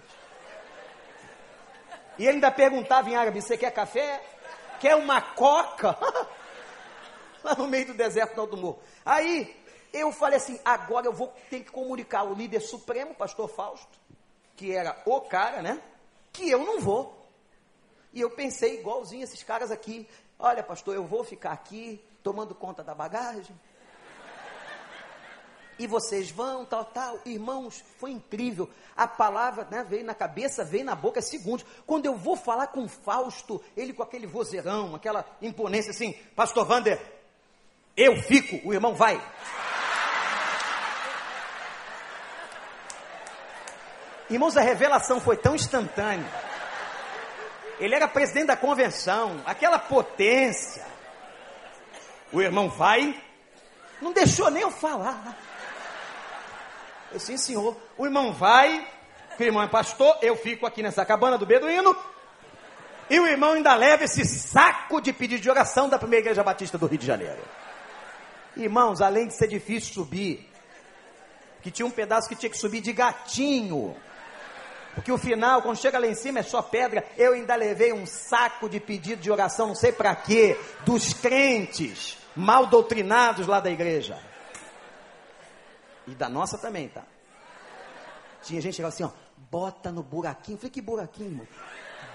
E 2.20 2.24
ele 2.24 2.32
ainda 2.32 2.50
perguntava 2.50 3.08
em 3.08 3.16
árabe: 3.16 3.40
Você 3.40 3.56
quer 3.56 3.70
café? 3.70 4.22
Quer 4.78 4.94
uma 4.94 5.22
coca? 5.22 5.96
Lá 7.42 7.54
no 7.54 7.66
meio 7.66 7.86
do 7.86 7.94
deserto 7.94 8.34
do 8.34 8.42
Alto 8.42 8.58
Morro. 8.58 8.78
Aí 9.06 9.56
eu 9.90 10.12
falei 10.12 10.36
assim: 10.36 10.60
agora 10.62 11.06
eu 11.06 11.14
vou 11.14 11.32
ter 11.48 11.60
que 11.60 11.70
comunicar 11.70 12.24
o 12.24 12.34
líder 12.34 12.60
supremo, 12.60 13.14
pastor 13.14 13.48
Fausto, 13.48 13.98
que 14.54 14.70
era 14.70 15.00
o 15.06 15.22
cara, 15.22 15.62
né? 15.62 15.80
Que 16.30 16.50
eu 16.50 16.62
não 16.62 16.78
vou. 16.78 17.26
E 18.12 18.20
eu 18.20 18.28
pensei 18.28 18.80
igualzinho 18.80 19.24
esses 19.24 19.42
caras 19.42 19.70
aqui: 19.70 20.06
olha, 20.38 20.62
pastor, 20.62 20.94
eu 20.94 21.06
vou 21.06 21.24
ficar 21.24 21.52
aqui 21.52 22.04
tomando 22.22 22.54
conta 22.54 22.84
da 22.84 22.94
bagagem 22.94 23.58
e 25.80 25.86
vocês 25.86 26.30
vão, 26.30 26.66
tal, 26.66 26.84
tal. 26.84 27.18
Irmãos, 27.24 27.82
foi 27.98 28.10
incrível. 28.10 28.68
A 28.94 29.08
palavra 29.08 29.66
né, 29.70 29.82
veio 29.88 30.04
na 30.04 30.14
cabeça, 30.14 30.62
veio 30.62 30.84
na 30.84 30.94
boca, 30.94 31.20
é 31.20 31.22
segundos. 31.22 31.64
Quando 31.86 32.04
eu 32.04 32.14
vou 32.14 32.36
falar 32.36 32.66
com 32.66 32.86
Fausto, 32.86 33.64
ele 33.74 33.94
com 33.94 34.02
aquele 34.02 34.26
vozeirão, 34.26 34.94
aquela 34.94 35.24
imponência 35.40 35.90
assim, 35.90 36.12
Pastor 36.36 36.66
Vander, 36.66 37.00
eu 37.96 38.20
fico, 38.20 38.60
o 38.68 38.74
irmão 38.74 38.94
vai. 38.94 39.18
Irmãos, 44.28 44.58
a 44.58 44.60
revelação 44.60 45.18
foi 45.18 45.38
tão 45.38 45.54
instantânea. 45.54 46.30
Ele 47.78 47.94
era 47.94 48.06
presidente 48.06 48.48
da 48.48 48.56
convenção, 48.56 49.40
aquela 49.46 49.78
potência. 49.78 50.86
O 52.30 52.42
irmão 52.42 52.68
vai, 52.68 53.18
não 54.02 54.12
deixou 54.12 54.50
nem 54.50 54.60
eu 54.62 54.70
falar. 54.70 55.49
Eu 57.12 57.18
sim, 57.20 57.36
senhor. 57.36 57.76
O 57.98 58.04
irmão 58.04 58.32
vai, 58.32 58.86
o 59.38 59.42
irmão 59.42 59.62
é 59.62 59.68
pastor, 59.68 60.18
eu 60.22 60.36
fico 60.36 60.66
aqui 60.66 60.82
nessa 60.82 61.04
cabana 61.04 61.36
do 61.36 61.46
Beduíno. 61.46 61.96
E 63.08 63.18
o 63.18 63.26
irmão 63.26 63.54
ainda 63.54 63.74
leva 63.74 64.04
esse 64.04 64.24
saco 64.24 65.00
de 65.00 65.12
pedido 65.12 65.40
de 65.40 65.50
oração 65.50 65.88
da 65.88 65.98
primeira 65.98 66.24
igreja 66.24 66.44
batista 66.44 66.78
do 66.78 66.86
Rio 66.86 66.98
de 66.98 67.06
Janeiro. 67.06 67.42
Irmãos, 68.56 69.00
além 69.00 69.26
de 69.26 69.34
ser 69.34 69.48
difícil 69.48 69.92
subir, 69.94 70.48
que 71.60 71.70
tinha 71.70 71.86
um 71.86 71.90
pedaço 71.90 72.28
que 72.28 72.36
tinha 72.36 72.50
que 72.50 72.56
subir 72.56 72.80
de 72.80 72.92
gatinho. 72.92 73.96
Porque 74.94 75.10
o 75.10 75.18
final, 75.18 75.62
quando 75.62 75.76
chega 75.76 75.98
lá 75.98 76.06
em 76.06 76.14
cima, 76.14 76.40
é 76.40 76.42
só 76.42 76.62
pedra. 76.62 77.04
Eu 77.16 77.32
ainda 77.32 77.54
levei 77.56 77.92
um 77.92 78.06
saco 78.06 78.68
de 78.68 78.78
pedido 78.78 79.20
de 79.20 79.30
oração, 79.30 79.68
não 79.68 79.74
sei 79.74 79.92
para 79.92 80.14
quê, 80.14 80.56
dos 80.84 81.12
crentes 81.12 82.18
mal 82.34 82.66
doutrinados 82.66 83.46
lá 83.46 83.60
da 83.60 83.70
igreja. 83.70 84.18
E 86.10 86.14
da 86.14 86.28
nossa 86.28 86.58
também, 86.58 86.88
tá? 86.88 87.04
Tinha 88.42 88.60
gente 88.60 88.76
que 88.76 88.82
falava 88.82 88.94
assim, 88.94 89.04
ó, 89.04 89.10
bota 89.50 89.92
no 89.92 90.02
buraquinho. 90.02 90.56
Eu 90.56 90.58
falei, 90.58 90.70
que 90.70 90.80
buraquinho? 90.80 91.46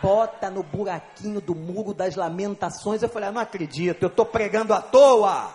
Bota 0.02 0.50
no 0.50 0.64
buraquinho 0.64 1.40
do 1.40 1.56
muro 1.56 1.94
das 1.94 2.16
lamentações. 2.16 3.02
Eu 3.02 3.10
falei, 3.10 3.30
ah, 3.30 3.32
não 3.32 3.42
acredito, 3.42 4.04
eu 4.04 4.10
estou 4.10 4.26
pregando 4.26 4.74
à 4.74 4.82
toa. 4.82 5.52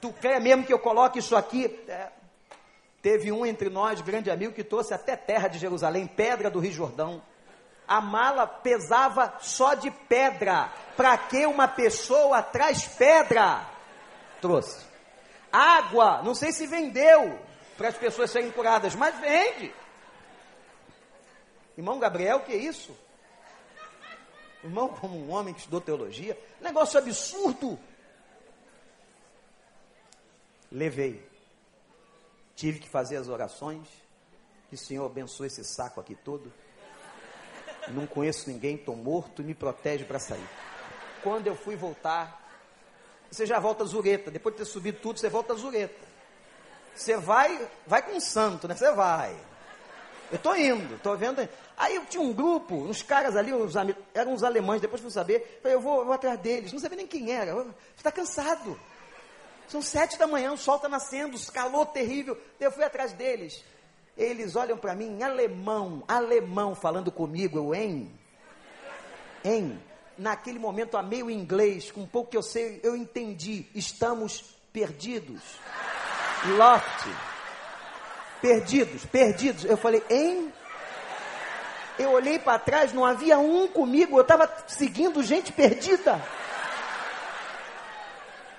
Tu 0.00 0.12
quer 0.14 0.40
mesmo 0.40 0.64
que 0.64 0.72
eu 0.72 0.78
coloque 0.78 1.18
isso 1.18 1.34
aqui? 1.34 1.82
É, 1.88 2.08
teve 3.00 3.32
um 3.32 3.46
entre 3.46 3.70
nós, 3.70 4.00
grande 4.02 4.30
amigo, 4.30 4.52
que 4.52 4.64
trouxe 4.64 4.92
até 4.92 5.16
terra 5.16 5.48
de 5.48 5.58
Jerusalém, 5.58 6.06
pedra 6.06 6.50
do 6.50 6.58
Rio 6.58 6.72
Jordão. 6.72 7.22
A 7.88 8.00
mala 8.00 8.46
pesava 8.46 9.34
só 9.40 9.74
de 9.74 9.90
pedra. 9.90 10.70
Para 10.96 11.16
que 11.16 11.46
uma 11.46 11.66
pessoa 11.66 12.42
traz 12.42 12.86
pedra? 12.86 13.66
Trouxe. 14.40 14.89
Água, 15.52 16.22
não 16.22 16.34
sei 16.34 16.52
se 16.52 16.66
vendeu 16.66 17.38
para 17.76 17.88
as 17.88 17.96
pessoas 17.96 18.30
serem 18.30 18.50
curadas, 18.50 18.94
mas 18.94 19.18
vende. 19.18 19.72
Irmão 21.76 21.98
Gabriel, 21.98 22.40
que 22.40 22.52
é 22.52 22.56
isso? 22.56 22.96
Irmão, 24.62 24.88
como 24.88 25.16
um 25.18 25.30
homem 25.30 25.54
que 25.54 25.60
estudou 25.60 25.80
teologia, 25.80 26.38
negócio 26.60 26.98
absurdo. 26.98 27.78
Levei. 30.70 31.26
Tive 32.54 32.78
que 32.78 32.88
fazer 32.88 33.16
as 33.16 33.28
orações. 33.28 33.88
Que 34.68 34.74
o 34.74 34.78
Senhor 34.78 35.06
abençoe 35.06 35.48
esse 35.48 35.64
saco 35.64 36.00
aqui 36.00 36.14
todo. 36.14 36.52
Não 37.88 38.06
conheço 38.06 38.48
ninguém, 38.48 38.76
estou 38.76 38.94
morto, 38.94 39.42
me 39.42 39.54
protege 39.54 40.04
para 40.04 40.18
sair. 40.18 40.48
Quando 41.22 41.46
eu 41.46 41.56
fui 41.56 41.74
voltar, 41.74 42.40
você 43.30 43.46
já 43.46 43.58
volta 43.58 43.84
zureta. 43.84 44.30
Depois 44.30 44.54
de 44.54 44.58
ter 44.58 44.64
subido 44.64 44.98
tudo, 45.00 45.18
você 45.18 45.28
volta 45.28 45.54
zureta. 45.54 46.08
Você 46.94 47.16
vai, 47.16 47.68
vai 47.86 48.02
com 48.02 48.16
um 48.16 48.20
santo, 48.20 48.66
né? 48.66 48.74
Você 48.74 48.90
vai. 48.92 49.34
Eu 50.30 50.36
estou 50.36 50.56
indo, 50.56 50.96
estou 50.96 51.16
vendo. 51.16 51.48
Aí 51.76 51.96
eu 51.96 52.04
tinha 52.06 52.22
um 52.22 52.32
grupo, 52.32 52.74
uns 52.74 53.02
caras 53.02 53.36
ali, 53.36 53.52
uns, 53.52 53.74
eram 54.14 54.32
uns 54.32 54.42
alemães, 54.42 54.80
depois 54.80 55.00
fui 55.00 55.10
saber. 55.10 55.60
Falei, 55.62 55.76
eu 55.76 55.80
vou, 55.80 56.04
vou 56.04 56.12
atrás 56.12 56.38
deles. 56.40 56.72
Não 56.72 56.78
sabia 56.78 56.98
nem 56.98 57.06
quem 57.06 57.32
era. 57.32 57.54
Você 57.54 57.72
está 57.96 58.12
cansado. 58.12 58.78
São 59.66 59.80
sete 59.80 60.18
da 60.18 60.26
manhã, 60.26 60.52
o 60.52 60.58
sol 60.58 60.76
está 60.76 60.88
nascendo, 60.88 61.38
calor 61.52 61.86
terrível. 61.86 62.36
Eu 62.58 62.72
fui 62.72 62.82
atrás 62.82 63.12
deles. 63.12 63.64
Eles 64.16 64.56
olham 64.56 64.76
para 64.76 64.94
mim 64.94 65.06
em 65.06 65.22
alemão, 65.22 66.02
alemão, 66.06 66.74
falando 66.74 67.10
comigo, 67.10 67.56
eu, 67.56 67.74
em, 67.74 68.12
em. 69.44 69.89
Naquele 70.20 70.58
momento, 70.58 70.98
a 70.98 71.02
meio 71.02 71.30
inglês, 71.30 71.90
com 71.90 72.02
um 72.02 72.06
pouco 72.06 72.32
que 72.32 72.36
eu 72.36 72.42
sei, 72.42 72.78
eu 72.82 72.94
entendi. 72.94 73.64
Estamos 73.74 74.44
perdidos. 74.70 75.40
Lost. 76.58 77.06
Perdidos, 78.42 79.06
perdidos. 79.06 79.64
Eu 79.64 79.78
falei, 79.78 80.04
em? 80.10 80.52
Eu 81.98 82.10
olhei 82.10 82.38
para 82.38 82.58
trás, 82.58 82.92
não 82.92 83.02
havia 83.02 83.38
um 83.38 83.66
comigo, 83.66 84.18
eu 84.18 84.20
estava 84.20 84.46
seguindo 84.66 85.22
gente 85.22 85.52
perdida. 85.52 86.22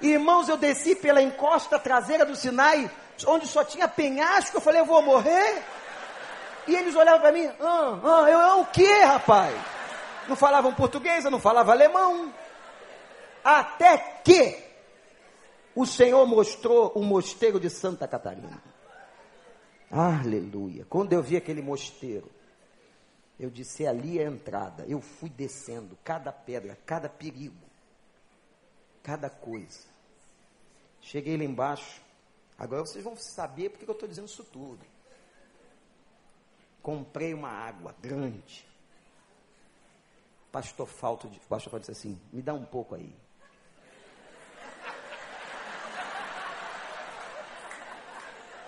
Irmãos, 0.01 0.49
eu 0.49 0.57
desci 0.57 0.95
pela 0.95 1.21
encosta 1.21 1.77
traseira 1.77 2.25
do 2.25 2.35
Sinai, 2.35 2.89
onde 3.27 3.47
só 3.47 3.63
tinha 3.63 3.87
penhasco. 3.87 4.57
Eu 4.57 4.61
falei, 4.61 4.81
eu 4.81 4.85
vou 4.85 5.03
morrer. 5.03 5.63
E 6.67 6.75
eles 6.75 6.95
olhavam 6.95 7.21
para 7.21 7.31
mim, 7.31 7.45
ah, 7.59 7.99
ah, 8.03 8.29
eu, 8.31 8.39
eu 8.39 8.59
o 8.61 8.65
que, 8.65 8.91
rapaz? 9.03 9.80
Não 10.27 10.35
falavam 10.35 10.73
português, 10.73 11.25
eu 11.25 11.31
não 11.31 11.39
falava 11.39 11.71
alemão. 11.71 12.33
Até 13.43 13.97
que 14.23 14.57
o 15.75 15.85
Senhor 15.85 16.25
mostrou 16.25 16.91
o 16.95 17.03
mosteiro 17.03 17.59
de 17.59 17.69
Santa 17.69 18.07
Catarina. 18.07 18.61
Aleluia. 19.89 20.85
Quando 20.89 21.13
eu 21.13 21.21
vi 21.21 21.35
aquele 21.35 21.61
mosteiro, 21.61 22.29
eu 23.39 23.49
disse: 23.49 23.85
ali 23.85 24.19
é 24.19 24.25
a 24.25 24.29
entrada. 24.29 24.85
Eu 24.87 25.01
fui 25.01 25.29
descendo, 25.29 25.97
cada 26.03 26.31
pedra, 26.31 26.77
cada 26.85 27.09
perigo, 27.09 27.65
cada 29.03 29.29
coisa. 29.29 29.89
Cheguei 31.01 31.35
lá 31.35 31.43
embaixo. 31.43 32.01
Agora 32.57 32.81
vocês 32.85 33.03
vão 33.03 33.17
saber 33.17 33.69
porque 33.69 33.89
eu 33.89 33.93
estou 33.93 34.07
dizendo 34.07 34.27
isso 34.27 34.43
tudo. 34.43 34.85
Comprei 36.81 37.33
uma 37.33 37.49
água 37.49 37.95
grande. 37.99 38.70
Pastor 40.51 40.87
Falto, 40.87 41.29
pastor 41.47 41.71
Falto 41.71 41.79
disse 41.79 41.91
assim: 41.91 42.21
me 42.31 42.41
dá 42.41 42.53
um 42.53 42.65
pouco 42.65 42.95
aí. 42.95 43.15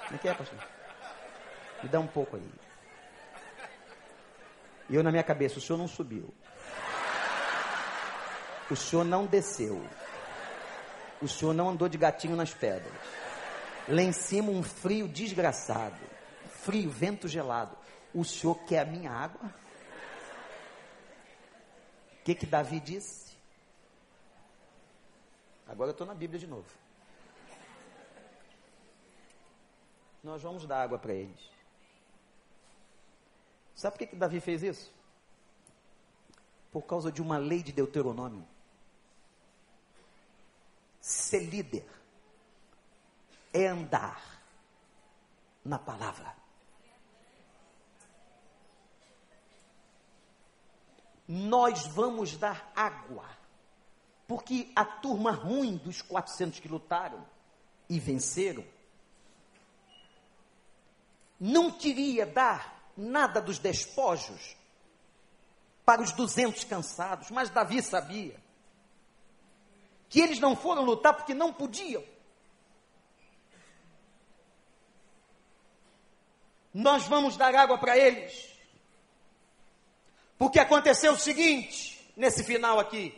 Como 0.04 0.16
é 0.16 0.18
que 0.18 0.28
é, 0.28 0.34
pastor? 0.34 0.60
Me 1.82 1.90
dá 1.90 2.00
um 2.00 2.08
pouco 2.08 2.38
aí. 2.38 2.52
E 4.90 4.96
eu 4.96 5.04
na 5.04 5.12
minha 5.12 5.24
cabeça, 5.24 5.58
o 5.58 5.62
senhor 5.62 5.78
não 5.78 5.88
subiu. 5.88 6.34
O 8.70 8.76
senhor 8.76 9.04
não 9.04 9.26
desceu. 9.26 9.86
O 11.22 11.28
senhor 11.28 11.54
não 11.54 11.70
andou 11.70 11.90
de 11.90 11.98
gatinho 11.98 12.36
nas 12.36 12.54
pedras. 12.54 12.94
Lá 13.88 14.02
em 14.02 14.14
cima 14.14 14.52
um 14.52 14.64
frio 14.64 15.08
desgraçado. 15.08 16.00
Frio, 16.50 16.90
vento 16.90 17.28
gelado. 17.28 17.76
O 18.14 18.24
senhor 18.24 18.56
quer 18.66 18.80
a 18.80 18.86
minha 18.86 19.12
água? 19.12 19.54
O 22.24 22.26
que 22.26 22.36
que 22.36 22.46
Davi 22.46 22.80
disse? 22.80 23.36
Agora 25.68 25.90
eu 25.90 25.92
estou 25.92 26.08
na 26.08 26.16
Bíblia 26.16 26.40
de 26.40 26.48
novo. 26.48 26.70
Nós 30.24 30.42
vamos 30.42 30.66
dar 30.66 30.84
água 30.84 30.98
para 30.98 31.14
eles. 31.14 31.52
Sabe 33.76 33.92
por 33.92 34.00
que, 34.00 34.08
que 34.08 34.16
Davi 34.16 34.40
fez 34.40 34.64
isso? 34.64 34.94
Por 36.72 36.84
causa 36.84 37.12
de 37.12 37.22
uma 37.22 37.38
lei 37.38 37.62
de 37.62 37.74
Deuteronômio 37.74 38.48
ser 41.02 41.42
líder 41.42 41.86
é 43.52 43.68
andar 43.68 44.42
na 45.66 45.78
palavra. 45.78 46.34
Nós 51.28 51.88
vamos 51.88 52.36
dar 52.38 52.72
água, 52.76 53.26
porque 54.28 54.72
a 54.76 54.84
turma 54.84 55.32
ruim 55.32 55.78
dos 55.78 56.02
400 56.02 56.60
que 56.60 56.68
lutaram 56.68 57.26
e 57.90 58.00
venceram 58.00 58.66
não 61.40 61.70
queria 61.70 62.26
dar 62.26 62.90
nada 62.96 63.42
dos 63.42 63.60
despojos 63.60 64.56
para 65.84 66.02
os 66.02 66.14
200 66.14 66.64
cansados, 66.64 67.30
mas 67.32 67.50
Davi 67.50 67.82
sabia 67.82 68.42
que 70.08 70.22
eles 70.22 70.40
não 70.40 70.56
foram 70.56 70.86
lutar 70.86 71.14
porque 71.14 71.34
não 71.34 71.52
podiam. 71.52 72.02
Nós 76.74 77.08
vamos 77.08 77.36
dar 77.36 77.54
água 77.54 77.78
para 77.78 77.98
eles. 77.98 78.53
Porque 80.44 80.60
aconteceu 80.60 81.14
o 81.14 81.18
seguinte, 81.18 81.98
nesse 82.18 82.44
final 82.44 82.78
aqui. 82.78 83.18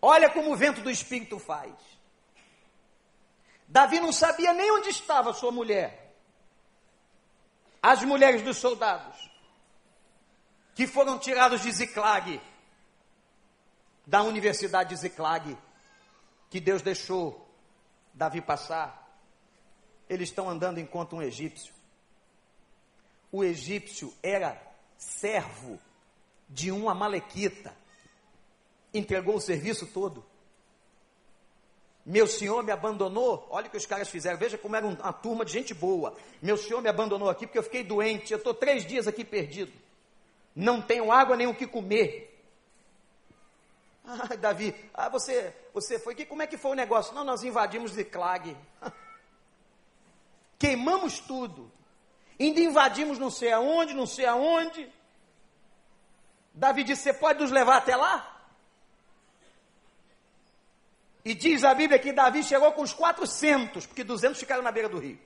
Olha 0.00 0.30
como 0.30 0.52
o 0.52 0.56
vento 0.56 0.80
do 0.82 0.88
Espírito 0.88 1.40
faz. 1.40 1.74
Davi 3.66 3.98
não 3.98 4.12
sabia 4.12 4.52
nem 4.52 4.70
onde 4.70 4.90
estava 4.90 5.32
sua 5.32 5.50
mulher. 5.50 6.14
As 7.82 8.04
mulheres 8.04 8.42
dos 8.42 8.58
soldados, 8.58 9.16
que 10.76 10.86
foram 10.86 11.18
tirados 11.18 11.60
de 11.60 11.72
Ziclag 11.72 12.40
da 14.06 14.22
Universidade 14.22 14.90
de 14.90 15.00
Ziklag. 15.00 15.58
que 16.48 16.60
Deus 16.60 16.82
deixou 16.82 17.52
Davi 18.14 18.40
passar, 18.40 19.20
eles 20.08 20.28
estão 20.28 20.48
andando 20.48 20.78
enquanto 20.78 21.16
um 21.16 21.22
egípcio. 21.22 21.74
O 23.32 23.42
egípcio 23.42 24.14
era 24.22 24.75
servo 24.96 25.78
de 26.48 26.70
um 26.70 26.88
amalequita. 26.88 27.76
Entregou 28.92 29.36
o 29.36 29.40
serviço 29.40 29.86
todo. 29.86 30.24
Meu 32.04 32.26
senhor 32.26 32.62
me 32.62 32.70
abandonou. 32.70 33.46
Olha 33.50 33.66
o 33.66 33.70
que 33.70 33.76
os 33.76 33.84
caras 33.84 34.08
fizeram. 34.08 34.38
Veja 34.38 34.56
como 34.56 34.76
era 34.76 34.86
uma 34.86 35.12
turma 35.12 35.44
de 35.44 35.52
gente 35.52 35.74
boa. 35.74 36.16
Meu 36.40 36.56
senhor 36.56 36.80
me 36.80 36.88
abandonou 36.88 37.28
aqui 37.28 37.46
porque 37.46 37.58
eu 37.58 37.64
fiquei 37.64 37.82
doente. 37.82 38.32
Eu 38.32 38.38
estou 38.38 38.54
três 38.54 38.86
dias 38.86 39.08
aqui 39.08 39.24
perdido. 39.24 39.72
Não 40.54 40.80
tenho 40.80 41.10
água 41.10 41.36
nem 41.36 41.48
o 41.48 41.54
que 41.54 41.66
comer. 41.66 42.32
Ah, 44.04 44.36
Davi, 44.36 44.72
ah, 44.94 45.08
você, 45.08 45.52
você 45.74 45.98
foi. 45.98 46.14
Como 46.24 46.40
é 46.40 46.46
que 46.46 46.56
foi 46.56 46.70
o 46.70 46.74
negócio? 46.74 47.12
Não, 47.12 47.24
nós 47.24 47.42
invadimos 47.42 47.90
Ziclag. 47.90 48.56
Queimamos 50.58 51.18
tudo. 51.18 51.70
Ainda 52.38 52.60
invadimos 52.60 53.18
não 53.18 53.30
sei 53.30 53.52
aonde, 53.52 53.94
não 53.94 54.06
sei 54.06 54.26
aonde. 54.26 54.90
Davi 56.52 56.84
disse: 56.84 57.04
Você 57.04 57.12
pode 57.14 57.40
nos 57.40 57.50
levar 57.50 57.78
até 57.78 57.96
lá? 57.96 58.34
E 61.24 61.34
diz 61.34 61.64
a 61.64 61.74
Bíblia 61.74 61.98
que 61.98 62.12
Davi 62.12 62.44
chegou 62.44 62.70
com 62.72 62.82
os 62.82 62.92
400, 62.92 63.86
porque 63.86 64.04
200 64.04 64.38
ficaram 64.38 64.62
na 64.62 64.70
beira 64.70 64.88
do 64.88 64.98
rio. 64.98 65.18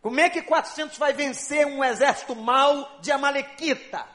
Como 0.00 0.18
é 0.18 0.30
que 0.30 0.40
400 0.40 0.96
vai 0.96 1.12
vencer 1.12 1.66
um 1.66 1.84
exército 1.84 2.34
mau 2.34 2.98
de 3.00 3.12
Amalequita? 3.12 4.06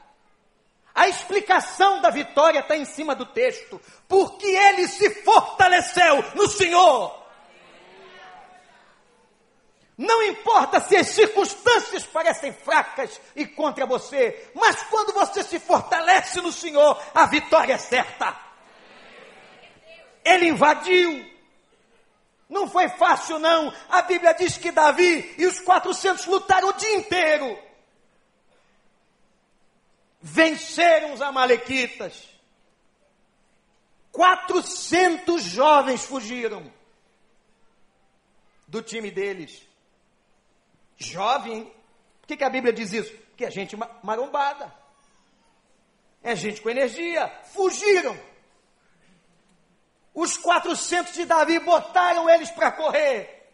A 0.92 1.08
explicação 1.08 2.00
da 2.00 2.10
vitória 2.10 2.60
está 2.60 2.76
em 2.76 2.84
cima 2.84 3.14
do 3.14 3.26
texto. 3.26 3.80
Porque 4.08 4.46
ele 4.46 4.88
se 4.88 5.22
fortaleceu 5.22 6.24
no 6.34 6.48
Senhor. 6.48 7.25
Não 9.96 10.22
importa 10.24 10.78
se 10.80 10.94
as 10.94 11.08
circunstâncias 11.08 12.04
parecem 12.04 12.52
fracas 12.52 13.18
e 13.34 13.46
contra 13.46 13.86
você, 13.86 14.50
mas 14.54 14.82
quando 14.84 15.14
você 15.14 15.42
se 15.42 15.58
fortalece 15.58 16.40
no 16.42 16.52
Senhor, 16.52 17.02
a 17.14 17.24
vitória 17.26 17.74
é 17.74 17.78
certa. 17.78 18.38
Ele 20.22 20.48
invadiu. 20.48 21.34
Não 22.48 22.68
foi 22.68 22.88
fácil, 22.90 23.38
não. 23.38 23.72
A 23.88 24.02
Bíblia 24.02 24.34
diz 24.34 24.58
que 24.58 24.70
Davi 24.70 25.34
e 25.38 25.46
os 25.46 25.60
400 25.60 26.26
lutaram 26.26 26.68
o 26.68 26.72
dia 26.74 26.96
inteiro. 26.96 27.58
Venceram 30.20 31.14
os 31.14 31.22
Amalequitas. 31.22 32.28
400 34.12 35.42
jovens 35.42 36.04
fugiram 36.04 36.72
do 38.66 38.82
time 38.82 39.10
deles. 39.10 39.65
Jovem, 40.96 41.64
por 42.20 42.28
que, 42.28 42.36
que 42.36 42.44
a 42.44 42.50
Bíblia 42.50 42.72
diz 42.72 42.92
isso? 42.92 43.14
Que 43.36 43.44
é 43.44 43.50
gente 43.50 43.76
marombada. 44.02 44.72
É 46.22 46.34
gente 46.34 46.60
com 46.60 46.70
energia. 46.70 47.28
Fugiram. 47.52 48.18
Os 50.14 50.36
400 50.36 51.12
de 51.12 51.24
Davi 51.24 51.58
botaram 51.60 52.28
eles 52.28 52.50
para 52.50 52.72
correr. 52.72 53.50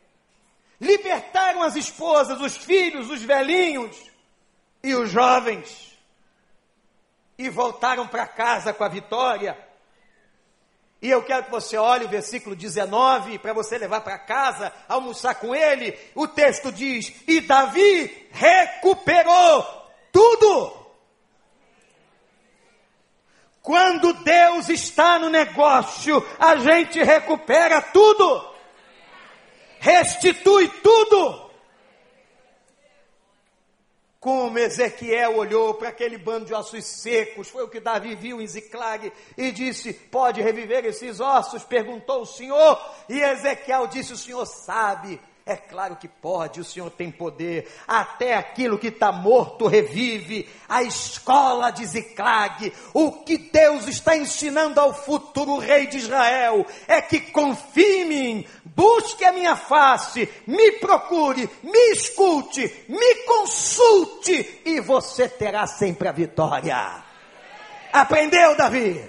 Libertaram 0.81 1.63
as 1.63 1.77
esposas, 1.77 2.41
os 2.41 2.57
filhos, 2.57 3.11
os 3.11 3.23
velhinhos 3.23 4.11
e 4.83 4.95
os 4.95 5.11
jovens. 5.11 5.99
E 7.37 7.51
voltaram 7.51 8.07
para 8.07 8.27
casa 8.27 8.73
com 8.73 8.85
a 8.85 8.89
vitória. 8.89 9.59
E 11.03 11.11
eu 11.11 11.21
quero 11.25 11.47
que 11.47 11.51
você 11.51 11.77
olhe 11.77 12.05
o 12.05 12.09
versículo 12.09 12.55
19 12.55 13.41
para 13.41 13.53
você 13.53 13.77
levar 13.77 14.03
para 14.03 14.17
casa, 14.21 14.73
almoçar 14.89 15.35
com 15.35 15.53
ele. 15.53 15.99
O 16.15 16.29
texto 16.29 16.71
diz: 16.71 17.13
E 17.27 17.41
Davi 17.41 18.29
recuperou 18.31 19.67
tudo. 20.13 20.81
Quando 23.61 24.13
Deus 24.13 24.69
está 24.69 25.19
no 25.19 25.29
negócio, 25.29 26.25
a 26.39 26.57
gente 26.57 27.03
recupera 27.03 27.83
tudo, 27.83 28.55
restitui 29.81 30.69
tudo 30.69 31.42
como 34.23 34.57
Ezequiel 34.57 35.37
olhou 35.37 35.75
para 35.75 35.89
aquele 35.89 36.17
bando 36.17 36.45
de 36.45 36.55
ossos 36.55 36.85
secos, 36.85 37.49
foi 37.49 37.65
o 37.65 37.69
que 37.69 37.81
Davi 37.81 38.15
viu 38.15 38.41
em 38.41 38.47
Ziclag 38.47 39.13
e 39.37 39.51
disse: 39.51 39.93
Pode 39.93 40.41
reviver 40.41 40.85
esses 40.85 41.19
ossos? 41.19 41.65
Perguntou 41.65 42.23
o 42.23 42.27
Senhor, 42.27 42.81
e 43.09 43.21
Ezequiel 43.21 43.89
disse: 43.89 44.13
O 44.13 44.17
Senhor 44.17 44.47
sabe. 44.47 45.21
É 45.45 45.57
claro 45.57 45.97
que 45.97 46.07
pode, 46.07 46.61
o 46.61 46.65
Senhor 46.65 46.89
tem 46.89 47.11
poder. 47.11 47.69
Até 47.85 48.35
aquilo 48.35 48.79
que 48.79 48.87
está 48.87 49.11
morto 49.11 49.67
revive. 49.67 50.49
A 50.69 50.85
escola 50.85 51.71
de 51.71 51.85
Ziclag. 51.85 52.73
O 52.95 53.25
que 53.25 53.37
Deus 53.37 53.89
está 53.89 54.17
ensinando 54.17 54.79
ao 54.79 54.95
futuro 54.95 55.59
rei 55.59 55.89
de 55.89 55.99
Israel 55.99 56.65
é 56.87 57.03
que 57.03 57.21
confie 57.33 58.03
em 58.03 58.05
mim, 58.05 58.47
busque 58.75 59.25
a 59.25 59.33
minha 59.33 59.57
face, 59.57 60.29
me 60.47 60.73
procure, 60.73 61.49
me 61.63 61.93
escute, 61.93 62.85
me 62.89 63.15
consulte 63.27 64.63
e 64.65 64.81
você 64.81 65.29
terá 65.29 65.67
sempre 65.67 66.09
a 66.09 66.13
vitória. 66.13 67.03
Aprendeu, 67.93 68.57
Davi? 68.57 69.05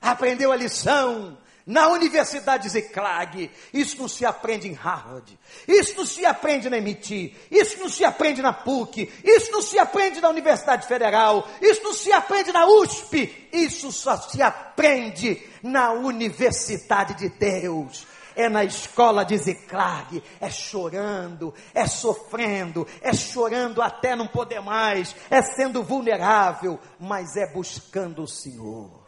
Aprendeu 0.00 0.50
a 0.50 0.56
lição? 0.56 1.38
Na 1.66 1.88
Universidade 1.88 2.68
Ziclag. 2.68 3.50
Isso 3.72 3.98
não 3.98 4.08
se 4.08 4.24
aprende 4.24 4.68
em 4.68 4.72
Harvard. 4.72 5.38
Isso 5.66 5.96
não 5.96 6.04
se 6.04 6.24
aprende 6.24 6.68
na 6.68 6.78
MIT. 6.78 7.34
Isso 7.50 7.78
não 7.78 7.88
se 7.88 8.04
aprende 8.04 8.42
na 8.42 8.52
PUC. 8.52 9.10
Isso 9.24 9.52
não 9.52 9.62
se 9.62 9.78
aprende 9.78 10.20
na 10.20 10.28
Universidade 10.28 10.86
Federal. 10.86 11.48
Isso 11.60 11.82
não 11.82 11.92
se 11.92 12.12
aprende 12.12 12.52
na 12.52 12.66
USP. 12.66 13.48
Isso 13.52 13.92
só 13.92 14.16
se 14.16 14.42
aprende 14.42 15.42
na 15.62 15.92
Universidade 15.92 17.14
de 17.14 17.28
Deus. 17.28 18.06
É 18.34 18.48
na 18.48 18.64
escola 18.64 19.24
de 19.24 19.36
Ziclag, 19.36 20.22
é 20.40 20.48
chorando, 20.48 21.52
é 21.74 21.86
sofrendo, 21.86 22.86
é 23.02 23.12
chorando 23.12 23.82
até 23.82 24.16
não 24.16 24.26
poder 24.26 24.62
mais, 24.62 25.14
é 25.28 25.42
sendo 25.42 25.82
vulnerável, 25.82 26.80
mas 26.98 27.36
é 27.36 27.46
buscando 27.52 28.22
o 28.22 28.26
Senhor 28.26 29.01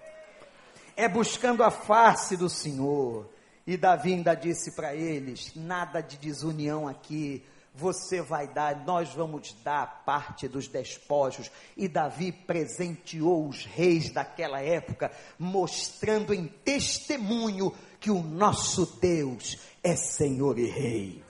é 0.96 1.08
buscando 1.08 1.62
a 1.62 1.70
face 1.70 2.36
do 2.36 2.48
Senhor. 2.48 3.28
E 3.66 3.76
Davi 3.76 4.12
ainda 4.12 4.34
disse 4.34 4.74
para 4.74 4.94
eles: 4.94 5.52
nada 5.54 6.00
de 6.00 6.16
desunião 6.16 6.86
aqui, 6.86 7.44
você 7.74 8.22
vai 8.22 8.46
dar, 8.46 8.84
nós 8.84 9.12
vamos 9.12 9.52
dar 9.64 10.04
parte 10.04 10.46
dos 10.46 10.68
despojos. 10.68 11.50
E 11.76 11.88
Davi 11.88 12.30
presenteou 12.30 13.48
os 13.48 13.64
reis 13.64 14.10
daquela 14.10 14.60
época, 14.60 15.10
mostrando 15.38 16.32
em 16.32 16.46
testemunho 16.46 17.74
que 17.98 18.10
o 18.10 18.22
nosso 18.22 18.98
Deus 19.00 19.58
é 19.82 19.96
Senhor 19.96 20.58
e 20.58 20.66
Rei. 20.66 21.24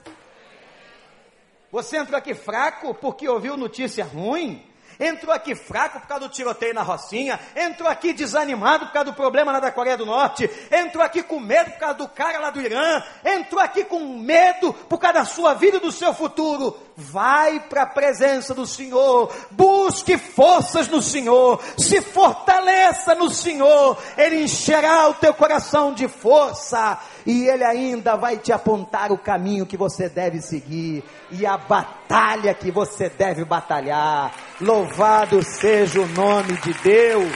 Você 1.71 1.97
entrou 1.97 2.17
aqui 2.17 2.33
fraco 2.33 2.93
porque 2.93 3.27
ouviu 3.27 3.57
notícia 3.57 4.05
ruim? 4.05 4.63
Entrou 4.99 5.33
aqui 5.33 5.55
fraco 5.55 5.99
por 5.99 6.07
causa 6.07 6.27
do 6.27 6.31
tiroteio 6.31 6.73
na 6.73 6.81
Rocinha, 6.81 7.39
entrou 7.55 7.89
aqui 7.89 8.13
desanimado 8.13 8.87
por 8.87 8.93
causa 8.93 9.11
do 9.11 9.15
problema 9.15 9.51
lá 9.51 9.59
da 9.59 9.71
Coreia 9.71 9.97
do 9.97 10.05
Norte, 10.05 10.49
entrou 10.71 11.03
aqui 11.03 11.23
com 11.23 11.39
medo 11.39 11.71
por 11.71 11.79
causa 11.79 11.95
do 11.95 12.07
cara 12.07 12.39
lá 12.39 12.49
do 12.49 12.61
Irã, 12.61 13.03
entrou 13.23 13.61
aqui 13.61 13.83
com 13.83 13.99
medo 14.17 14.73
por 14.73 14.97
causa 14.97 15.19
da 15.19 15.25
sua 15.25 15.53
vida 15.53 15.77
e 15.77 15.81
do 15.81 15.91
seu 15.91 16.13
futuro. 16.13 16.77
Vai 16.97 17.59
para 17.59 17.83
a 17.83 17.87
presença 17.87 18.53
do 18.53 18.65
Senhor, 18.65 19.33
busque 19.51 20.17
forças 20.17 20.87
no 20.87 21.01
Senhor, 21.01 21.61
se 21.77 22.01
fortaleça 22.01 23.13
no 23.15 23.29
Senhor, 23.29 23.97
Ele 24.17 24.43
encherá 24.43 25.09
o 25.09 25.13
teu 25.13 25.33
coração 25.33 25.93
de 25.93 26.07
força 26.07 26.97
e 27.25 27.47
Ele 27.47 27.63
ainda 27.63 28.15
vai 28.15 28.37
te 28.37 28.53
apontar 28.53 29.11
o 29.11 29.17
caminho 29.17 29.65
que 29.65 29.75
você 29.75 30.07
deve 30.07 30.41
seguir 30.41 31.03
e 31.31 31.45
a 31.45 31.57
batalha 31.57 32.53
que 32.53 32.71
você 32.71 33.09
deve 33.09 33.43
batalhar. 33.43 34.31
Louvado 34.61 35.43
seja 35.43 35.99
o 35.99 36.07
nome 36.07 36.53
de 36.61 36.73
Deus. 36.75 37.33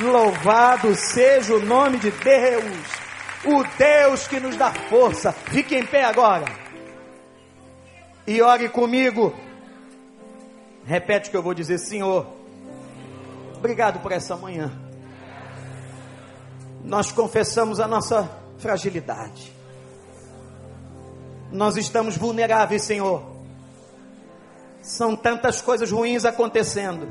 Louvado 0.00 0.94
seja 0.94 1.54
o 1.54 1.60
nome 1.60 1.98
de 1.98 2.10
Deus. 2.10 2.64
O 3.44 3.62
Deus 3.76 4.26
que 4.26 4.40
nos 4.40 4.56
dá 4.56 4.72
força. 4.72 5.30
Fique 5.30 5.76
em 5.76 5.84
pé 5.84 6.04
agora. 6.04 6.46
E 8.26 8.40
ore 8.40 8.70
comigo. 8.70 9.34
Repete 10.86 11.28
o 11.28 11.30
que 11.30 11.36
eu 11.36 11.42
vou 11.42 11.52
dizer, 11.52 11.78
Senhor. 11.78 12.26
Obrigado 13.54 14.00
por 14.00 14.10
essa 14.10 14.34
manhã. 14.36 14.72
Nós 16.82 17.12
confessamos 17.12 17.78
a 17.78 17.86
nossa 17.86 18.28
fragilidade. 18.58 19.52
Nós 21.52 21.76
estamos 21.76 22.16
vulneráveis, 22.16 22.82
Senhor. 22.82 23.31
São 24.82 25.14
tantas 25.16 25.62
coisas 25.62 25.90
ruins 25.90 26.24
acontecendo. 26.24 27.08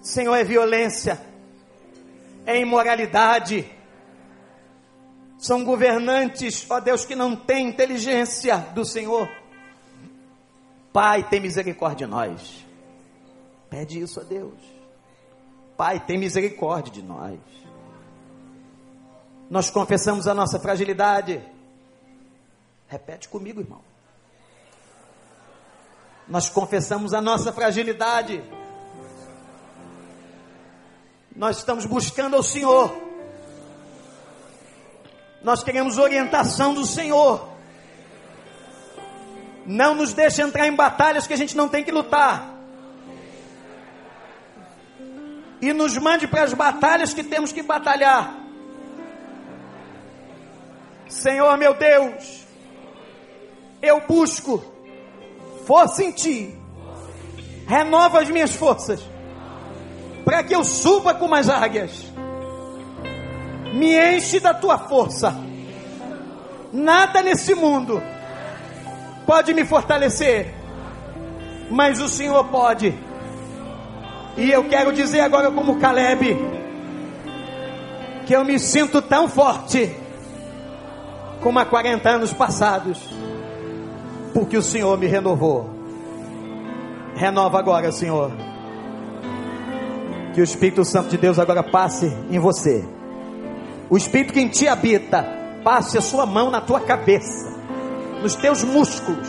Senhor, 0.00 0.36
é 0.36 0.44
violência, 0.44 1.20
é 2.46 2.58
imoralidade. 2.60 3.68
São 5.36 5.64
governantes, 5.64 6.64
ó 6.70 6.78
Deus, 6.78 7.04
que 7.04 7.16
não 7.16 7.34
têm 7.34 7.68
inteligência 7.68 8.56
do 8.72 8.84
Senhor. 8.84 9.28
Pai, 10.92 11.28
tem 11.28 11.40
misericórdia 11.40 12.06
de 12.06 12.10
nós. 12.10 12.64
Pede 13.68 14.00
isso 14.00 14.20
a 14.20 14.22
Deus. 14.22 14.54
Pai, 15.76 16.00
tem 16.00 16.16
misericórdia 16.16 16.92
de 16.92 17.02
nós. 17.02 17.38
Nós 19.50 19.70
confessamos 19.70 20.26
a 20.26 20.32
nossa 20.32 20.58
fragilidade. 20.58 21.42
Repete 22.88 23.28
comigo, 23.28 23.60
irmão. 23.60 23.95
Nós 26.28 26.48
confessamos 26.48 27.14
a 27.14 27.20
nossa 27.20 27.52
fragilidade. 27.52 28.42
Nós 31.34 31.58
estamos 31.58 31.86
buscando 31.86 32.34
ao 32.34 32.42
Senhor. 32.42 32.96
Nós 35.42 35.62
queremos 35.62 35.98
orientação 35.98 36.74
do 36.74 36.84
Senhor. 36.84 37.48
Não 39.64 39.94
nos 39.94 40.12
deixe 40.12 40.42
entrar 40.42 40.66
em 40.66 40.74
batalhas 40.74 41.26
que 41.26 41.32
a 41.32 41.36
gente 41.36 41.56
não 41.56 41.68
tem 41.68 41.84
que 41.84 41.92
lutar. 41.92 42.54
E 45.60 45.72
nos 45.72 45.96
mande 45.96 46.26
para 46.26 46.42
as 46.42 46.52
batalhas 46.52 47.14
que 47.14 47.22
temos 47.22 47.52
que 47.52 47.62
batalhar. 47.62 48.34
Senhor 51.08 51.56
meu 51.56 51.74
Deus, 51.74 52.44
eu 53.80 54.00
busco 54.00 54.75
força 55.66 56.02
em 56.04 56.12
Ti. 56.12 56.54
Renova 57.66 58.20
as 58.20 58.30
minhas 58.30 58.54
forças, 58.54 59.02
para 60.24 60.44
que 60.44 60.54
eu 60.54 60.62
suba 60.64 61.12
como 61.12 61.34
as 61.34 61.48
águias. 61.48 62.06
Me 63.74 64.16
enche 64.16 64.38
da 64.38 64.54
Tua 64.54 64.78
força. 64.78 65.36
Nada 66.72 67.22
nesse 67.22 67.54
mundo 67.54 68.00
pode 69.26 69.52
me 69.52 69.64
fortalecer, 69.64 70.54
mas 71.68 72.00
o 72.00 72.08
Senhor 72.08 72.44
pode. 72.44 72.94
E 74.36 74.50
eu 74.50 74.64
quero 74.68 74.92
dizer 74.92 75.20
agora, 75.20 75.50
como 75.50 75.80
Caleb, 75.80 76.36
que 78.26 78.36
eu 78.36 78.44
me 78.44 78.58
sinto 78.58 79.02
tão 79.02 79.28
forte 79.28 79.94
como 81.40 81.58
há 81.58 81.64
40 81.64 82.08
anos 82.08 82.32
passados, 82.32 82.98
porque 84.36 84.58
o 84.58 84.62
Senhor 84.62 84.98
me 84.98 85.06
renovou. 85.06 85.66
Renova 87.14 87.58
agora, 87.58 87.90
Senhor. 87.90 88.30
Que 90.34 90.42
o 90.42 90.44
Espírito 90.44 90.84
Santo 90.84 91.08
de 91.08 91.16
Deus 91.16 91.38
agora 91.38 91.62
passe 91.62 92.14
em 92.30 92.38
você. 92.38 92.84
O 93.88 93.96
Espírito 93.96 94.34
que 94.34 94.40
em 94.40 94.48
ti 94.48 94.68
habita, 94.68 95.24
passe 95.64 95.96
a 95.96 96.02
sua 96.02 96.26
mão 96.26 96.50
na 96.50 96.60
tua 96.60 96.80
cabeça, 96.80 97.50
nos 98.22 98.34
teus 98.34 98.62
músculos, 98.62 99.26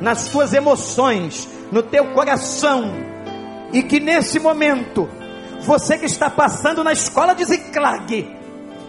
nas 0.00 0.28
tuas 0.28 0.54
emoções, 0.54 1.46
no 1.70 1.82
teu 1.82 2.14
coração. 2.14 2.90
E 3.70 3.82
que 3.82 4.00
nesse 4.00 4.40
momento, 4.40 5.10
você 5.60 5.98
que 5.98 6.06
está 6.06 6.30
passando 6.30 6.82
na 6.82 6.94
escola 6.94 7.34
de 7.34 7.44
Ziclag, 7.44 8.34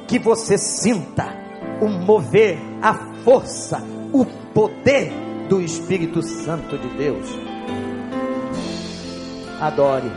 que 0.07 0.17
você 0.19 0.57
sinta 0.57 1.35
o 1.81 1.89
mover, 1.89 2.57
a 2.81 2.93
força, 3.25 3.83
o 4.13 4.25
poder 4.53 5.32
do 5.53 5.61
Espírito 5.61 6.23
Santo 6.23 6.75
de 6.79 6.87
Deus. 6.97 7.29
Adore, 9.61 10.11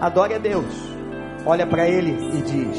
adore 0.00 0.34
a 0.34 0.38
Deus, 0.38 0.72
olha 1.44 1.66
para 1.66 1.88
Ele 1.88 2.12
e 2.12 2.42
diz: 2.42 2.78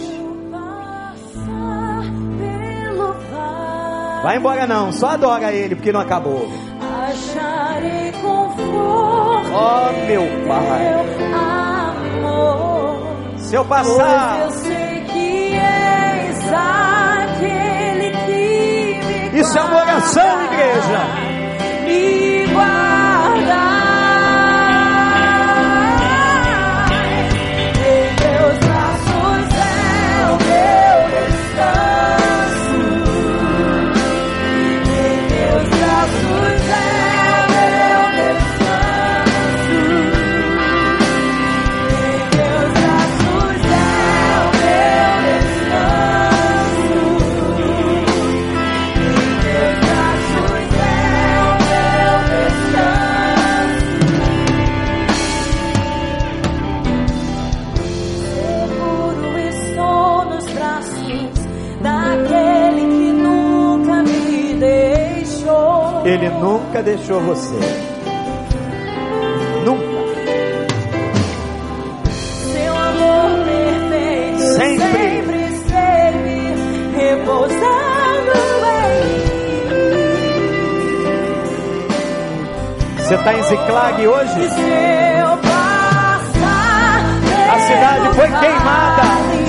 Vai 4.23 4.37
embora 4.37 4.65
não, 4.65 4.93
só 4.93 5.09
adora 5.09 5.51
Ele 5.51 5.75
porque 5.75 5.91
não 5.91 5.99
acabou. 5.99 6.47
Acharei 7.09 8.13
conforto. 8.13 9.51
Ó 9.53 9.89
oh, 9.89 10.05
meu 10.07 10.21
Pai, 10.47 10.87
amor, 12.21 13.39
se 13.39 13.53
eu 13.53 13.65
passar, 13.65 14.49
oração, 19.97 20.43
igreja. 20.45 21.26
Nunca 66.77 66.83
deixou 66.83 67.19
você. 67.21 67.55
Nunca. 69.65 69.97
Seu 72.53 72.75
amor 72.75 73.45
perfeito 73.45 74.41
Sempre. 74.41 74.87
sempre 74.87 75.37
esteve 75.45 76.55
repousando 76.95 77.67
Você 82.97 83.15
está 83.15 83.33
em 83.33 83.43
Ziclag 83.43 84.01
em 84.01 84.07
hoje? 84.07 84.35
mim. 84.35 84.47
A 87.49 87.59
cidade 87.59 88.15
foi 88.15 88.27
queimada. 88.27 89.46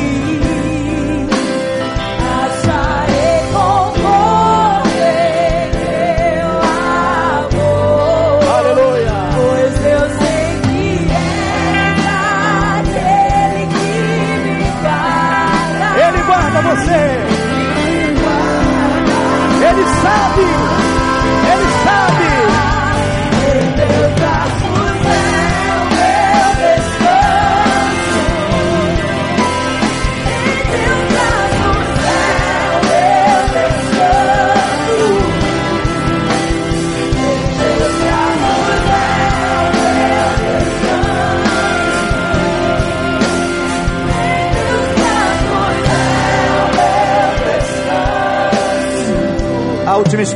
Sabe. 20.02 20.77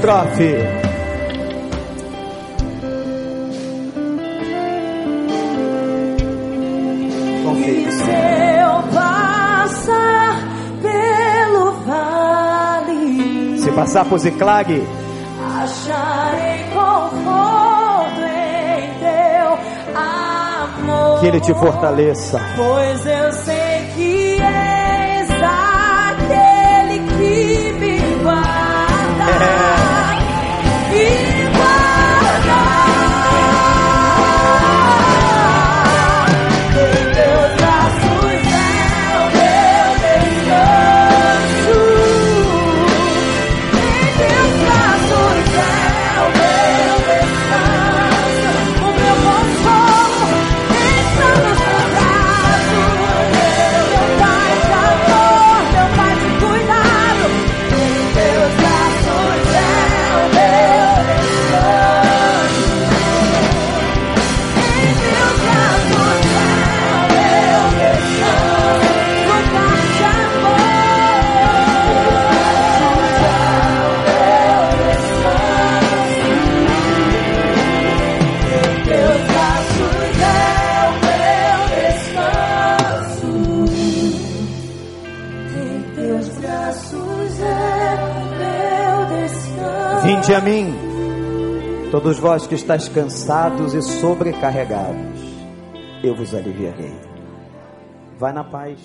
Estrofe. 0.02 0.52
E 7.64 7.90
se 7.92 8.10
eu 8.10 8.82
passar 8.92 10.36
pelo 10.82 11.72
vale, 11.86 13.58
Se 13.58 13.70
passar 13.70 14.04
por 14.06 14.18
Ziclag, 14.18 14.84
acharei 15.62 16.64
conforto 16.74 18.22
em 18.24 18.88
teu 18.98 19.58
amor. 19.96 21.20
que 21.20 21.26
Ele 21.26 21.40
te 21.40 21.54
fortaleça. 21.54 22.40
Pois 22.56 23.06
eu 23.06 23.21
Vinde 90.32 90.34
a 90.34 90.40
mim, 90.40 90.74
todos 91.90 92.18
vós 92.18 92.46
que 92.46 92.54
estáis 92.54 92.88
cansados 92.88 93.74
e 93.74 93.82
sobrecarregados, 93.82 95.20
eu 96.02 96.14
vos 96.14 96.34
aliviarei. 96.34 96.94
Vai 98.18 98.32
na 98.32 98.42
paz. 98.42 98.78